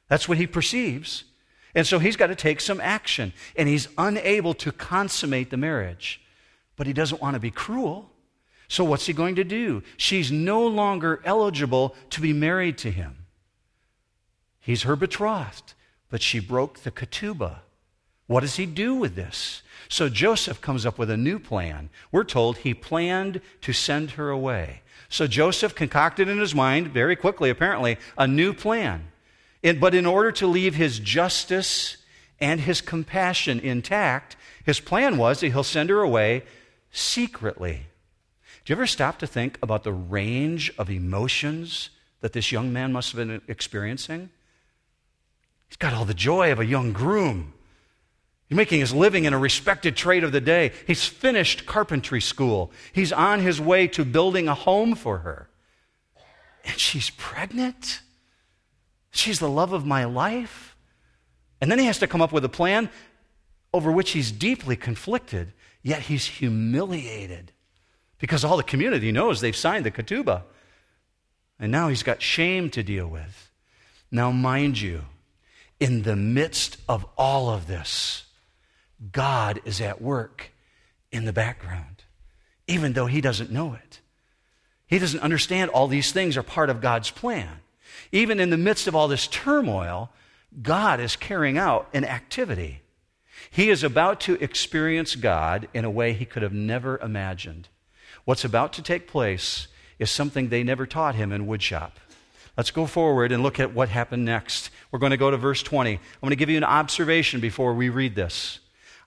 That's 0.09 0.29
what 0.29 0.39
he 0.39 0.47
perceives. 0.47 1.25
And 1.75 1.87
so 1.87 1.99
he's 1.99 2.17
got 2.17 2.29
to 2.29 2.35
take 2.37 2.61
some 2.61 2.81
action. 2.81 3.33
And 3.57 3.69
he's 3.69 3.89
unable 3.97 4.55
to 4.55 4.71
consummate 4.71 5.51
the 5.51 5.57
marriage. 5.57 6.21
But 6.77 6.87
he 6.87 6.93
doesn't 6.93 7.23
want 7.23 7.35
to 7.35 7.41
be 7.41 7.51
cruel. 7.51 8.11
So 8.69 8.85
what's 8.85 9.07
he 9.07 9.13
going 9.13 9.37
to 9.37 9.45
do? 9.45 9.83
She's 9.97 10.31
no 10.31 10.67
longer 10.67 11.21
eligible 11.25 11.97
to 12.11 12.21
be 12.21 12.33
married 12.33 12.79
to 12.79 12.91
him. 12.91 13.27
He's 14.61 14.83
her 14.83 14.97
betrothed 14.97 15.74
but 16.15 16.23
she 16.23 16.39
broke 16.39 16.79
the 16.79 16.93
ketubah. 16.93 17.57
What 18.29 18.43
does 18.43 18.55
he 18.55 18.67
do 18.67 18.95
with 18.95 19.17
this? 19.17 19.63
So 19.89 20.09
Joseph 20.09 20.61
comes 20.61 20.87
up 20.87 20.97
with 20.97 21.11
a 21.11 21.17
new 21.17 21.41
plan. 21.41 21.91
We're 22.13 22.23
told 22.23 22.59
he 22.59 22.73
planned 22.73 23.41
to 23.63 23.73
send 23.73 24.13
her 24.13 24.31
away. 24.31 24.83
So 25.09 25.27
Joseph 25.27 25.75
concocted 25.75 26.29
in 26.29 26.39
his 26.39 26.55
mind, 26.55 26.93
very 26.93 27.17
quickly 27.17 27.51
apparently, 27.51 27.97
a 28.17 28.29
new 28.29 28.55
plan. 28.55 29.09
but 29.81 29.93
in 29.93 30.07
order 30.07 30.31
to 30.31 30.47
leave 30.47 30.77
his 30.77 31.01
justice 31.01 31.97
and 32.39 32.61
his 32.61 32.81
compassion 32.81 33.59
intact, 33.59 34.37
his 34.65 34.79
plan 34.79 35.17
was 35.17 35.41
that 35.41 35.49
he'll 35.49 35.65
send 35.65 35.91
her 35.91 35.99
away 35.99 36.45
secretly. 36.93 37.87
Do 38.65 38.73
you 38.73 38.77
ever 38.77 38.87
stop 38.87 39.19
to 39.19 39.27
think 39.27 39.59
about 39.61 39.83
the 39.83 39.93
range 39.93 40.73
of 40.79 40.91
emotions 40.91 41.91
that 42.21 42.35
this 42.35 42.53
young 42.53 42.73
man 42.73 42.93
must 42.93 43.11
have 43.11 43.27
been 43.27 43.43
experiencing? 43.49 44.31
He's 45.75 45.91
got 45.91 45.93
all 45.93 46.05
the 46.05 46.15
joy 46.15 46.53
of 46.53 46.61
a 46.61 46.65
young 46.65 46.93
groom. 46.93 47.53
He's 48.47 48.55
making 48.55 48.79
his 48.79 48.95
living 48.95 49.25
in 49.25 49.33
a 49.33 49.39
respected 49.39 49.97
trade 49.97 50.23
of 50.23 50.31
the 50.31 50.41
day. 50.41 50.71
He's 50.87 51.05
finished 51.05 51.67
carpentry 51.67 52.21
school. 52.21 52.71
He's 52.93 53.13
on 53.13 53.41
his 53.41 53.61
way 53.61 53.89
to 53.89 54.05
building 54.05 54.47
a 54.47 54.55
home 54.55 54.95
for 54.95 55.19
her. 55.19 55.49
And 56.65 56.79
she's 56.79 57.11
pregnant. 57.11 58.03
She's 59.11 59.41
the 59.41 59.49
love 59.49 59.73
of 59.73 59.85
my 59.85 60.05
life. 60.05 60.77
And 61.61 61.73
then 61.73 61.81
he 61.81 61.87
has 61.87 61.99
to 61.99 62.07
come 62.07 62.23
up 62.23 62.31
with 62.31 62.45
a 62.45 62.49
plan 62.49 62.89
over 63.73 63.91
which 63.91 64.13
he's 64.13 64.31
deeply 64.31 64.77
conflicted, 64.77 65.55
yet 65.83 66.03
he's 66.03 66.25
humiliated 66.25 67.51
because 68.21 68.45
all 68.45 68.57
the 68.57 68.63
community 68.63 69.11
knows 69.11 69.41
they've 69.41 69.57
signed 69.57 69.85
the 69.85 69.91
ketubah. 69.91 70.43
And 71.59 71.73
now 71.73 71.89
he's 71.89 72.05
got 72.05 72.23
shame 72.23 72.71
to 72.71 72.85
deal 72.85 73.09
with. 73.09 73.51
Now, 74.13 74.31
mind 74.31 74.81
you, 74.81 75.07
in 75.85 76.01
the 76.01 76.17
midst 76.17 76.79
of 76.89 77.05
all 77.19 77.51
of 77.51 77.67
this, 77.67 78.25
God 79.13 79.61
is 79.67 79.83
at 79.83 80.01
work 80.01 80.51
in 81.13 81.27
the 81.27 81.33
background, 81.33 82.05
even 82.67 82.95
though 82.95 83.05
he 83.05 83.21
doesn't 83.21 83.53
know 83.53 83.75
it. 83.75 84.01
He 84.87 84.99
doesn't 84.99 85.21
understand 85.21 85.71
all 85.71 85.87
these 85.87 86.11
things 86.11 86.39
are 86.39 86.43
part 86.43 86.71
of 86.71 86.81
God's 86.81 87.11
plan. 87.11 87.61
Even 88.13 88.41
in 88.41 88.49
the 88.49 88.57
midst 88.57 88.87
of 88.87 88.97
all 88.97 89.09
this 89.09 89.27
turmoil, 89.27 90.09
God 90.63 91.01
is 91.01 91.17
carrying 91.17 91.59
out 91.59 91.91
an 91.93 92.07
activity. 92.07 92.81
He 93.51 93.69
is 93.69 93.85
about 93.85 94.21
to 94.21 94.43
experience 94.43 95.17
God 95.17 95.69
in 95.75 95.85
a 95.85 95.91
way 95.91 96.15
he 96.15 96.25
could 96.25 96.43
have 96.43 96.55
never 96.55 96.97
imagined. 97.01 97.69
What's 98.25 98.43
about 98.43 98.73
to 98.73 98.83
take 98.83 99.07
place 99.07 99.69
is 99.99 100.11
something 100.11 100.49
they 100.49 100.63
never 100.63 100.87
taught 100.87 101.15
him 101.15 101.31
in 101.31 101.47
woodshop. 101.47 101.91
Let's 102.57 102.71
go 102.71 102.87
forward 102.87 103.33
and 103.33 103.43
look 103.43 103.59
at 103.59 103.75
what 103.75 103.89
happened 103.89 104.25
next. 104.25 104.71
We're 104.91 105.01
going 105.01 105.11
to 105.11 105.17
go 105.17 105.31
to 105.31 105.37
verse 105.37 105.63
20. 105.63 105.95
I'm 105.95 106.01
going 106.21 106.31
to 106.31 106.37
give 106.37 106.51
you 106.51 106.57
an 106.57 106.65
observation 106.65 107.41
before 107.41 107.75
we 107.75 107.89
read 107.89 108.15
this. 108.15 108.61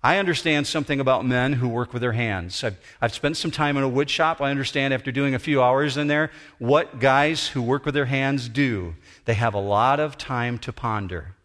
I 0.04 0.18
understand 0.18 0.68
something 0.68 1.00
about 1.00 1.26
men 1.26 1.54
who 1.54 1.68
work 1.68 1.92
with 1.92 2.02
their 2.02 2.12
hands. 2.12 2.64
I've, 2.64 2.78
I've 3.02 3.14
spent 3.14 3.36
some 3.36 3.52
time 3.52 3.78
in 3.78 3.84
a 3.84 3.90
wood 3.90 4.10
shop. 4.10 4.42
I 4.42 4.52
understand 4.52 4.94
after 4.94 5.12
doing 5.12 5.34
a 5.34 5.40
few 5.40 5.62
hours 5.62 5.98
in 5.98 6.08
there 6.08 6.32
what 6.60 7.00
guys 7.00 7.48
who 7.48 7.62
work 7.62 7.86
with 7.86 7.96
their 7.96 8.06
hands 8.06 8.48
do. 8.48 8.96
They 9.26 9.34
have 9.34 9.54
a 9.54 9.60
lot 9.60 10.00
of 10.00 10.18
time 10.18 10.60
to 10.60 10.74
ponder, 10.74 11.36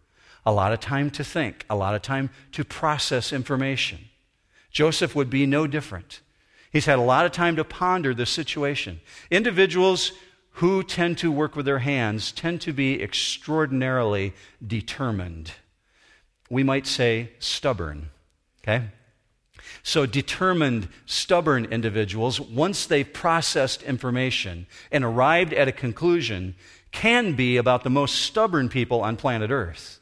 a 0.44 0.52
lot 0.52 0.72
of 0.72 0.80
time 0.80 1.10
to 1.10 1.24
think, 1.24 1.64
a 1.70 1.76
lot 1.76 1.94
of 1.94 2.02
time 2.02 2.30
to 2.52 2.64
process 2.64 3.32
information. 3.32 4.00
Joseph 4.70 5.14
would 5.14 5.30
be 5.30 5.46
no 5.46 5.66
different. 5.66 6.20
He's 6.72 6.86
had 6.86 6.98
a 6.98 7.02
lot 7.02 7.26
of 7.26 7.32
time 7.32 7.56
to 7.56 7.64
ponder 7.64 8.14
the 8.14 8.26
situation. 8.26 9.00
Individuals 9.30 10.12
who 10.56 10.82
tend 10.82 11.18
to 11.18 11.32
work 11.32 11.56
with 11.56 11.66
their 11.66 11.78
hands 11.78 12.32
tend 12.32 12.60
to 12.62 12.72
be 12.72 13.02
extraordinarily 13.02 14.34
determined. 14.64 15.52
We 16.50 16.62
might 16.62 16.86
say 16.86 17.30
stubborn. 17.38 18.10
Okay? 18.62 18.84
So, 19.82 20.06
determined, 20.06 20.88
stubborn 21.06 21.64
individuals, 21.66 22.40
once 22.40 22.86
they've 22.86 23.10
processed 23.10 23.82
information 23.82 24.66
and 24.90 25.04
arrived 25.04 25.52
at 25.52 25.68
a 25.68 25.72
conclusion, 25.72 26.54
can 26.92 27.34
be 27.34 27.56
about 27.56 27.82
the 27.82 27.90
most 27.90 28.16
stubborn 28.16 28.68
people 28.68 29.00
on 29.00 29.16
planet 29.16 29.50
Earth. 29.50 29.98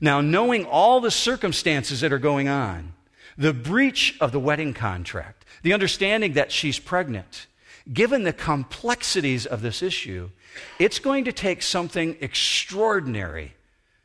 Now, 0.00 0.20
knowing 0.20 0.64
all 0.64 1.00
the 1.00 1.10
circumstances 1.10 2.00
that 2.00 2.12
are 2.12 2.18
going 2.18 2.48
on, 2.48 2.94
the 3.38 3.54
breach 3.54 4.16
of 4.20 4.32
the 4.32 4.40
wedding 4.40 4.74
contract, 4.74 5.44
the 5.62 5.72
understanding 5.72 6.34
that 6.34 6.52
she's 6.52 6.78
pregnant, 6.78 7.46
given 7.92 8.22
the 8.22 8.32
complexities 8.32 9.46
of 9.46 9.62
this 9.62 9.82
issue, 9.82 10.30
it's 10.78 10.98
going 10.98 11.24
to 11.24 11.32
take 11.32 11.62
something 11.62 12.16
extraordinary 12.20 13.54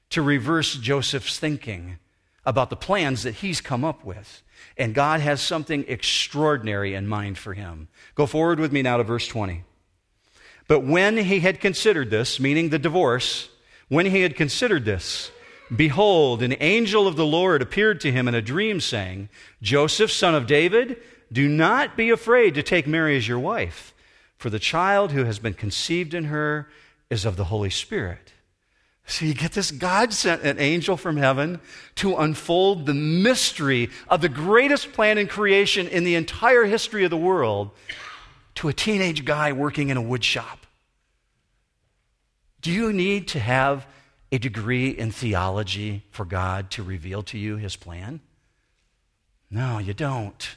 to 0.10 0.22
reverse 0.22 0.76
Joseph's 0.76 1.40
thinking 1.40 1.98
about 2.46 2.70
the 2.70 2.76
plans 2.76 3.24
that 3.24 3.36
he's 3.36 3.62
come 3.62 3.86
up 3.86 4.04
with. 4.04 4.42
And 4.78 4.94
God 4.94 5.20
has 5.20 5.42
something 5.42 5.86
extraordinary 5.88 6.94
in 6.94 7.08
mind 7.08 7.38
for 7.38 7.54
him. 7.54 7.88
Go 8.16 8.26
forward 8.26 8.60
with 8.60 8.72
me 8.72 8.82
now 8.82 8.98
to 8.98 9.04
verse 9.04 9.28
20. 9.28 9.64
But 10.68 10.82
when 10.82 11.18
he 11.18 11.40
had 11.40 11.60
considered 11.60 12.10
this, 12.10 12.40
meaning 12.40 12.70
the 12.70 12.80
divorce, 12.80 13.50
when 13.88 14.06
he 14.06 14.22
had 14.22 14.36
considered 14.36 14.86
this, 14.86 15.32
behold, 15.76 16.44
an 16.44 16.56
angel 16.60 17.08
of 17.08 17.16
the 17.16 17.26
Lord 17.26 17.62
appeared 17.62 18.02
to 18.02 18.12
him 18.12 18.28
in 18.28 18.36
a 18.36 18.42
dream, 18.42 18.80
saying, 18.80 19.30
Joseph, 19.62 20.12
son 20.12 20.36
of 20.36 20.48
David, 20.48 20.98
do 21.32 21.48
not 21.48 21.96
be 21.96 22.10
afraid 22.10 22.56
to 22.56 22.64
take 22.64 22.88
Mary 22.88 23.16
as 23.18 23.28
your 23.28 23.40
wife, 23.40 23.94
for 24.38 24.50
the 24.50 24.60
child 24.60 25.12
who 25.12 25.26
has 25.26 25.40
been 25.40 25.54
conceived 25.54 26.14
in 26.14 26.26
her 26.26 26.70
is 27.10 27.26
of 27.26 27.36
the 27.36 27.46
Holy 27.46 27.70
Spirit. 27.70 28.34
So 29.06 29.26
you 29.26 29.34
get 29.34 29.54
this 29.54 29.72
God 29.72 30.14
sent 30.14 30.44
an 30.44 30.60
angel 30.60 30.96
from 30.96 31.18
heaven 31.18 31.60
to 31.96 32.16
unfold 32.16 32.86
the 32.86 32.94
mystery 32.94 33.90
of 34.08 34.22
the 34.22 34.30
greatest 34.30 34.94
plan 34.94 35.18
in 35.18 35.28
creation 35.28 35.88
in 35.88 36.04
the 36.04 36.14
entire 36.14 36.66
history 36.66 37.04
of 37.04 37.10
the 37.10 37.18
world 37.18 37.72
to 38.56 38.70
a 38.70 38.74
teenage 38.74 39.26
guy 39.26 39.52
working 39.52 39.90
in 39.90 39.98
a 39.98 40.02
wood 40.02 40.24
shop. 40.24 40.68
Do 42.62 42.72
you 42.72 42.94
need 42.94 43.28
to 43.30 43.40
have 43.40 43.88
a 44.32 44.38
degree 44.38 44.90
in 44.90 45.12
theology 45.12 46.04
for 46.12 46.26
God 46.26 46.70
to 46.72 46.84
reveal 46.84 47.24
to 47.24 47.38
you 47.38 47.58
his 47.58 47.76
plan? 47.76 48.20
No, 49.50 49.80
you 49.80 49.96
don't. 49.96 50.56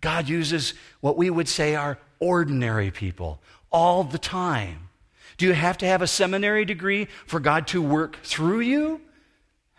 God 0.00 0.28
uses 0.28 0.74
what 1.00 1.16
we 1.16 1.30
would 1.30 1.48
say 1.48 1.74
are 1.74 1.98
ordinary 2.18 2.90
people 2.90 3.40
all 3.70 4.04
the 4.04 4.18
time. 4.18 4.88
Do 5.36 5.46
you 5.46 5.52
have 5.52 5.78
to 5.78 5.86
have 5.86 6.02
a 6.02 6.06
seminary 6.06 6.64
degree 6.64 7.08
for 7.26 7.40
God 7.40 7.66
to 7.68 7.80
work 7.80 8.22
through 8.22 8.60
you? 8.60 9.00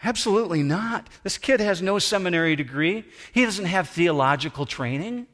Absolutely 0.03 0.63
not. 0.63 1.07
This 1.23 1.37
kid 1.37 1.59
has 1.59 1.81
no 1.81 1.99
seminary 1.99 2.55
degree. 2.55 3.05
He 3.31 3.45
doesn't 3.45 3.65
have 3.65 3.89
theological 3.89 4.65
training. 4.65 5.27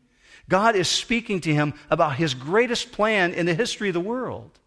God 0.49 0.75
is 0.75 0.87
speaking 0.87 1.39
to 1.41 1.53
him 1.53 1.73
about 1.89 2.17
his 2.17 2.33
greatest 2.33 2.91
plan 2.91 3.33
in 3.33 3.45
the 3.45 3.53
history 3.53 3.89
of 3.89 3.93
the 3.93 3.99
world. 4.01 4.59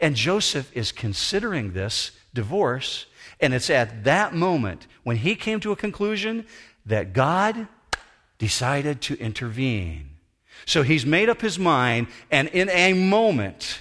And 0.00 0.16
Joseph 0.16 0.70
is 0.76 0.90
considering 0.90 1.72
this 1.72 2.10
divorce, 2.32 3.06
and 3.40 3.54
it's 3.54 3.70
at 3.70 4.04
that 4.04 4.34
moment 4.34 4.86
when 5.04 5.18
he 5.18 5.36
came 5.36 5.60
to 5.60 5.72
a 5.72 5.76
conclusion 5.76 6.46
that 6.86 7.12
God 7.12 7.68
decided 8.44 9.00
to 9.00 9.18
intervene. 9.18 10.06
So 10.66 10.82
he's 10.82 11.06
made 11.06 11.30
up 11.30 11.40
his 11.40 11.58
mind, 11.58 12.08
and 12.30 12.46
in 12.48 12.68
a 12.68 12.92
moment, 12.92 13.80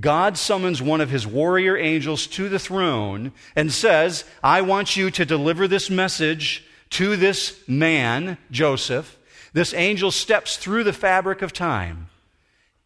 God 0.00 0.36
summons 0.36 0.82
one 0.82 1.00
of 1.00 1.10
his 1.10 1.28
warrior 1.28 1.76
angels 1.76 2.26
to 2.26 2.48
the 2.48 2.58
throne 2.58 3.30
and 3.54 3.72
says, 3.72 4.24
I 4.42 4.62
want 4.62 4.96
you 4.96 5.12
to 5.12 5.24
deliver 5.24 5.68
this 5.68 5.88
message 5.88 6.66
to 6.90 7.14
this 7.14 7.56
man, 7.68 8.36
Joseph. 8.50 9.16
This 9.52 9.72
angel 9.74 10.10
steps 10.10 10.56
through 10.56 10.82
the 10.82 10.92
fabric 10.92 11.40
of 11.40 11.52
time 11.52 12.08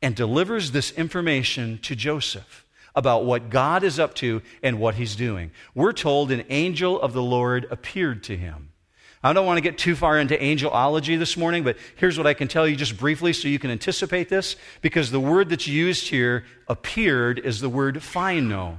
and 0.02 0.14
delivers 0.14 0.72
this 0.72 0.92
information 0.92 1.78
to 1.84 1.96
Joseph 1.96 2.66
about 2.94 3.24
what 3.24 3.48
God 3.48 3.82
is 3.82 3.98
up 3.98 4.14
to 4.16 4.42
and 4.62 4.78
what 4.78 4.96
he's 4.96 5.16
doing. 5.16 5.52
We're 5.74 5.94
told 5.94 6.30
an 6.30 6.44
angel 6.50 7.00
of 7.00 7.14
the 7.14 7.22
Lord 7.22 7.66
appeared 7.70 8.22
to 8.24 8.36
him. 8.36 8.73
I 9.24 9.32
don't 9.32 9.46
want 9.46 9.56
to 9.56 9.62
get 9.62 9.78
too 9.78 9.96
far 9.96 10.18
into 10.18 10.36
angelology 10.36 11.18
this 11.18 11.34
morning, 11.34 11.64
but 11.64 11.78
here's 11.96 12.18
what 12.18 12.26
I 12.26 12.34
can 12.34 12.46
tell 12.46 12.68
you 12.68 12.76
just 12.76 12.98
briefly 12.98 13.32
so 13.32 13.48
you 13.48 13.58
can 13.58 13.70
anticipate 13.70 14.28
this, 14.28 14.54
because 14.82 15.10
the 15.10 15.18
word 15.18 15.48
that's 15.48 15.66
used 15.66 16.08
here, 16.08 16.44
appeared, 16.68 17.38
is 17.38 17.60
the 17.60 17.70
word 17.70 17.96
phino. 17.96 18.76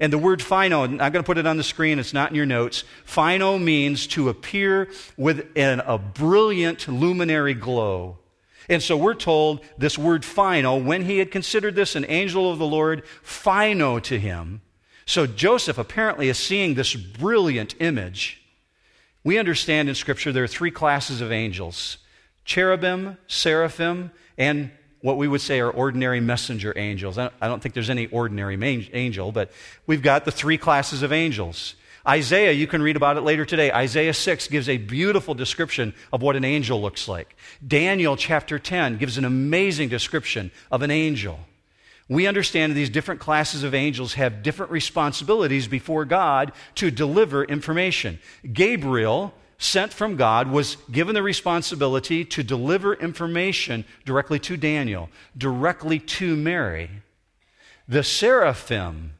And 0.00 0.10
the 0.10 0.16
word 0.16 0.40
phino, 0.40 0.84
I'm 0.84 0.96
going 0.96 1.12
to 1.12 1.22
put 1.22 1.36
it 1.36 1.46
on 1.46 1.58
the 1.58 1.62
screen, 1.62 1.98
it's 1.98 2.14
not 2.14 2.30
in 2.30 2.36
your 2.36 2.46
notes. 2.46 2.84
Phino 3.06 3.62
means 3.62 4.06
to 4.08 4.30
appear 4.30 4.88
with 5.18 5.46
an, 5.56 5.80
a 5.80 5.98
brilliant 5.98 6.88
luminary 6.88 7.52
glow. 7.52 8.16
And 8.70 8.82
so 8.82 8.96
we're 8.96 9.12
told 9.12 9.60
this 9.76 9.98
word 9.98 10.22
phino, 10.22 10.82
when 10.82 11.04
he 11.04 11.18
had 11.18 11.30
considered 11.30 11.74
this 11.74 11.96
an 11.96 12.06
angel 12.08 12.50
of 12.50 12.58
the 12.58 12.66
Lord, 12.66 13.04
phino 13.22 14.02
to 14.04 14.18
him. 14.18 14.62
So 15.04 15.26
Joseph 15.26 15.76
apparently 15.76 16.30
is 16.30 16.38
seeing 16.38 16.74
this 16.74 16.94
brilliant 16.94 17.74
image. 17.78 18.41
We 19.24 19.38
understand 19.38 19.88
in 19.88 19.94
Scripture 19.94 20.32
there 20.32 20.44
are 20.44 20.48
three 20.48 20.70
classes 20.70 21.20
of 21.20 21.32
angels 21.32 21.98
cherubim, 22.44 23.16
seraphim, 23.28 24.10
and 24.36 24.70
what 25.00 25.16
we 25.16 25.28
would 25.28 25.40
say 25.40 25.60
are 25.60 25.70
ordinary 25.70 26.20
messenger 26.20 26.72
angels. 26.76 27.18
I 27.18 27.30
don't 27.40 27.62
think 27.62 27.74
there's 27.74 27.90
any 27.90 28.06
ordinary 28.06 28.56
angel, 28.92 29.32
but 29.32 29.50
we've 29.86 30.02
got 30.02 30.24
the 30.24 30.32
three 30.32 30.58
classes 30.58 31.02
of 31.02 31.12
angels. 31.12 31.74
Isaiah, 32.06 32.50
you 32.50 32.66
can 32.66 32.82
read 32.82 32.96
about 32.96 33.16
it 33.16 33.20
later 33.20 33.44
today. 33.44 33.72
Isaiah 33.72 34.14
6 34.14 34.48
gives 34.48 34.68
a 34.68 34.76
beautiful 34.76 35.34
description 35.34 35.94
of 36.12 36.20
what 36.20 36.34
an 36.34 36.44
angel 36.44 36.82
looks 36.82 37.06
like. 37.06 37.36
Daniel 37.64 38.16
chapter 38.16 38.58
10 38.58 38.98
gives 38.98 39.18
an 39.18 39.24
amazing 39.24 39.88
description 39.88 40.50
of 40.70 40.82
an 40.82 40.90
angel 40.90 41.38
we 42.14 42.26
understand 42.26 42.74
these 42.74 42.90
different 42.90 43.20
classes 43.20 43.62
of 43.62 43.74
angels 43.74 44.14
have 44.14 44.42
different 44.42 44.72
responsibilities 44.72 45.68
before 45.68 46.04
God 46.04 46.52
to 46.76 46.90
deliver 46.90 47.44
information. 47.44 48.18
Gabriel, 48.52 49.34
sent 49.58 49.92
from 49.92 50.16
God, 50.16 50.50
was 50.50 50.76
given 50.90 51.14
the 51.14 51.22
responsibility 51.22 52.24
to 52.24 52.42
deliver 52.42 52.94
information 52.94 53.84
directly 54.04 54.38
to 54.40 54.56
Daniel, 54.56 55.08
directly 55.36 55.98
to 55.98 56.34
Mary. 56.34 56.90
The 57.86 58.02
seraphim, 58.02 59.12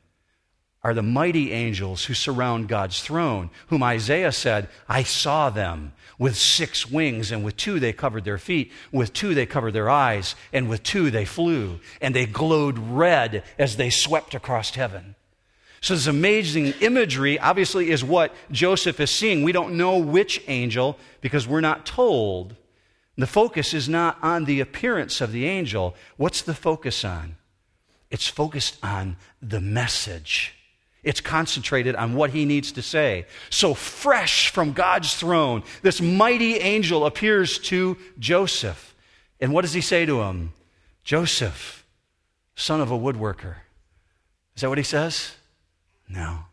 are 0.84 0.94
the 0.94 1.02
mighty 1.02 1.52
angels 1.52 2.04
who 2.04 2.14
surround 2.14 2.68
God's 2.68 3.02
throne, 3.02 3.50
whom 3.68 3.82
Isaiah 3.82 4.32
said, 4.32 4.68
I 4.88 5.04
saw 5.04 5.48
them 5.48 5.92
with 6.18 6.36
six 6.36 6.90
wings, 6.90 7.30
and 7.30 7.44
with 7.44 7.56
two 7.56 7.78
they 7.78 7.92
covered 7.92 8.24
their 8.24 8.38
feet, 8.38 8.72
with 8.90 9.12
two 9.12 9.34
they 9.34 9.46
covered 9.46 9.72
their 9.72 9.88
eyes, 9.88 10.34
and 10.52 10.68
with 10.68 10.82
two 10.82 11.10
they 11.10 11.24
flew, 11.24 11.78
and 12.00 12.14
they 12.14 12.26
glowed 12.26 12.78
red 12.78 13.44
as 13.58 13.76
they 13.76 13.90
swept 13.90 14.34
across 14.34 14.70
heaven. 14.70 15.14
So, 15.80 15.94
this 15.94 16.06
amazing 16.06 16.74
imagery 16.80 17.40
obviously 17.40 17.90
is 17.90 18.04
what 18.04 18.32
Joseph 18.52 19.00
is 19.00 19.10
seeing. 19.10 19.42
We 19.42 19.50
don't 19.50 19.76
know 19.76 19.98
which 19.98 20.42
angel 20.46 20.96
because 21.20 21.46
we're 21.46 21.60
not 21.60 21.86
told. 21.86 22.54
The 23.16 23.26
focus 23.26 23.74
is 23.74 23.88
not 23.88 24.16
on 24.22 24.44
the 24.44 24.60
appearance 24.60 25.20
of 25.20 25.32
the 25.32 25.46
angel. 25.46 25.96
What's 26.16 26.42
the 26.42 26.54
focus 26.54 27.04
on? 27.04 27.36
It's 28.12 28.28
focused 28.28 28.78
on 28.82 29.16
the 29.40 29.60
message. 29.60 30.54
It's 31.02 31.20
concentrated 31.20 31.96
on 31.96 32.14
what 32.14 32.30
he 32.30 32.44
needs 32.44 32.72
to 32.72 32.82
say. 32.82 33.26
So, 33.50 33.74
fresh 33.74 34.50
from 34.50 34.72
God's 34.72 35.14
throne, 35.14 35.64
this 35.82 36.00
mighty 36.00 36.58
angel 36.58 37.06
appears 37.06 37.58
to 37.60 37.96
Joseph. 38.18 38.94
And 39.40 39.52
what 39.52 39.62
does 39.62 39.72
he 39.72 39.80
say 39.80 40.06
to 40.06 40.22
him? 40.22 40.52
Joseph, 41.02 41.84
son 42.54 42.80
of 42.80 42.92
a 42.92 42.98
woodworker. 42.98 43.56
Is 44.54 44.62
that 44.62 44.68
what 44.68 44.78
he 44.78 44.84
says? 44.84 45.32
No. 46.08 46.44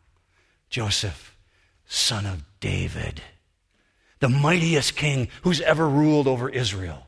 Joseph, 0.70 1.36
son 1.86 2.26
of 2.26 2.44
David. 2.60 3.22
the 4.20 4.30
mightiest 4.30 4.96
king 4.96 5.30
who's 5.44 5.62
ever 5.62 5.88
ruled 5.88 6.28
over 6.28 6.50
Israel. 6.50 7.08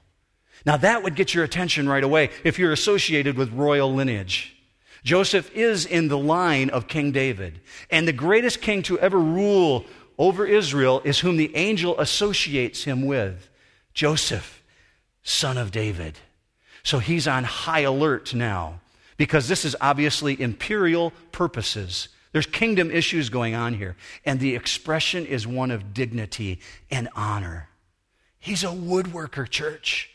Now, 0.66 0.78
that 0.78 1.04
would 1.04 1.16
get 1.16 1.34
your 1.34 1.44
attention 1.44 1.90
right 1.90 2.04
away 2.04 2.30
if 2.44 2.60
you're 2.60 2.72
associated 2.72 3.36
with 3.36 3.52
royal 3.52 3.94
lineage. 3.94 4.56
Joseph 5.04 5.52
is 5.56 5.86
in 5.86 6.08
the 6.08 6.18
line 6.18 6.70
of 6.70 6.88
King 6.88 7.12
David. 7.12 7.60
And 7.90 8.08
the 8.08 8.14
greatest 8.14 8.62
king 8.62 8.84
to 8.84 9.00
ever 9.00 9.20
rule 9.20 9.86
over 10.18 10.46
Israel 10.46 11.02
is 11.04 11.20
whom 11.20 11.38
the 11.38 11.56
angel 11.56 12.00
associates 12.00 12.84
him 12.84 13.06
with 13.06 13.50
Joseph, 13.94 14.62
son 15.24 15.58
of 15.58 15.72
David. 15.72 16.20
So 16.84 17.00
he's 17.00 17.28
on 17.28 17.44
high 17.44 17.82
alert 17.82 18.34
now 18.34 18.82
because 19.18 19.48
this 19.48 19.66
is 19.66 19.76
obviously 19.82 20.40
imperial 20.40 21.12
purposes. 21.32 22.10
There's 22.32 22.46
kingdom 22.46 22.92
issues 22.92 23.30
going 23.30 23.56
on 23.56 23.74
here. 23.74 23.96
And 24.26 24.40
the 24.40 24.56
expression 24.56 25.26
is 25.26 25.46
one 25.46 25.72
of 25.72 25.94
dignity 25.94 26.60
and 26.90 27.10
honor. 27.16 27.70
He's 28.40 28.64
a 28.64 28.68
woodworker, 28.68 29.50
church. 29.50 30.11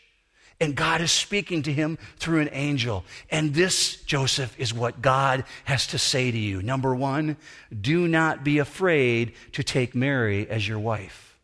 And 0.59 0.75
God 0.75 1.01
is 1.01 1.11
speaking 1.11 1.61
to 1.63 1.73
him 1.73 1.99
through 2.17 2.41
an 2.41 2.49
angel. 2.51 3.05
And 3.29 3.53
this, 3.53 4.01
Joseph, 4.03 4.59
is 4.59 4.73
what 4.73 5.01
God 5.01 5.43
has 5.65 5.85
to 5.87 5.99
say 5.99 6.31
to 6.31 6.37
you. 6.37 6.63
Number 6.63 6.95
one, 6.95 7.37
do 7.79 8.07
not 8.07 8.43
be 8.43 8.57
afraid 8.57 9.33
to 9.51 9.63
take 9.63 9.93
Mary 9.93 10.49
as 10.49 10.67
your 10.67 10.79
wife. 10.79 11.37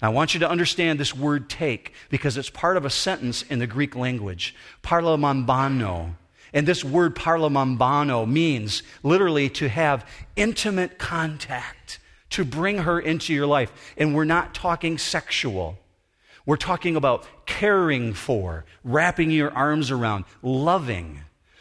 Now, 0.00 0.08
I 0.08 0.12
want 0.14 0.32
you 0.34 0.40
to 0.40 0.48
understand 0.48 0.98
this 0.98 1.14
word 1.14 1.50
take 1.50 1.92
because 2.08 2.36
it's 2.36 2.50
part 2.50 2.76
of 2.76 2.84
a 2.84 2.90
sentence 2.90 3.42
in 3.42 3.58
the 3.58 3.66
Greek 3.66 3.94
language. 3.94 4.54
Paralambano. 4.82 6.14
And 6.54 6.66
this 6.66 6.84
word 6.84 7.16
paralambano 7.16 8.26
means 8.26 8.82
literally 9.02 9.50
to 9.50 9.68
have 9.68 10.08
intimate 10.36 10.98
contact, 10.98 11.98
to 12.30 12.44
bring 12.44 12.78
her 12.78 12.98
into 12.98 13.34
your 13.34 13.46
life. 13.46 13.72
And 13.96 14.14
we're 14.14 14.24
not 14.24 14.54
talking 14.54 14.96
sexual. 14.96 15.78
We're 16.46 16.56
talking 16.56 16.96
about 16.96 17.26
caring 17.46 18.12
for, 18.12 18.64
wrapping 18.82 19.30
your 19.30 19.52
arms 19.52 19.90
around, 19.90 20.24
loving, 20.42 21.20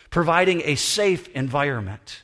providing 0.10 0.62
a 0.66 0.76
safe 0.76 1.28
environment. 1.30 2.24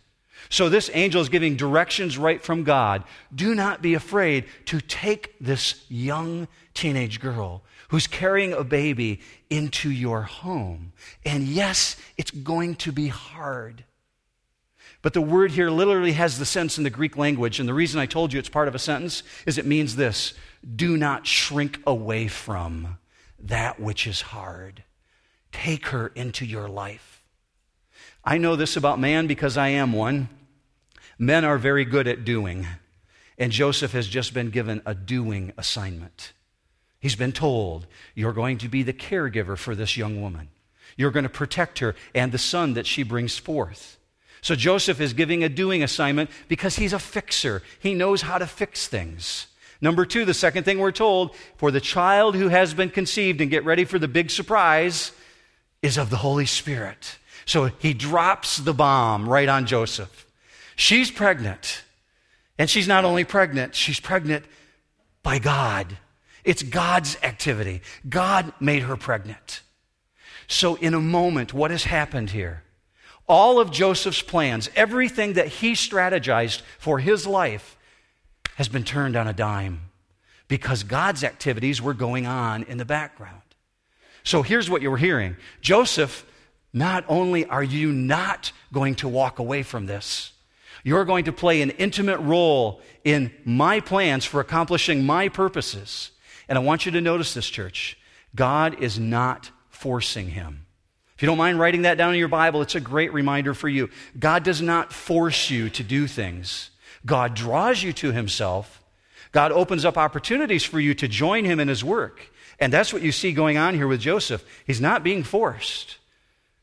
So, 0.49 0.67
this 0.67 0.89
angel 0.93 1.21
is 1.21 1.29
giving 1.29 1.57
directions 1.57 2.17
right 2.17 2.41
from 2.41 2.63
God. 2.63 3.03
Do 3.33 3.53
not 3.53 3.81
be 3.81 3.93
afraid 3.93 4.45
to 4.65 4.81
take 4.81 5.35
this 5.39 5.85
young 5.89 6.47
teenage 6.73 7.19
girl 7.19 7.63
who's 7.89 8.07
carrying 8.07 8.53
a 8.53 8.63
baby 8.63 9.19
into 9.49 9.91
your 9.91 10.23
home. 10.23 10.93
And 11.25 11.43
yes, 11.43 11.97
it's 12.17 12.31
going 12.31 12.75
to 12.75 12.91
be 12.91 13.09
hard. 13.09 13.83
But 15.01 15.13
the 15.13 15.21
word 15.21 15.51
here 15.51 15.69
literally 15.69 16.13
has 16.13 16.39
the 16.39 16.45
sense 16.45 16.77
in 16.77 16.83
the 16.83 16.89
Greek 16.89 17.15
language. 17.15 17.59
And 17.59 17.69
the 17.69 17.73
reason 17.73 17.99
I 17.99 18.05
told 18.05 18.33
you 18.33 18.39
it's 18.39 18.49
part 18.49 18.67
of 18.67 18.75
a 18.75 18.79
sentence 18.79 19.23
is 19.45 19.57
it 19.57 19.65
means 19.65 19.95
this 19.95 20.33
do 20.75 20.97
not 20.97 21.27
shrink 21.27 21.79
away 21.85 22.27
from 22.27 22.97
that 23.39 23.79
which 23.79 24.05
is 24.05 24.21
hard. 24.21 24.83
Take 25.51 25.87
her 25.87 26.07
into 26.07 26.45
your 26.45 26.67
life. 26.67 27.23
I 28.23 28.37
know 28.37 28.55
this 28.55 28.75
about 28.75 28.99
man 28.99 29.27
because 29.27 29.57
I 29.57 29.69
am 29.69 29.93
one. 29.93 30.29
Men 31.17 31.45
are 31.45 31.57
very 31.57 31.85
good 31.85 32.07
at 32.07 32.25
doing, 32.25 32.67
and 33.37 33.51
Joseph 33.51 33.91
has 33.93 34.07
just 34.07 34.33
been 34.33 34.49
given 34.49 34.81
a 34.85 34.93
doing 34.93 35.51
assignment. 35.57 36.33
He's 36.99 37.15
been 37.15 37.31
told, 37.31 37.87
You're 38.15 38.33
going 38.33 38.57
to 38.59 38.69
be 38.69 38.83
the 38.83 38.93
caregiver 38.93 39.57
for 39.57 39.75
this 39.75 39.97
young 39.97 40.21
woman. 40.21 40.49
You're 40.97 41.11
going 41.11 41.23
to 41.23 41.29
protect 41.29 41.79
her 41.79 41.95
and 42.13 42.31
the 42.31 42.37
son 42.37 42.73
that 42.73 42.85
she 42.85 43.03
brings 43.03 43.37
forth. 43.37 43.97
So 44.41 44.55
Joseph 44.55 45.01
is 45.01 45.13
giving 45.13 45.43
a 45.43 45.49
doing 45.49 45.83
assignment 45.83 46.29
because 46.47 46.77
he's 46.77 46.93
a 46.93 46.99
fixer. 46.99 47.61
He 47.79 47.93
knows 47.93 48.21
how 48.21 48.37
to 48.37 48.47
fix 48.47 48.87
things. 48.87 49.47
Number 49.81 50.05
two, 50.05 50.25
the 50.25 50.33
second 50.33 50.63
thing 50.63 50.79
we're 50.79 50.91
told 50.91 51.35
for 51.57 51.71
the 51.71 51.79
child 51.79 52.35
who 52.35 52.49
has 52.49 52.73
been 52.73 52.89
conceived, 52.89 53.41
and 53.41 53.49
get 53.49 53.65
ready 53.65 53.85
for 53.85 53.97
the 53.97 54.07
big 54.07 54.29
surprise, 54.29 55.11
is 55.81 55.97
of 55.97 56.09
the 56.09 56.17
Holy 56.17 56.45
Spirit. 56.45 57.17
So 57.45 57.65
he 57.79 57.93
drops 57.93 58.57
the 58.57 58.73
bomb 58.73 59.27
right 59.27 59.47
on 59.47 59.65
Joseph. 59.65 60.25
She's 60.75 61.09
pregnant. 61.09 61.83
And 62.57 62.69
she's 62.69 62.87
not 62.87 63.05
only 63.05 63.23
pregnant, 63.23 63.73
she's 63.73 64.01
pregnant 64.01 64.43
by 65.23 65.39
God. 65.39 65.97
It's 66.43 66.61
God's 66.61 67.17
activity. 67.23 67.81
God 68.07 68.53
made 68.59 68.83
her 68.83 68.97
pregnant. 68.97 69.61
So, 70.47 70.75
in 70.75 70.93
a 70.93 70.99
moment, 70.99 71.53
what 71.53 71.71
has 71.71 71.83
happened 71.83 72.31
here? 72.31 72.63
All 73.27 73.59
of 73.59 73.71
Joseph's 73.71 74.21
plans, 74.21 74.69
everything 74.75 75.33
that 75.33 75.47
he 75.47 75.73
strategized 75.73 76.61
for 76.79 76.99
his 76.99 77.27
life, 77.27 77.77
has 78.59 78.67
been 78.67 78.83
turned 78.83 79.15
on 79.15 79.25
a 79.25 79.31
dime 79.31 79.79
because 80.49 80.83
God's 80.83 81.23
activities 81.23 81.81
were 81.81 81.93
going 81.93 82.27
on 82.27 82.63
in 82.63 82.77
the 82.77 82.83
background. 82.83 83.41
So 84.25 84.41
here's 84.41 84.69
what 84.69 84.81
you 84.81 84.91
were 84.91 84.97
hearing 84.97 85.37
Joseph, 85.61 86.25
not 86.73 87.05
only 87.07 87.45
are 87.45 87.63
you 87.63 87.93
not 87.93 88.51
going 88.73 88.95
to 88.95 89.07
walk 89.07 89.39
away 89.39 89.63
from 89.63 89.85
this, 89.85 90.33
you're 90.83 91.05
going 91.05 91.23
to 91.23 91.31
play 91.31 91.61
an 91.61 91.69
intimate 91.69 92.17
role 92.17 92.81
in 93.05 93.31
my 93.45 93.79
plans 93.79 94.25
for 94.25 94.41
accomplishing 94.41 95.05
my 95.05 95.29
purposes. 95.29 96.11
And 96.49 96.57
I 96.57 96.61
want 96.61 96.85
you 96.85 96.91
to 96.91 96.99
notice 96.99 97.33
this, 97.33 97.49
church. 97.49 97.97
God 98.35 98.83
is 98.83 98.99
not 98.99 99.51
forcing 99.69 100.31
him. 100.31 100.65
If 101.15 101.21
you 101.21 101.27
don't 101.27 101.37
mind 101.37 101.61
writing 101.61 101.83
that 101.83 101.97
down 101.97 102.11
in 102.11 102.19
your 102.19 102.27
Bible, 102.27 102.61
it's 102.61 102.75
a 102.75 102.81
great 102.81 103.13
reminder 103.13 103.53
for 103.53 103.69
you. 103.69 103.89
God 104.19 104.43
does 104.43 104.61
not 104.61 104.91
force 104.91 105.49
you 105.49 105.69
to 105.69 105.81
do 105.81 106.07
things. 106.07 106.71
God 107.05 107.33
draws 107.33 107.81
you 107.81 107.93
to 107.93 108.11
himself. 108.11 108.83
God 109.31 109.51
opens 109.51 109.85
up 109.85 109.97
opportunities 109.97 110.63
for 110.63 110.79
you 110.79 110.93
to 110.95 111.07
join 111.07 111.45
him 111.45 111.59
in 111.59 111.67
his 111.67 111.83
work. 111.83 112.31
And 112.59 112.73
that's 112.73 112.91
what 112.91 113.01
you 113.01 113.11
see 113.11 113.31
going 113.31 113.57
on 113.57 113.75
here 113.75 113.87
with 113.87 114.01
Joseph. 114.01 114.45
He's 114.65 114.81
not 114.81 115.03
being 115.03 115.23
forced, 115.23 115.97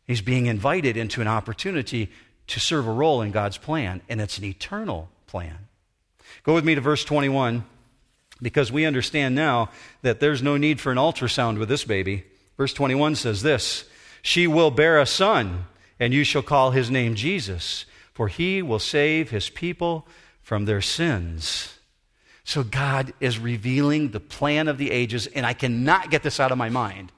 he's 0.07 0.20
being 0.20 0.46
invited 0.46 0.96
into 0.96 1.20
an 1.20 1.29
opportunity 1.29 2.11
to 2.49 2.61
serve 2.61 2.87
a 2.87 2.92
role 2.92 3.22
in 3.22 3.33
God's 3.33 3.59
plan, 3.59 4.03
and 4.09 4.20
it's 4.20 4.38
an 4.38 4.44
eternal 4.44 5.09
plan. 5.27 5.57
Go 6.44 6.55
with 6.55 6.64
me 6.64 6.75
to 6.77 6.81
verse 6.81 7.05
21 7.05 7.64
because 8.40 8.70
we 8.70 8.85
understand 8.85 9.35
now 9.35 9.70
that 10.03 10.20
there's 10.20 10.42
no 10.42 10.57
need 10.57 10.81
for 10.81 10.92
an 10.92 10.99
ultrasound 10.99 11.59
with 11.59 11.68
this 11.68 11.85
baby. 11.85 12.25
Verse 12.57 12.72
21 12.72 13.16
says 13.16 13.42
this 13.42 13.88
She 14.22 14.46
will 14.46 14.70
bear 14.70 15.01
a 15.01 15.07
son, 15.07 15.66
and 15.99 16.12
you 16.12 16.25
shall 16.25 16.42
call 16.42 16.70
his 16.70 16.90
name 16.90 17.14
Jesus, 17.14 17.85
for 18.12 18.29
he 18.29 18.62
will 18.62 18.79
save 18.79 19.31
his 19.31 19.51
people 19.51 20.07
from 20.47 20.65
their 20.65 20.81
sins. 20.81 21.77
So 22.45 22.63
God 22.63 23.13
is 23.19 23.37
revealing 23.37 24.13
the 24.13 24.21
plan 24.21 24.69
of 24.69 24.79
the 24.79 24.93
ages, 24.93 25.27
and 25.27 25.45
I 25.45 25.55
cannot 25.55 26.09
get 26.09 26.23
this 26.23 26.39
out 26.39 26.53
of 26.53 26.57
my 26.57 26.69
mind. 26.69 27.11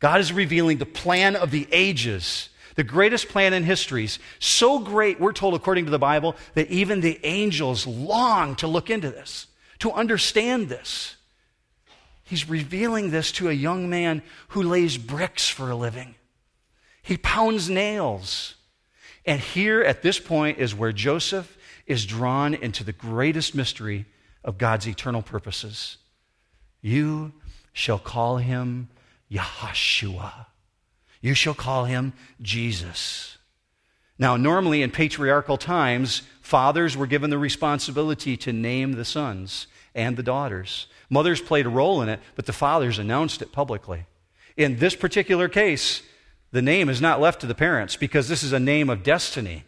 God 0.00 0.20
is 0.20 0.32
revealing 0.32 0.78
the 0.78 0.86
plan 0.86 1.36
of 1.36 1.50
the 1.50 1.68
ages, 1.70 2.48
the 2.76 2.82
greatest 2.82 3.28
plan 3.28 3.52
in 3.52 3.64
histories. 3.64 4.18
So 4.38 4.78
great, 4.78 5.20
we're 5.20 5.34
told 5.34 5.52
according 5.52 5.84
to 5.84 5.90
the 5.90 5.98
Bible, 5.98 6.34
that 6.54 6.70
even 6.70 7.02
the 7.02 7.20
angels 7.24 7.86
long 7.86 8.56
to 8.56 8.66
look 8.66 8.88
into 8.88 9.10
this, 9.10 9.48
to 9.80 9.92
understand 9.92 10.70
this. 10.70 11.16
He's 12.24 12.48
revealing 12.48 13.10
this 13.10 13.32
to 13.32 13.50
a 13.50 13.52
young 13.52 13.90
man 13.90 14.22
who 14.48 14.62
lays 14.62 14.96
bricks 14.96 15.46
for 15.46 15.68
a 15.68 15.76
living. 15.76 16.14
He 17.02 17.18
pounds 17.18 17.68
nails. 17.68 18.54
And 19.26 19.42
here 19.42 19.82
at 19.82 20.00
this 20.00 20.18
point 20.18 20.56
is 20.56 20.74
where 20.74 20.92
Joseph 20.92 21.58
is 21.86 22.06
drawn 22.06 22.54
into 22.54 22.84
the 22.84 22.92
greatest 22.92 23.54
mystery 23.54 24.06
of 24.44 24.58
God's 24.58 24.86
eternal 24.86 25.22
purposes. 25.22 25.98
You 26.80 27.32
shall 27.72 27.98
call 27.98 28.38
him 28.38 28.88
Yahshua. 29.30 30.46
You 31.20 31.34
shall 31.34 31.54
call 31.54 31.84
him 31.84 32.12
Jesus. 32.40 33.38
Now, 34.18 34.36
normally 34.36 34.82
in 34.82 34.90
patriarchal 34.90 35.56
times, 35.56 36.22
fathers 36.40 36.96
were 36.96 37.06
given 37.06 37.30
the 37.30 37.38
responsibility 37.38 38.36
to 38.38 38.52
name 38.52 38.92
the 38.92 39.04
sons 39.04 39.66
and 39.94 40.16
the 40.16 40.22
daughters. 40.22 40.86
Mothers 41.08 41.40
played 41.40 41.66
a 41.66 41.70
role 41.70 42.02
in 42.02 42.08
it, 42.08 42.20
but 42.34 42.46
the 42.46 42.52
fathers 42.52 42.98
announced 42.98 43.42
it 43.42 43.52
publicly. 43.52 44.06
In 44.56 44.78
this 44.78 44.94
particular 44.94 45.48
case, 45.48 46.02
the 46.50 46.62
name 46.62 46.88
is 46.88 47.00
not 47.00 47.20
left 47.20 47.40
to 47.40 47.46
the 47.46 47.54
parents 47.54 47.96
because 47.96 48.28
this 48.28 48.42
is 48.42 48.52
a 48.52 48.60
name 48.60 48.90
of 48.90 49.02
destiny. 49.02 49.64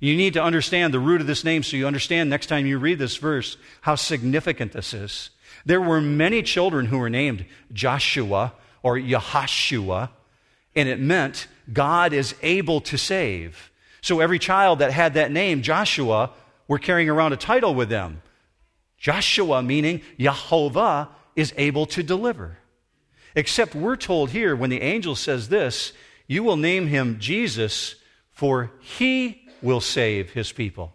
You 0.00 0.16
need 0.16 0.32
to 0.34 0.42
understand 0.42 0.94
the 0.94 0.98
root 0.98 1.20
of 1.20 1.26
this 1.26 1.44
name 1.44 1.62
so 1.62 1.76
you 1.76 1.86
understand 1.86 2.30
next 2.30 2.46
time 2.46 2.66
you 2.66 2.78
read 2.78 2.98
this 2.98 3.18
verse 3.18 3.58
how 3.82 3.94
significant 3.94 4.72
this 4.72 4.94
is. 4.94 5.30
There 5.66 5.80
were 5.80 6.00
many 6.00 6.42
children 6.42 6.86
who 6.86 6.98
were 6.98 7.10
named 7.10 7.44
Joshua 7.72 8.54
or 8.82 8.96
Yahashua, 8.96 10.08
and 10.74 10.88
it 10.88 10.98
meant 10.98 11.48
God 11.70 12.14
is 12.14 12.34
able 12.40 12.80
to 12.82 12.96
save. 12.96 13.70
So 14.00 14.20
every 14.20 14.38
child 14.38 14.78
that 14.78 14.90
had 14.90 15.14
that 15.14 15.30
name, 15.30 15.60
Joshua, 15.60 16.30
were 16.66 16.78
carrying 16.78 17.10
around 17.10 17.34
a 17.34 17.36
title 17.36 17.74
with 17.74 17.90
them. 17.90 18.22
Joshua 18.96 19.62
meaning 19.62 20.00
Jehovah 20.18 21.10
is 21.36 21.52
able 21.58 21.84
to 21.86 22.02
deliver. 22.02 22.58
Except 23.34 23.74
we're 23.74 23.96
told 23.96 24.30
here 24.30 24.56
when 24.56 24.70
the 24.70 24.80
angel 24.80 25.14
says 25.14 25.50
this, 25.50 25.92
you 26.26 26.42
will 26.42 26.56
name 26.56 26.86
him 26.86 27.18
Jesus, 27.18 27.96
for 28.30 28.72
he 28.80 29.46
will 29.62 29.80
save 29.80 30.30
his 30.30 30.52
people. 30.52 30.92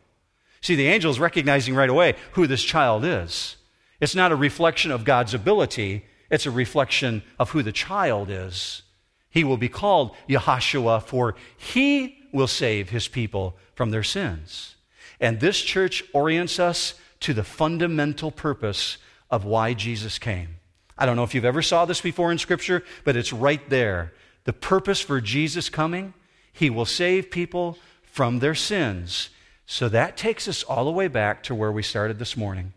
See, 0.62 0.76
the 0.76 0.88
angel 0.88 1.12
is 1.12 1.20
recognizing 1.20 1.76
right 1.76 1.90
away 1.90 2.16
who 2.32 2.48
this 2.48 2.64
child 2.64 3.06
is. 3.06 3.56
It's 4.00 4.16
not 4.16 4.32
a 4.32 4.36
reflection 4.36 4.92
of 4.92 5.06
God's 5.06 5.34
ability, 5.34 6.06
it's 6.30 6.46
a 6.46 6.52
reflection 6.52 7.24
of 7.38 7.52
who 7.52 7.62
the 7.62 7.72
child 7.72 8.30
is. 8.30 8.82
He 9.30 9.44
will 9.44 9.58
be 9.58 9.70
called 9.70 10.16
Yahashua, 10.28 11.04
for 11.04 11.36
he 11.58 12.18
will 12.32 12.48
save 12.48 12.90
his 12.90 13.08
people 13.08 13.58
from 13.76 13.92
their 13.92 14.04
sins. 14.04 14.76
And 15.20 15.40
this 15.40 15.62
church 15.62 16.04
orients 16.14 16.60
us 16.60 16.96
to 17.22 17.34
the 17.34 17.44
fundamental 17.44 18.32
purpose 18.32 18.98
of 19.30 19.46
why 19.46 19.74
Jesus 19.74 20.20
came. 20.20 20.58
I 20.98 21.06
don't 21.06 21.16
know 21.16 21.24
if 21.24 21.36
you've 21.36 21.46
ever 21.46 21.62
saw 21.62 21.86
this 21.86 22.02
before 22.02 22.32
in 22.32 22.38
scripture, 22.38 22.84
but 23.04 23.16
it's 23.16 23.34
right 23.34 23.70
there. 23.70 24.14
The 24.46 24.54
purpose 24.54 25.02
for 25.02 25.20
Jesus 25.20 25.70
coming, 25.70 26.14
he 26.54 26.70
will 26.70 26.86
save 26.86 27.32
people 27.32 27.78
from 28.16 28.40
their 28.40 28.56
sins. 28.56 29.30
So 29.66 29.90
that 29.90 30.16
takes 30.16 30.48
us 30.48 30.64
all 30.64 30.86
the 30.86 30.92
way 30.92 31.10
back 31.10 31.44
to 31.44 31.54
where 31.54 31.72
we 31.72 31.84
started 31.84 32.18
this 32.18 32.38
morning. 32.38 32.72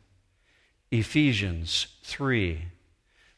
Ephesians 0.90 1.86
3. 2.02 2.64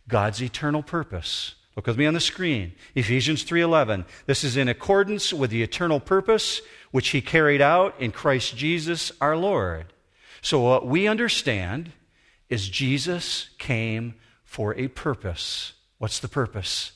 God's 0.09 0.43
eternal 0.43 0.83
purpose. 0.83 1.57
Look 1.77 1.87
with 1.87 1.99
me 1.99 2.07
on 2.07 2.15
the 2.15 2.21
screen. 2.21 2.73
Ephesians 2.95 3.43
3:11. 3.45 4.07
This 4.25 4.45
is 4.45 4.57
in 4.57 4.67
accordance 4.67 5.35
with 5.35 5.51
the 5.51 5.63
eternal 5.63 6.01
purpose 6.01 6.63
which 6.91 7.11
he 7.11 7.21
carried 7.21 7.61
out 7.61 7.95
in 8.01 8.13
Christ 8.13 8.57
Jesus 8.57 9.13
our 9.21 9.37
Lord. 9.37 9.93
So 10.41 10.59
what 10.61 10.87
we 10.87 11.07
understand 11.07 11.93
is 12.49 12.71
Jesus 12.71 13.51
came 13.59 14.15
for 14.43 14.75
a 14.75 14.89
purpose. 14.89 15.75
What's 15.99 16.19
the 16.19 16.29
purpose? 16.29 16.93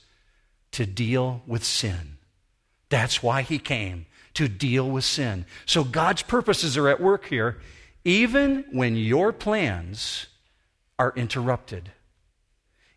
To 0.73 0.87
deal 0.87 1.43
with 1.47 1.63
sin. 1.63 2.14
That's 2.95 3.25
why 3.25 3.43
he 3.43 3.59
came, 3.59 4.07
to 4.35 4.47
deal 4.47 4.89
with 4.89 5.03
sin. 5.03 5.47
So 5.67 5.83
God's 5.83 6.23
purposes 6.23 6.77
are 6.77 6.89
at 6.89 7.01
work 7.01 7.27
here, 7.27 7.59
even 8.05 8.67
when 8.71 8.95
your 8.95 9.33
plans 9.33 10.29
are 10.97 11.13
interrupted. 11.17 11.91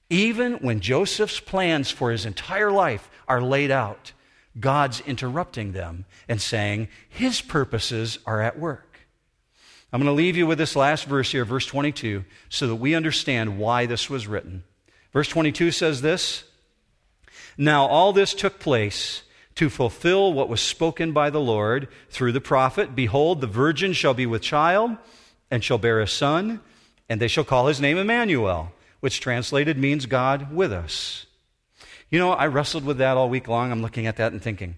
Even 0.08 0.58
when 0.58 0.82
Joseph's 0.82 1.40
plans 1.40 1.90
for 1.90 2.12
his 2.12 2.28
entire 2.28 2.70
life 2.70 3.10
are 3.28 3.42
laid 3.42 3.72
out, 3.72 4.12
God's 4.60 5.02
interrupting 5.02 5.72
them 5.72 6.06
and 6.30 6.40
saying, 6.40 6.90
His 7.10 7.42
purposes 7.42 8.20
are 8.28 8.40
at 8.40 8.60
work. 8.60 9.00
I'm 9.92 10.00
going 10.00 10.06
to 10.06 10.12
leave 10.12 10.38
you 10.38 10.46
with 10.46 10.60
this 10.60 10.76
last 10.76 11.06
verse 11.06 11.32
here, 11.32 11.44
verse 11.44 11.66
22, 11.66 12.24
so 12.50 12.68
that 12.68 12.76
we 12.76 12.94
understand 12.94 13.58
why 13.58 13.88
this 13.88 14.12
was 14.12 14.28
written. 14.28 14.64
Verse 15.12 15.28
22 15.28 15.72
says 15.72 16.04
this 16.04 16.44
Now 17.58 17.88
all 17.88 18.14
this 18.14 18.36
took 18.36 18.60
place 18.60 19.24
to 19.58 19.70
fulfill 19.70 20.34
what 20.34 20.50
was 20.50 20.62
spoken 20.62 21.12
by 21.12 21.30
the 21.30 21.40
Lord 21.42 21.88
through 22.10 22.32
the 22.32 22.42
prophet 22.42 22.96
Behold, 22.96 23.42
the 23.42 23.48
virgin 23.48 23.94
shall 23.94 24.14
be 24.14 24.26
with 24.26 24.42
child 24.42 24.98
and 25.52 25.64
shall 25.64 25.78
bear 25.78 26.00
a 26.00 26.08
son, 26.08 26.62
and 27.08 27.22
they 27.22 27.28
shall 27.28 27.44
call 27.44 27.68
his 27.68 27.80
name 27.80 27.98
Emmanuel 27.98 28.72
which 29.00 29.20
translated 29.20 29.78
means 29.78 30.06
God 30.06 30.54
with 30.54 30.72
us. 30.72 31.26
You 32.10 32.20
know, 32.20 32.32
I 32.32 32.48
wrestled 32.48 32.86
with 32.86 32.98
that 32.98 33.18
all 33.18 33.30
week 33.30 33.48
long. 33.48 33.72
I'm 33.72 33.82
looking 33.82 34.08
at 34.08 34.18
that 34.18 34.32
and 34.32 34.42
thinking, 34.42 34.78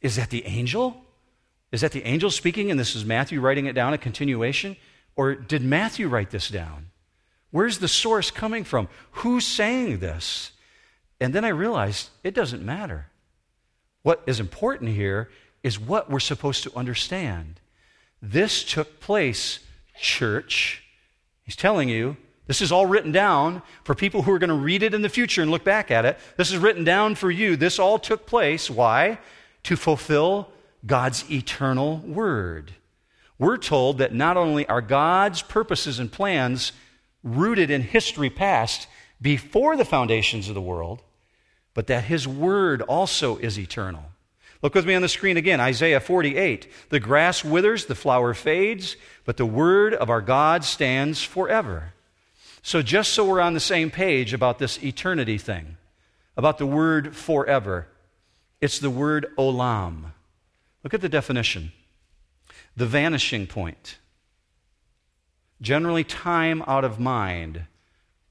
is 0.00 0.16
that 0.16 0.30
the 0.30 0.44
angel? 0.46 1.04
Is 1.72 1.80
that 1.80 1.92
the 1.92 2.04
angel 2.04 2.30
speaking 2.30 2.70
and 2.70 2.78
this 2.78 2.94
is 2.94 3.04
Matthew 3.04 3.40
writing 3.40 3.66
it 3.66 3.74
down, 3.74 3.92
a 3.92 3.98
continuation? 3.98 4.76
Or 5.16 5.34
did 5.34 5.62
Matthew 5.62 6.08
write 6.08 6.30
this 6.30 6.48
down? 6.48 6.90
Where's 7.50 7.78
the 7.78 7.88
source 7.88 8.30
coming 8.30 8.64
from? 8.64 8.88
Who's 9.12 9.46
saying 9.46 9.98
this? 9.98 10.52
And 11.20 11.34
then 11.34 11.44
I 11.44 11.48
realized 11.48 12.08
it 12.24 12.34
doesn't 12.34 12.64
matter. 12.64 13.06
What 14.02 14.22
is 14.26 14.40
important 14.40 14.90
here 14.90 15.30
is 15.62 15.78
what 15.78 16.10
we're 16.10 16.20
supposed 16.20 16.62
to 16.64 16.76
understand. 16.76 17.60
This 18.20 18.64
took 18.64 19.00
place, 19.00 19.60
church. 20.00 20.82
He's 21.44 21.56
telling 21.56 21.88
you 21.88 22.16
this 22.46 22.60
is 22.60 22.72
all 22.72 22.86
written 22.86 23.12
down 23.12 23.62
for 23.84 23.94
people 23.94 24.22
who 24.22 24.32
are 24.32 24.38
going 24.38 24.48
to 24.48 24.54
read 24.54 24.82
it 24.82 24.94
in 24.94 25.02
the 25.02 25.08
future 25.08 25.42
and 25.42 25.50
look 25.50 25.64
back 25.64 25.90
at 25.90 26.04
it. 26.04 26.18
This 26.36 26.50
is 26.50 26.58
written 26.58 26.84
down 26.84 27.14
for 27.14 27.30
you. 27.30 27.56
This 27.56 27.78
all 27.78 27.98
took 27.98 28.26
place. 28.26 28.68
Why? 28.68 29.18
To 29.64 29.76
fulfill 29.76 30.48
God's 30.84 31.30
eternal 31.30 31.98
word. 31.98 32.72
We're 33.38 33.58
told 33.58 33.98
that 33.98 34.14
not 34.14 34.36
only 34.36 34.66
are 34.66 34.80
God's 34.80 35.42
purposes 35.42 35.98
and 35.98 36.10
plans 36.10 36.72
rooted 37.22 37.70
in 37.70 37.82
history 37.82 38.30
past 38.30 38.88
before 39.20 39.76
the 39.76 39.84
foundations 39.84 40.48
of 40.48 40.54
the 40.54 40.60
world, 40.60 41.02
but 41.74 41.86
that 41.86 42.04
His 42.04 42.26
word 42.26 42.82
also 42.82 43.36
is 43.36 43.58
eternal. 43.58 44.04
Look 44.62 44.74
with 44.74 44.86
me 44.86 44.94
on 44.94 45.02
the 45.02 45.08
screen 45.08 45.36
again 45.36 45.60
Isaiah 45.60 46.00
48. 46.00 46.70
The 46.90 47.00
grass 47.00 47.44
withers, 47.44 47.86
the 47.86 47.94
flower 47.94 48.32
fades, 48.32 48.96
but 49.24 49.36
the 49.36 49.46
word 49.46 49.94
of 49.94 50.08
our 50.08 50.20
God 50.20 50.64
stands 50.64 51.22
forever. 51.22 51.92
So, 52.62 52.80
just 52.80 53.12
so 53.12 53.24
we're 53.24 53.40
on 53.40 53.54
the 53.54 53.60
same 53.60 53.90
page 53.90 54.32
about 54.32 54.60
this 54.60 54.82
eternity 54.84 55.36
thing, 55.36 55.76
about 56.36 56.58
the 56.58 56.66
word 56.66 57.16
forever, 57.16 57.88
it's 58.60 58.78
the 58.78 58.90
word 58.90 59.26
olam. 59.36 60.12
Look 60.84 60.94
at 60.94 61.00
the 61.00 61.08
definition 61.08 61.72
the 62.76 62.86
vanishing 62.86 63.46
point. 63.46 63.98
Generally, 65.60 66.04
time 66.04 66.62
out 66.66 66.84
of 66.84 66.98
mind, 66.98 67.66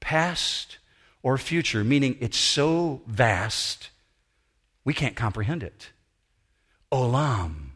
past 0.00 0.78
or 1.22 1.38
future, 1.38 1.84
meaning 1.84 2.16
it's 2.20 2.38
so 2.38 3.02
vast 3.06 3.90
we 4.84 4.94
can't 4.94 5.16
comprehend 5.16 5.62
it. 5.62 5.90
Olam. 6.90 7.70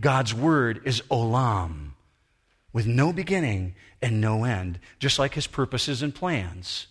God's 0.00 0.32
word 0.32 0.80
is 0.84 1.02
olam, 1.10 1.90
with 2.72 2.86
no 2.86 3.12
beginning 3.12 3.74
and 4.00 4.20
no 4.20 4.44
end, 4.44 4.78
just 5.00 5.18
like 5.18 5.34
his 5.34 5.48
purposes 5.48 6.02
and 6.02 6.14
plans. 6.14 6.86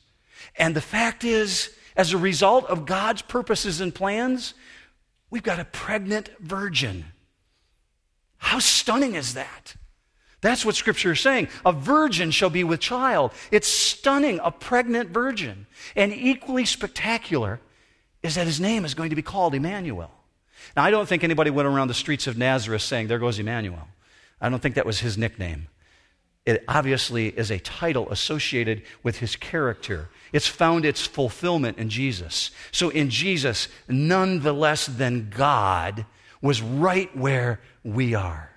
And 0.58 0.76
the 0.76 0.82
fact 0.82 1.24
is, 1.24 1.74
as 1.96 2.12
a 2.12 2.18
result 2.18 2.66
of 2.66 2.86
God's 2.86 3.22
purposes 3.22 3.80
and 3.80 3.96
plans, 3.96 4.54
we've 5.30 5.44
got 5.44 5.60
a 5.60 5.66
pregnant 5.66 6.30
virgin. 6.40 7.06
How 8.38 8.60
stunning 8.60 9.16
is 9.16 9.34
that? 9.36 9.76
That's 10.42 10.64
what 10.64 10.76
Scripture 10.76 11.14
is 11.14 11.20
saying. 11.20 11.48
A 11.66 11.72
virgin 11.72 12.32
shall 12.32 12.50
be 12.50 12.64
with 12.64 12.80
child. 12.80 13.32
It's 13.52 13.68
stunning, 13.68 14.40
a 14.44 14.52
pregnant 14.52 15.10
virgin. 15.10 15.66
And 15.96 16.14
equally 16.14 16.66
spectacular 16.66 17.60
is 18.22 18.36
that 18.36 18.46
his 18.46 18.60
name 18.60 18.86
is 18.86 18.94
going 18.94 19.10
to 19.10 19.16
be 19.16 19.22
called 19.22 19.56
Emmanuel. 19.56 20.12
Now, 20.76 20.84
I 20.84 20.92
don't 20.92 21.08
think 21.08 21.24
anybody 21.24 21.50
went 21.50 21.68
around 21.68 21.88
the 21.88 21.94
streets 21.94 22.28
of 22.28 22.38
Nazareth 22.38 22.82
saying, 22.82 23.08
There 23.08 23.20
goes 23.20 23.40
Emmanuel. 23.40 23.88
I 24.40 24.50
don't 24.50 24.62
think 24.62 24.76
that 24.76 24.86
was 24.86 25.00
his 25.00 25.18
nickname 25.18 25.68
it 26.48 26.64
obviously 26.66 27.28
is 27.28 27.52
a 27.52 27.60
title 27.60 28.10
associated 28.10 28.82
with 29.04 29.18
his 29.18 29.36
character. 29.36 30.08
It's 30.32 30.48
found 30.48 30.86
its 30.86 31.06
fulfillment 31.06 31.78
in 31.78 31.90
Jesus. 31.90 32.52
So 32.72 32.88
in 32.88 33.10
Jesus, 33.10 33.68
none 33.90 34.40
the 34.40 34.54
less 34.54 34.86
than 34.86 35.30
God 35.30 36.06
was 36.42 36.62
right 36.62 37.16
where 37.16 37.60
we 37.84 38.16
are. 38.16 38.50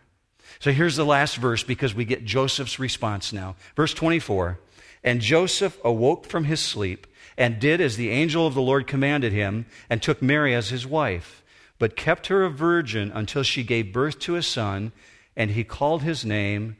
So 0.60 0.72
here's 0.72 0.96
the 0.96 1.06
last 1.06 1.36
verse 1.36 1.62
because 1.62 1.94
we 1.94 2.04
get 2.04 2.24
Joseph's 2.24 2.78
response 2.78 3.32
now. 3.32 3.56
Verse 3.76 3.94
24 3.94 4.58
And 5.02 5.20
Joseph 5.20 5.78
awoke 5.82 6.26
from 6.26 6.44
his 6.44 6.60
sleep 6.60 7.06
and 7.38 7.58
did 7.58 7.80
as 7.80 7.96
the 7.96 8.10
angel 8.10 8.46
of 8.46 8.54
the 8.54 8.60
Lord 8.60 8.86
commanded 8.86 9.32
him 9.32 9.64
and 9.88 10.02
took 10.02 10.20
Mary 10.20 10.54
as 10.54 10.68
his 10.68 10.86
wife, 10.86 11.42
but 11.78 11.96
kept 11.96 12.26
her 12.26 12.44
a 12.44 12.50
virgin 12.50 13.10
until 13.14 13.42
she 13.42 13.62
gave 13.62 13.92
birth 13.92 14.18
to 14.20 14.36
a 14.36 14.42
son, 14.42 14.92
and 15.34 15.52
he 15.52 15.64
called 15.64 16.02
his 16.02 16.26
name 16.26 16.76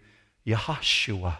Yahashua. 0.46 1.38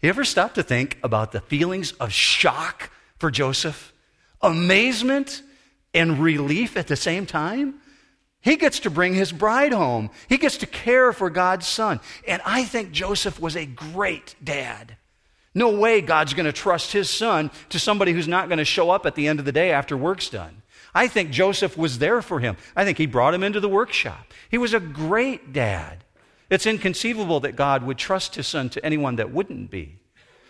You 0.00 0.08
ever 0.08 0.24
stop 0.24 0.54
to 0.54 0.62
think 0.62 0.98
about 1.02 1.32
the 1.32 1.40
feelings 1.42 1.92
of 1.92 2.12
shock 2.12 2.90
for 3.18 3.30
Joseph? 3.30 3.92
Amazement 4.40 5.42
and 5.92 6.18
relief 6.18 6.78
at 6.78 6.88
the 6.88 6.96
same 6.96 7.26
time? 7.26 7.81
He 8.42 8.56
gets 8.56 8.80
to 8.80 8.90
bring 8.90 9.14
his 9.14 9.32
bride 9.32 9.72
home. 9.72 10.10
He 10.28 10.36
gets 10.36 10.58
to 10.58 10.66
care 10.66 11.12
for 11.12 11.30
God's 11.30 11.66
son. 11.66 12.00
And 12.26 12.42
I 12.44 12.64
think 12.64 12.90
Joseph 12.90 13.40
was 13.40 13.56
a 13.56 13.66
great 13.66 14.34
dad. 14.42 14.96
No 15.54 15.70
way 15.70 16.00
God's 16.00 16.34
going 16.34 16.46
to 16.46 16.52
trust 16.52 16.92
his 16.92 17.08
son 17.08 17.50
to 17.68 17.78
somebody 17.78 18.12
who's 18.12 18.28
not 18.28 18.48
going 18.48 18.58
to 18.58 18.64
show 18.64 18.90
up 18.90 19.06
at 19.06 19.14
the 19.14 19.28
end 19.28 19.38
of 19.38 19.44
the 19.44 19.52
day 19.52 19.70
after 19.70 19.96
work's 19.96 20.28
done. 20.28 20.62
I 20.94 21.08
think 21.08 21.30
Joseph 21.30 21.78
was 21.78 21.98
there 21.98 22.20
for 22.20 22.40
him. 22.40 22.56
I 22.74 22.84
think 22.84 22.98
he 22.98 23.06
brought 23.06 23.34
him 23.34 23.44
into 23.44 23.60
the 23.60 23.68
workshop. 23.68 24.26
He 24.50 24.58
was 24.58 24.74
a 24.74 24.80
great 24.80 25.52
dad. 25.52 26.04
It's 26.50 26.66
inconceivable 26.66 27.40
that 27.40 27.56
God 27.56 27.82
would 27.84 27.96
trust 27.96 28.34
his 28.34 28.46
son 28.46 28.70
to 28.70 28.84
anyone 28.84 29.16
that 29.16 29.32
wouldn't 29.32 29.70
be. 29.70 29.96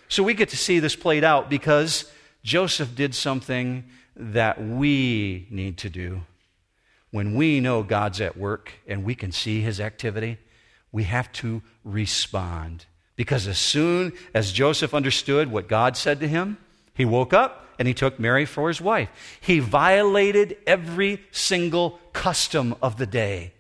So 0.08 0.22
we 0.22 0.34
get 0.34 0.48
to 0.48 0.56
see 0.56 0.78
this 0.78 0.96
played 0.96 1.24
out 1.24 1.48
because 1.48 2.10
Joseph 2.42 2.94
did 2.94 3.14
something 3.14 3.84
that 4.16 4.60
we 4.62 5.46
need 5.50 5.78
to 5.78 5.90
do. 5.90 6.22
When 7.12 7.34
we 7.34 7.60
know 7.60 7.82
God's 7.82 8.20
at 8.20 8.36
work 8.36 8.72
and 8.88 9.04
we 9.04 9.14
can 9.14 9.30
see 9.30 9.60
his 9.60 9.80
activity, 9.80 10.38
we 10.90 11.04
have 11.04 11.30
to 11.34 11.62
respond. 11.84 12.86
Because 13.16 13.46
as 13.46 13.58
soon 13.58 14.14
as 14.34 14.50
Joseph 14.50 14.94
understood 14.94 15.52
what 15.52 15.68
God 15.68 15.96
said 15.96 16.20
to 16.20 16.28
him, 16.28 16.56
he 16.94 17.04
woke 17.04 17.32
up 17.32 17.68
and 17.78 17.86
he 17.86 17.94
took 17.94 18.18
Mary 18.18 18.46
for 18.46 18.68
his 18.68 18.80
wife. 18.80 19.10
He 19.40 19.58
violated 19.58 20.56
every 20.66 21.22
single 21.30 22.00
custom 22.14 22.74
of 22.82 22.96
the 22.96 23.06
day. 23.06 23.52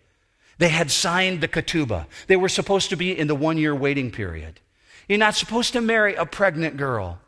They 0.56 0.70
had 0.70 0.90
signed 0.90 1.40
the 1.40 1.48
ketubah. 1.48 2.06
They 2.28 2.36
were 2.36 2.48
supposed 2.48 2.88
to 2.90 2.96
be 2.96 3.16
in 3.16 3.26
the 3.26 3.34
one 3.34 3.58
year 3.58 3.74
waiting 3.74 4.10
period. 4.10 4.60
You're 5.08 5.18
not 5.18 5.34
supposed 5.34 5.74
to 5.74 5.80
marry 5.82 6.14
a 6.14 6.24
pregnant 6.24 6.78
girl. 6.78 7.18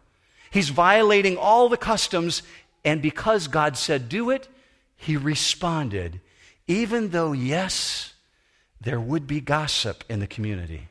He's 0.50 0.70
violating 0.70 1.36
all 1.36 1.68
the 1.68 1.76
customs, 1.76 2.42
and 2.84 3.02
because 3.02 3.48
God 3.48 3.76
said 3.76 4.08
do 4.08 4.30
it, 4.30 4.48
he 5.04 5.16
responded, 5.16 6.20
even 6.66 7.10
though, 7.10 7.32
yes, 7.32 8.14
there 8.80 9.00
would 9.00 9.26
be 9.26 9.40
gossip 9.40 10.02
in 10.08 10.20
the 10.20 10.26
community. 10.26 10.88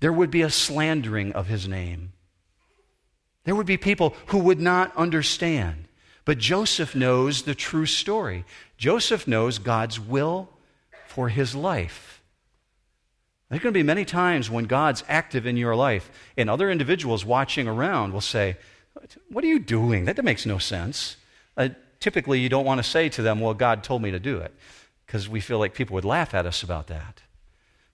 There 0.00 0.12
would 0.12 0.30
be 0.30 0.42
a 0.42 0.50
slandering 0.50 1.32
of 1.32 1.46
his 1.46 1.68
name. 1.68 2.12
There 3.44 3.54
would 3.54 3.66
be 3.66 3.76
people 3.76 4.14
who 4.26 4.38
would 4.38 4.60
not 4.60 4.94
understand. 4.96 5.86
But 6.24 6.38
Joseph 6.38 6.96
knows 6.96 7.42
the 7.42 7.54
true 7.54 7.86
story. 7.86 8.44
Joseph 8.76 9.28
knows 9.28 9.58
God's 9.58 10.00
will 10.00 10.48
for 11.06 11.28
his 11.28 11.54
life. 11.54 12.20
There's 13.48 13.62
going 13.62 13.72
to 13.72 13.78
be 13.78 13.84
many 13.84 14.04
times 14.04 14.50
when 14.50 14.64
God's 14.64 15.04
active 15.06 15.46
in 15.46 15.56
your 15.56 15.76
life, 15.76 16.10
and 16.36 16.50
other 16.50 16.68
individuals 16.68 17.24
watching 17.24 17.68
around 17.68 18.12
will 18.12 18.20
say, 18.20 18.56
What 19.28 19.44
are 19.44 19.48
you 19.48 19.60
doing? 19.60 20.06
That 20.06 20.24
makes 20.24 20.44
no 20.44 20.58
sense. 20.58 21.16
Uh, 21.56 21.68
typically, 22.04 22.38
you 22.38 22.50
don't 22.50 22.66
want 22.66 22.78
to 22.78 22.88
say 22.88 23.08
to 23.08 23.22
them, 23.22 23.40
Well, 23.40 23.54
God 23.54 23.82
told 23.82 24.02
me 24.02 24.10
to 24.10 24.20
do 24.20 24.36
it, 24.36 24.52
because 25.06 25.26
we 25.26 25.40
feel 25.40 25.58
like 25.58 25.72
people 25.72 25.94
would 25.94 26.04
laugh 26.04 26.34
at 26.34 26.44
us 26.44 26.62
about 26.62 26.88
that. 26.88 27.22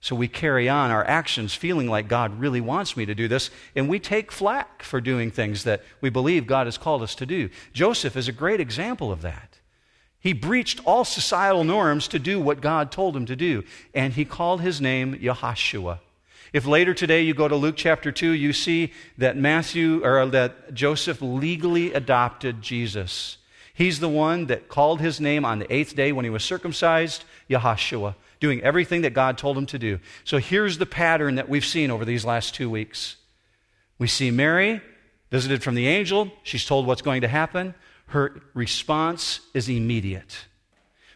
So 0.01 0.17
we 0.17 0.27
carry 0.27 0.67
on 0.67 0.91
our 0.91 1.05
actions 1.05 1.53
feeling 1.53 1.87
like 1.87 2.09
God 2.09 2.37
really 2.37 2.59
wants 2.59 2.97
me 2.97 3.05
to 3.05 3.15
do 3.15 3.29
this, 3.29 3.49
and 3.73 3.87
we 3.87 3.99
take 3.99 4.29
flack 4.29 4.83
for 4.83 4.99
doing 4.99 5.31
things 5.31 5.63
that 5.63 5.81
we 6.01 6.09
believe 6.09 6.45
God 6.45 6.67
has 6.67 6.77
called 6.77 7.01
us 7.03 7.15
to 7.15 7.25
do. 7.25 7.49
Joseph 7.71 8.17
is 8.17 8.27
a 8.27 8.33
great 8.33 8.59
example 8.59 9.13
of 9.13 9.21
that. 9.21 9.59
He 10.19 10.33
breached 10.33 10.81
all 10.85 11.05
societal 11.05 11.63
norms 11.63 12.09
to 12.09 12.19
do 12.19 12.37
what 12.37 12.59
God 12.59 12.91
told 12.91 13.15
him 13.15 13.25
to 13.27 13.35
do, 13.37 13.63
and 13.93 14.11
he 14.11 14.25
called 14.25 14.59
his 14.59 14.81
name 14.81 15.17
Yahashua. 15.19 15.99
If 16.51 16.65
later 16.65 16.93
today 16.93 17.21
you 17.21 17.33
go 17.33 17.47
to 17.47 17.55
Luke 17.55 17.77
chapter 17.77 18.11
2, 18.11 18.31
you 18.31 18.51
see 18.51 18.91
that 19.17 19.37
Matthew 19.37 20.03
or 20.03 20.25
that 20.25 20.73
Joseph 20.73 21.21
legally 21.21 21.93
adopted 21.93 22.61
Jesus. 22.61 23.37
He's 23.81 23.99
the 23.99 24.07
one 24.07 24.45
that 24.45 24.67
called 24.67 25.01
his 25.01 25.19
name 25.19 25.43
on 25.43 25.57
the 25.57 25.73
eighth 25.73 25.95
day 25.95 26.11
when 26.11 26.23
he 26.23 26.29
was 26.29 26.43
circumcised, 26.43 27.23
Yahashua 27.49 28.13
doing 28.39 28.61
everything 28.61 29.01
that 29.01 29.15
God 29.15 29.39
told 29.39 29.57
him 29.57 29.65
to 29.65 29.79
do. 29.79 29.97
So 30.23 30.37
here's 30.37 30.77
the 30.77 30.85
pattern 30.85 31.33
that 31.33 31.49
we've 31.49 31.65
seen 31.65 31.89
over 31.89 32.05
these 32.05 32.23
last 32.23 32.53
two 32.53 32.69
weeks. 32.69 33.15
We 33.97 34.05
see 34.05 34.29
Mary 34.29 34.81
visited 35.31 35.63
from 35.63 35.73
the 35.73 35.87
angel. 35.87 36.31
She's 36.43 36.63
told 36.63 36.85
what's 36.85 37.01
going 37.01 37.21
to 37.21 37.27
happen. 37.27 37.73
Her 38.05 38.43
response 38.53 39.39
is 39.55 39.67
immediate. 39.67 40.45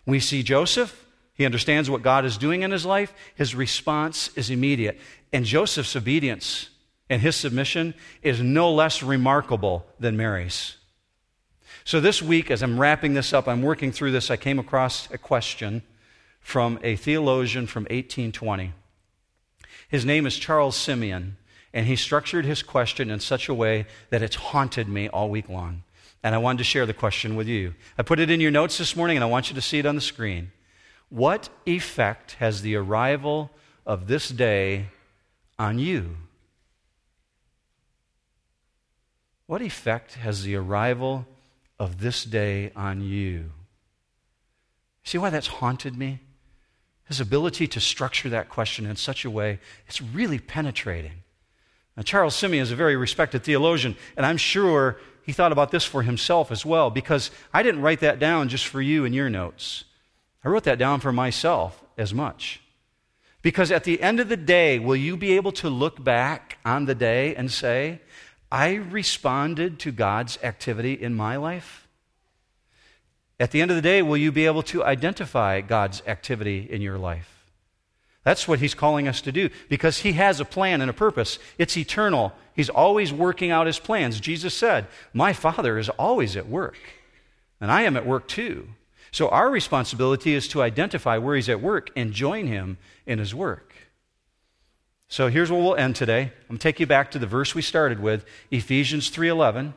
We 0.07 0.20
see 0.20 0.41
Joseph. 0.41 1.05
He 1.36 1.45
understands 1.45 1.88
what 1.88 2.01
God 2.01 2.26
is 2.26 2.36
doing 2.36 2.63
in 2.63 2.72
his 2.72 2.84
life. 2.84 3.13
His 3.36 3.53
response 3.53 4.36
is 4.36 4.49
immediate. 4.49 4.99
And 5.32 5.45
Joseph's 5.45 5.95
obedience 5.95 6.70
and 7.11 7.22
his 7.22 7.36
submission 7.36 7.93
is 8.24 8.41
no 8.41 8.74
less 8.74 9.03
remarkable 9.03 9.86
than 9.99 10.18
Mary's. 10.18 10.78
So, 11.88 11.99
this 11.99 12.19
week, 12.19 12.49
as 12.49 12.63
I'm 12.63 12.79
wrapping 12.79 13.13
this 13.13 13.31
up, 13.31 13.47
I'm 13.47 13.61
working 13.61 13.91
through 13.91 14.11
this, 14.11 14.31
I 14.31 14.38
came 14.38 14.57
across 14.57 15.07
a 15.11 15.19
question 15.19 15.83
from 16.39 16.79
a 16.81 16.95
theologian 16.95 17.67
from 17.67 17.83
1820. 17.83 18.73
His 19.88 20.03
name 20.03 20.25
is 20.25 20.36
Charles 20.36 20.75
Simeon, 20.75 21.38
and 21.75 21.86
he 21.86 21.95
structured 21.95 22.43
his 22.43 22.63
question 22.63 23.11
in 23.11 23.19
such 23.19 23.47
a 23.47 23.53
way 23.53 23.86
that 24.09 24.23
it's 24.23 24.36
haunted 24.36 24.89
me 24.89 25.09
all 25.09 25.29
week 25.29 25.47
long. 25.47 25.83
And 26.23 26.33
I 26.33 26.39
wanted 26.39 26.57
to 26.57 26.63
share 26.63 26.88
the 26.88 26.93
question 26.93 27.36
with 27.36 27.47
you. 27.47 27.75
I 27.99 28.01
put 28.01 28.19
it 28.19 28.31
in 28.31 28.41
your 28.41 28.49
notes 28.49 28.79
this 28.79 28.95
morning, 28.95 29.17
and 29.17 29.23
I 29.23 29.27
want 29.27 29.49
you 29.49 29.55
to 29.55 29.61
see 29.61 29.77
it 29.77 29.86
on 29.86 29.93
the 29.93 30.01
screen. 30.01 30.51
What 31.09 31.49
effect 31.67 32.33
has 32.39 32.63
the 32.63 32.77
arrival 32.77 33.51
of 33.86 34.07
this 34.07 34.29
day 34.29 34.88
on 35.59 35.77
you? 35.77 36.17
What 39.45 39.61
effect 39.61 40.15
has 40.15 40.41
the 40.41 40.55
arrival 40.55 41.27
of 41.80 41.99
this 41.99 42.23
day 42.23 42.71
on 42.76 43.01
you? 43.01 43.51
See 45.03 45.17
why 45.17 45.30
that's 45.30 45.47
haunted 45.47 45.97
me? 45.97 46.19
His 47.07 47.19
ability 47.19 47.67
to 47.67 47.80
structure 47.80 48.30
that 48.30 48.49
question 48.49 48.86
in 48.86 48.95
such 48.95 49.26
a 49.26 49.30
way, 49.30 49.59
it's 49.88 50.01
really 50.01 50.39
penetrating. 50.39 51.23
Now, 51.95 52.03
Charles 52.03 52.36
Simeon 52.36 52.63
is 52.63 52.71
a 52.71 52.76
very 52.76 52.95
respected 52.95 53.43
theologian, 53.43 53.95
and 54.17 54.26
I'm 54.26 54.38
sure 54.38 54.97
he 55.23 55.32
thought 55.32 55.51
about 55.51 55.71
this 55.71 55.86
for 55.86 56.01
himself 56.01 56.51
as 56.51 56.65
well, 56.65 56.89
because 56.89 57.32
I 57.53 57.63
didn't 57.63 57.82
write 57.82 57.99
that 58.01 58.19
down 58.19 58.49
just 58.49 58.67
for 58.67 58.82
you 58.82 59.05
in 59.05 59.13
your 59.13 59.30
notes. 59.30 59.86
I 60.43 60.49
wrote 60.49 60.63
that 60.63 60.80
down 60.80 60.99
for 60.99 61.11
myself 61.11 61.84
as 61.97 62.13
much. 62.13 62.61
Because 63.41 63.71
at 63.71 63.84
the 63.84 64.01
end 64.01 64.19
of 64.19 64.28
the 64.28 64.38
day, 64.38 64.80
will 64.80 64.95
you 64.95 65.15
be 65.15 65.34
able 65.34 65.51
to 65.53 65.69
look 65.69 66.03
back 66.03 66.57
on 66.65 66.86
the 66.86 66.95
day 66.95 67.36
and 67.36 67.51
say, 67.51 68.01
I 68.52 68.76
responded 68.76 69.80
to 69.80 69.91
God's 69.91 70.38
activity 70.43 70.93
in 70.93 71.14
my 71.14 71.36
life? 71.36 71.88
At 73.39 73.52
the 73.52 73.62
end 73.62 73.72
of 73.72 73.76
the 73.76 73.82
day, 73.82 74.02
will 74.02 74.18
you 74.18 74.32
be 74.32 74.46
able 74.46 74.64
to 74.64 74.84
identify 74.84 75.62
God's 75.62 76.02
activity 76.08 76.68
in 76.70 76.82
your 76.82 76.98
life? 76.98 77.36
That's 78.24 78.48
what 78.48 78.60
he's 78.60 78.74
calling 78.74 79.08
us 79.08 79.22
to 79.22 79.32
do 79.32 79.50
because 79.70 80.00
he 80.00 80.14
has 80.14 80.39
a 80.39 80.46
plan 80.46 80.82
and 80.82 80.89
a 80.89 80.93
purpose. 80.93 81.38
It's 81.60 81.78
eternal. 81.78 82.34
He's 82.56 82.70
always 82.70 83.14
working 83.14 83.52
out 83.52 83.68
his 83.68 83.78
plans. 83.78 84.20
Jesus 84.20 84.54
said, 84.54 84.88
My 85.14 85.32
Father 85.32 85.78
is 85.78 85.89
always 85.89 86.36
at 86.36 86.48
work, 86.48 86.78
and 87.62 87.72
I 87.72 87.84
am 87.84 87.96
at 87.96 88.06
work 88.06 88.28
too. 88.28 88.70
So 89.12 89.30
our 89.30 89.50
responsibility 89.50 90.34
is 90.34 90.48
to 90.50 90.64
identify 90.64 91.20
where 91.20 91.36
he's 91.36 91.50
at 91.50 91.62
work 91.62 91.89
and 91.96 92.14
join 92.14 92.48
him 92.48 92.78
in 93.06 93.20
his 93.20 93.36
work. 93.36 93.74
So 95.08 95.30
here's 95.30 95.51
where 95.51 95.62
we'll 95.62 95.76
end 95.76 95.95
today. 95.95 96.22
I'm 96.22 96.47
going 96.47 96.58
to 96.58 96.64
take 96.64 96.80
you 96.80 96.88
back 96.88 97.12
to 97.12 97.20
the 97.20 97.28
verse 97.28 97.53
we 97.53 97.62
started 97.62 97.99
with, 97.99 98.26
Ephesians 98.51 99.10
3:11. 99.12 99.74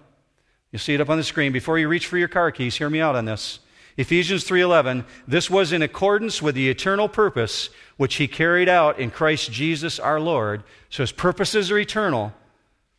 You'll 0.72 0.80
see 0.80 0.94
it 0.94 1.00
up 1.00 1.10
on 1.10 1.16
the 1.16 1.24
screen. 1.24 1.52
Before 1.52 1.78
you 1.78 1.88
reach 1.88 2.06
for 2.06 2.18
your 2.18 2.28
car 2.28 2.50
keys, 2.50 2.76
hear 2.76 2.90
me 2.90 3.00
out 3.00 3.16
on 3.16 3.24
this. 3.24 3.60
Ephesians 3.96 4.44
3:11 4.44 5.04
This 5.26 5.50
was 5.50 5.72
in 5.72 5.82
accordance 5.82 6.40
with 6.40 6.54
the 6.54 6.70
eternal 6.70 7.08
purpose 7.08 7.70
which 7.96 8.14
he 8.14 8.28
carried 8.28 8.68
out 8.68 8.98
in 8.98 9.10
Christ 9.10 9.52
Jesus 9.52 9.98
our 9.98 10.20
Lord. 10.20 10.62
So 10.88 11.02
his 11.02 11.12
purposes 11.12 11.70
are 11.70 11.78
eternal. 11.78 12.32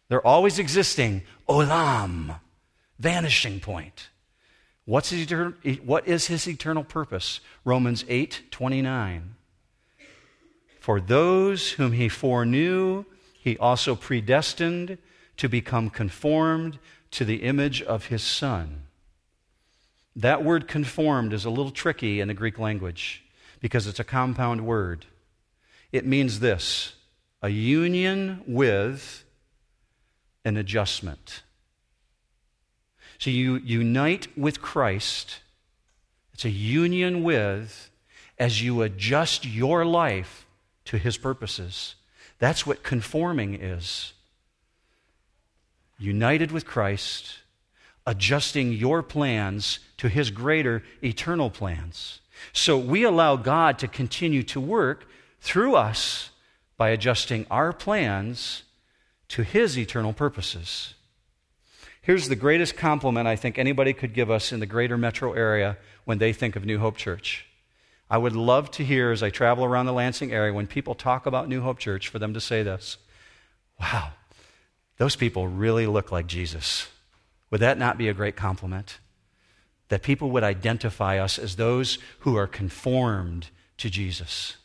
They're 0.10 0.26
always 0.26 0.60
existing. 0.60 1.24
Olam, 1.48 2.40
vanishing 3.00 3.60
point. 3.60 4.10
What's 4.86 5.10
his 5.10 5.22
eternal, 5.22 5.54
what 5.86 6.08
is 6.08 6.28
his 6.28 6.48
eternal 6.48 6.84
purpose? 6.84 7.40
Romans 7.64 8.04
8:29. 8.10 9.36
For 10.80 11.00
those 11.02 11.72
whom 11.72 11.92
he 11.92 12.10
foreknew, 12.10 13.06
he 13.34 13.58
also 13.58 13.96
predestined 13.96 14.98
to 15.38 15.50
become 15.50 15.90
conformed 15.90 16.80
to 17.12 17.26
the 17.26 17.44
image 17.44 17.82
of 17.82 18.08
his 18.08 18.24
son. 18.24 18.84
That 20.16 20.44
word 20.44 20.68
conformed 20.68 21.34
is 21.34 21.46
a 21.46 21.50
little 21.50 21.72
tricky 21.72 22.20
in 22.20 22.28
the 22.28 22.34
Greek 22.34 22.60
language 22.60 23.24
because 23.60 23.88
it's 23.88 24.00
a 24.00 24.04
compound 24.04 24.66
word. 24.66 25.06
It 25.92 26.06
means 26.06 26.40
this 26.40 26.94
a 27.42 27.50
union 27.50 28.44
with 28.48 29.24
an 30.44 30.58
adjustment. 30.58 31.44
So 33.18 33.30
you 33.30 33.56
unite 33.58 34.38
with 34.38 34.62
Christ. 34.62 35.40
It's 36.34 36.46
a 36.46 36.50
union 36.50 37.24
with 37.24 37.90
as 38.38 38.62
you 38.62 38.82
adjust 38.82 39.46
your 39.46 39.86
life 39.86 40.46
to 40.90 40.98
his 40.98 41.18
purposes. 41.18 41.94
That's 42.40 42.66
what 42.66 42.82
conforming 42.82 43.54
is 43.54 44.14
united 46.00 46.52
with 46.52 46.66
Christ, 46.66 47.40
adjusting 48.08 48.74
your 48.74 49.04
plans 49.04 49.78
to 49.98 50.10
his 50.10 50.32
greater 50.32 50.82
eternal 51.04 51.52
plans. 51.52 52.22
So 52.54 52.76
we 52.76 53.04
allow 53.04 53.36
God 53.36 53.78
to 53.80 53.88
continue 53.88 54.42
to 54.44 54.60
work 54.60 55.06
through 55.42 55.76
us 55.76 56.32
by 56.76 56.90
adjusting 56.90 57.46
our 57.52 57.72
plans 57.72 58.64
to 59.28 59.44
his 59.44 59.78
eternal 59.78 60.14
purposes. 60.14 60.96
Here's 62.02 62.30
the 62.30 62.36
greatest 62.36 62.78
compliment 62.78 63.28
I 63.28 63.36
think 63.36 63.60
anybody 63.60 63.94
could 63.94 64.16
give 64.16 64.32
us 64.32 64.52
in 64.52 64.60
the 64.60 64.66
greater 64.66 64.98
metro 64.98 65.34
area 65.34 65.78
when 66.06 66.18
they 66.18 66.34
think 66.34 66.56
of 66.56 66.66
New 66.66 66.80
Hope 66.80 66.98
Church. 66.98 67.46
I 68.10 68.18
would 68.18 68.36
love 68.36 68.72
to 68.72 68.84
hear 68.84 69.12
as 69.12 69.22
I 69.22 69.30
travel 69.30 69.64
around 69.64 69.86
the 69.86 69.94
Lansing 69.94 70.32
area 70.32 70.52
when 70.52 70.66
people 70.66 70.96
talk 70.96 71.26
about 71.26 71.48
New 71.48 71.62
Hope 71.62 71.78
Church 71.78 72.08
for 72.08 72.18
them 72.18 72.34
to 72.34 72.42
say 72.42 72.64
this 72.64 72.98
Wow, 73.80 74.12
those 74.98 75.16
people 75.16 75.48
really 75.48 75.86
look 75.86 76.12
like 76.12 76.28
Jesus. 76.28 76.88
Would 77.52 77.62
that 77.62 77.78
not 77.78 77.98
be 77.98 78.10
a 78.10 78.14
great 78.14 78.36
compliment? 78.36 79.00
That 79.90 80.04
people 80.04 80.30
would 80.32 80.44
identify 80.44 81.18
us 81.18 81.40
as 81.40 81.56
those 81.56 81.98
who 82.20 82.36
are 82.36 82.48
conformed 82.48 83.50
to 83.78 83.90
Jesus. 83.90 84.58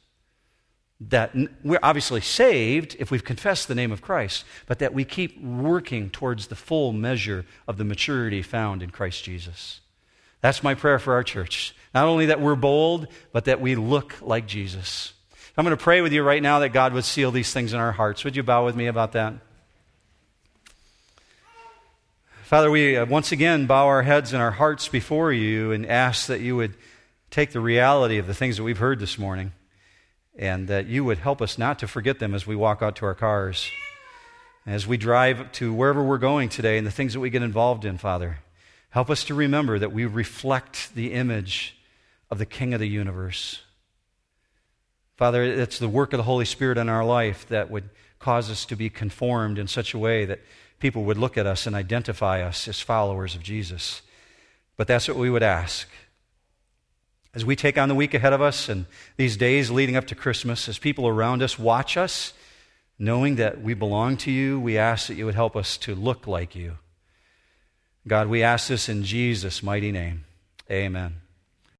That 1.01 1.34
we're 1.62 1.78
obviously 1.82 2.20
saved 2.20 2.97
if 2.99 3.11
we've 3.11 3.24
confessed 3.24 3.68
the 3.68 3.74
name 3.74 3.92
of 3.92 4.03
Christ, 4.03 4.45
but 4.66 4.78
that 4.78 4.95
we 4.95 5.05
keep 5.05 5.42
working 5.42 6.11
towards 6.11 6.47
the 6.47 6.57
full 6.57 6.92
measure 6.92 7.45
of 7.66 7.78
the 7.78 7.84
maturity 7.84 8.42
found 8.42 8.82
in 8.82 8.90
Christ 8.90 9.24
Jesus. 9.24 9.80
That's 10.45 10.62
my 10.62 10.74
prayer 10.74 10.99
for 10.99 11.14
our 11.14 11.22
church. 11.22 11.74
Not 11.95 12.05
only 12.05 12.26
that 12.26 12.38
we're 12.38 12.55
bold, 12.55 13.07
but 13.32 13.47
that 13.47 13.62
we 13.62 13.76
look 13.76 14.16
like 14.20 14.47
Jesus. 14.47 15.14
I'm 15.57 15.64
going 15.64 15.74
to 15.74 15.82
pray 15.82 16.03
with 16.03 16.12
you 16.12 16.22
right 16.22 16.42
now 16.42 16.59
that 16.59 16.68
God 16.68 16.92
would 16.92 17.07
seal 17.07 17.30
these 17.30 17.51
things 17.51 17.72
in 17.72 17.80
our 17.80 17.92
hearts. 17.92 18.24
Would 18.24 18.36
you 18.36 18.42
bow 18.42 18.66
with 18.66 18.76
me 18.76 18.86
about 18.86 19.12
that? 19.12 19.32
Father, 22.42 22.70
we 22.70 22.95
uh, 22.95 23.07
once 23.07 23.32
again 23.32 23.64
bow 23.64 23.86
our 23.86 24.03
heads 24.03 24.34
and 24.34 24.42
our 24.42 24.51
hearts 24.51 24.86
before 24.86 25.32
you 25.32 25.72
and 25.72 25.86
ask 25.86 26.26
that 26.26 26.42
you 26.42 26.57
would 26.57 26.74
take 27.30 27.53
the 27.53 27.61
reality 27.61 28.18
of 28.18 28.26
the 28.26 28.34
things 28.34 28.59
that 28.59 28.64
we've 28.64 28.76
heard 28.76 29.01
this 29.01 29.18
morning 29.18 29.53
and 30.36 30.68
that 30.68 30.84
you 30.88 31.05
would 31.05 31.16
help 31.16 31.40
us 31.40 31.57
not 31.57 31.78
to 31.78 31.88
forget 31.88 32.18
them 32.18 32.34
as 32.34 32.47
we 32.47 32.55
walk 32.55 32.82
out 32.82 32.97
to 32.97 33.07
our 33.07 33.14
cars, 33.14 33.70
as 34.66 34.86
we 34.86 34.99
drive 34.99 35.51
to 35.53 35.72
wherever 35.72 36.05
we're 36.05 36.18
going 36.18 36.51
today 36.51 36.76
and 36.76 36.86
the 36.86 36.90
things 36.90 37.14
that 37.14 37.20
we 37.20 37.30
get 37.30 37.42
involved 37.42 37.86
in, 37.86 37.97
Father. 37.97 38.40
Help 38.95 39.11
us 39.11 39.24
to 39.24 39.34
remember 39.34 39.76
that 39.76 39.92
we 39.92 40.05
reflect 40.07 40.95
the 40.95 41.14
image 41.14 41.76
of 42.30 42.38
the 42.38 42.47
King 42.47 42.74
of 42.74 42.78
the 42.78 42.86
universe. 42.86 43.61
Father, 45.16 45.42
it's 45.42 45.80
the 45.80 45.88
work 45.88 46.12
of 46.12 46.18
the 46.18 46.22
Holy 46.22 46.45
Spirit 46.45 46.78
in 46.78 46.88
our 46.88 47.05
life 47.05 47.45
that 47.49 47.72
would 47.72 47.90
cause 48.20 48.53
us 48.53 48.64
to 48.66 48.76
be 48.76 48.88
conformed 48.88 49.59
in 49.59 49.66
such 49.66 49.95
a 49.95 49.99
way 49.99 50.24
that 50.26 50.42
people 50.78 51.03
would 51.03 51.18
look 51.18 51.36
at 51.36 51.45
us 51.45 51.66
and 51.66 51.74
identify 51.74 52.40
us 52.40 52.68
as 52.68 52.78
followers 52.78 53.34
of 53.34 53.42
Jesus. 53.42 54.01
But 54.76 54.86
that's 54.86 55.09
what 55.09 55.16
we 55.16 55.28
would 55.28 55.42
ask. 55.42 55.88
As 57.34 57.45
we 57.45 57.57
take 57.57 57.76
on 57.76 57.88
the 57.88 57.97
week 57.97 58.14
ahead 58.14 58.32
of 58.32 58.40
us 58.40 58.68
and 58.68 58.86
these 59.16 59.36
days 59.36 59.72
leading 59.72 59.97
up 59.97 60.07
to 60.07 60.14
Christmas, 60.14 60.68
as 60.68 60.78
people 60.78 61.09
around 61.09 61.42
us 61.42 61.59
watch 61.59 61.97
us, 61.97 62.32
knowing 62.97 63.34
that 63.34 63.61
we 63.61 63.74
belong 63.74 64.16
to 64.18 64.30
you, 64.30 64.61
we 64.61 64.78
ask 64.78 65.09
that 65.09 65.16
you 65.16 65.26
would 65.26 65.34
help 65.34 65.57
us 65.57 65.76
to 65.78 65.97
look 65.97 66.28
like 66.28 66.55
you. 66.55 66.78
God, 68.07 68.29
we 68.29 68.43
ask 68.43 68.69
this 68.69 68.89
in 68.89 69.03
Jesus' 69.03 69.63
mighty 69.63 69.91
name. 69.91 70.25
Amen. 70.71 71.24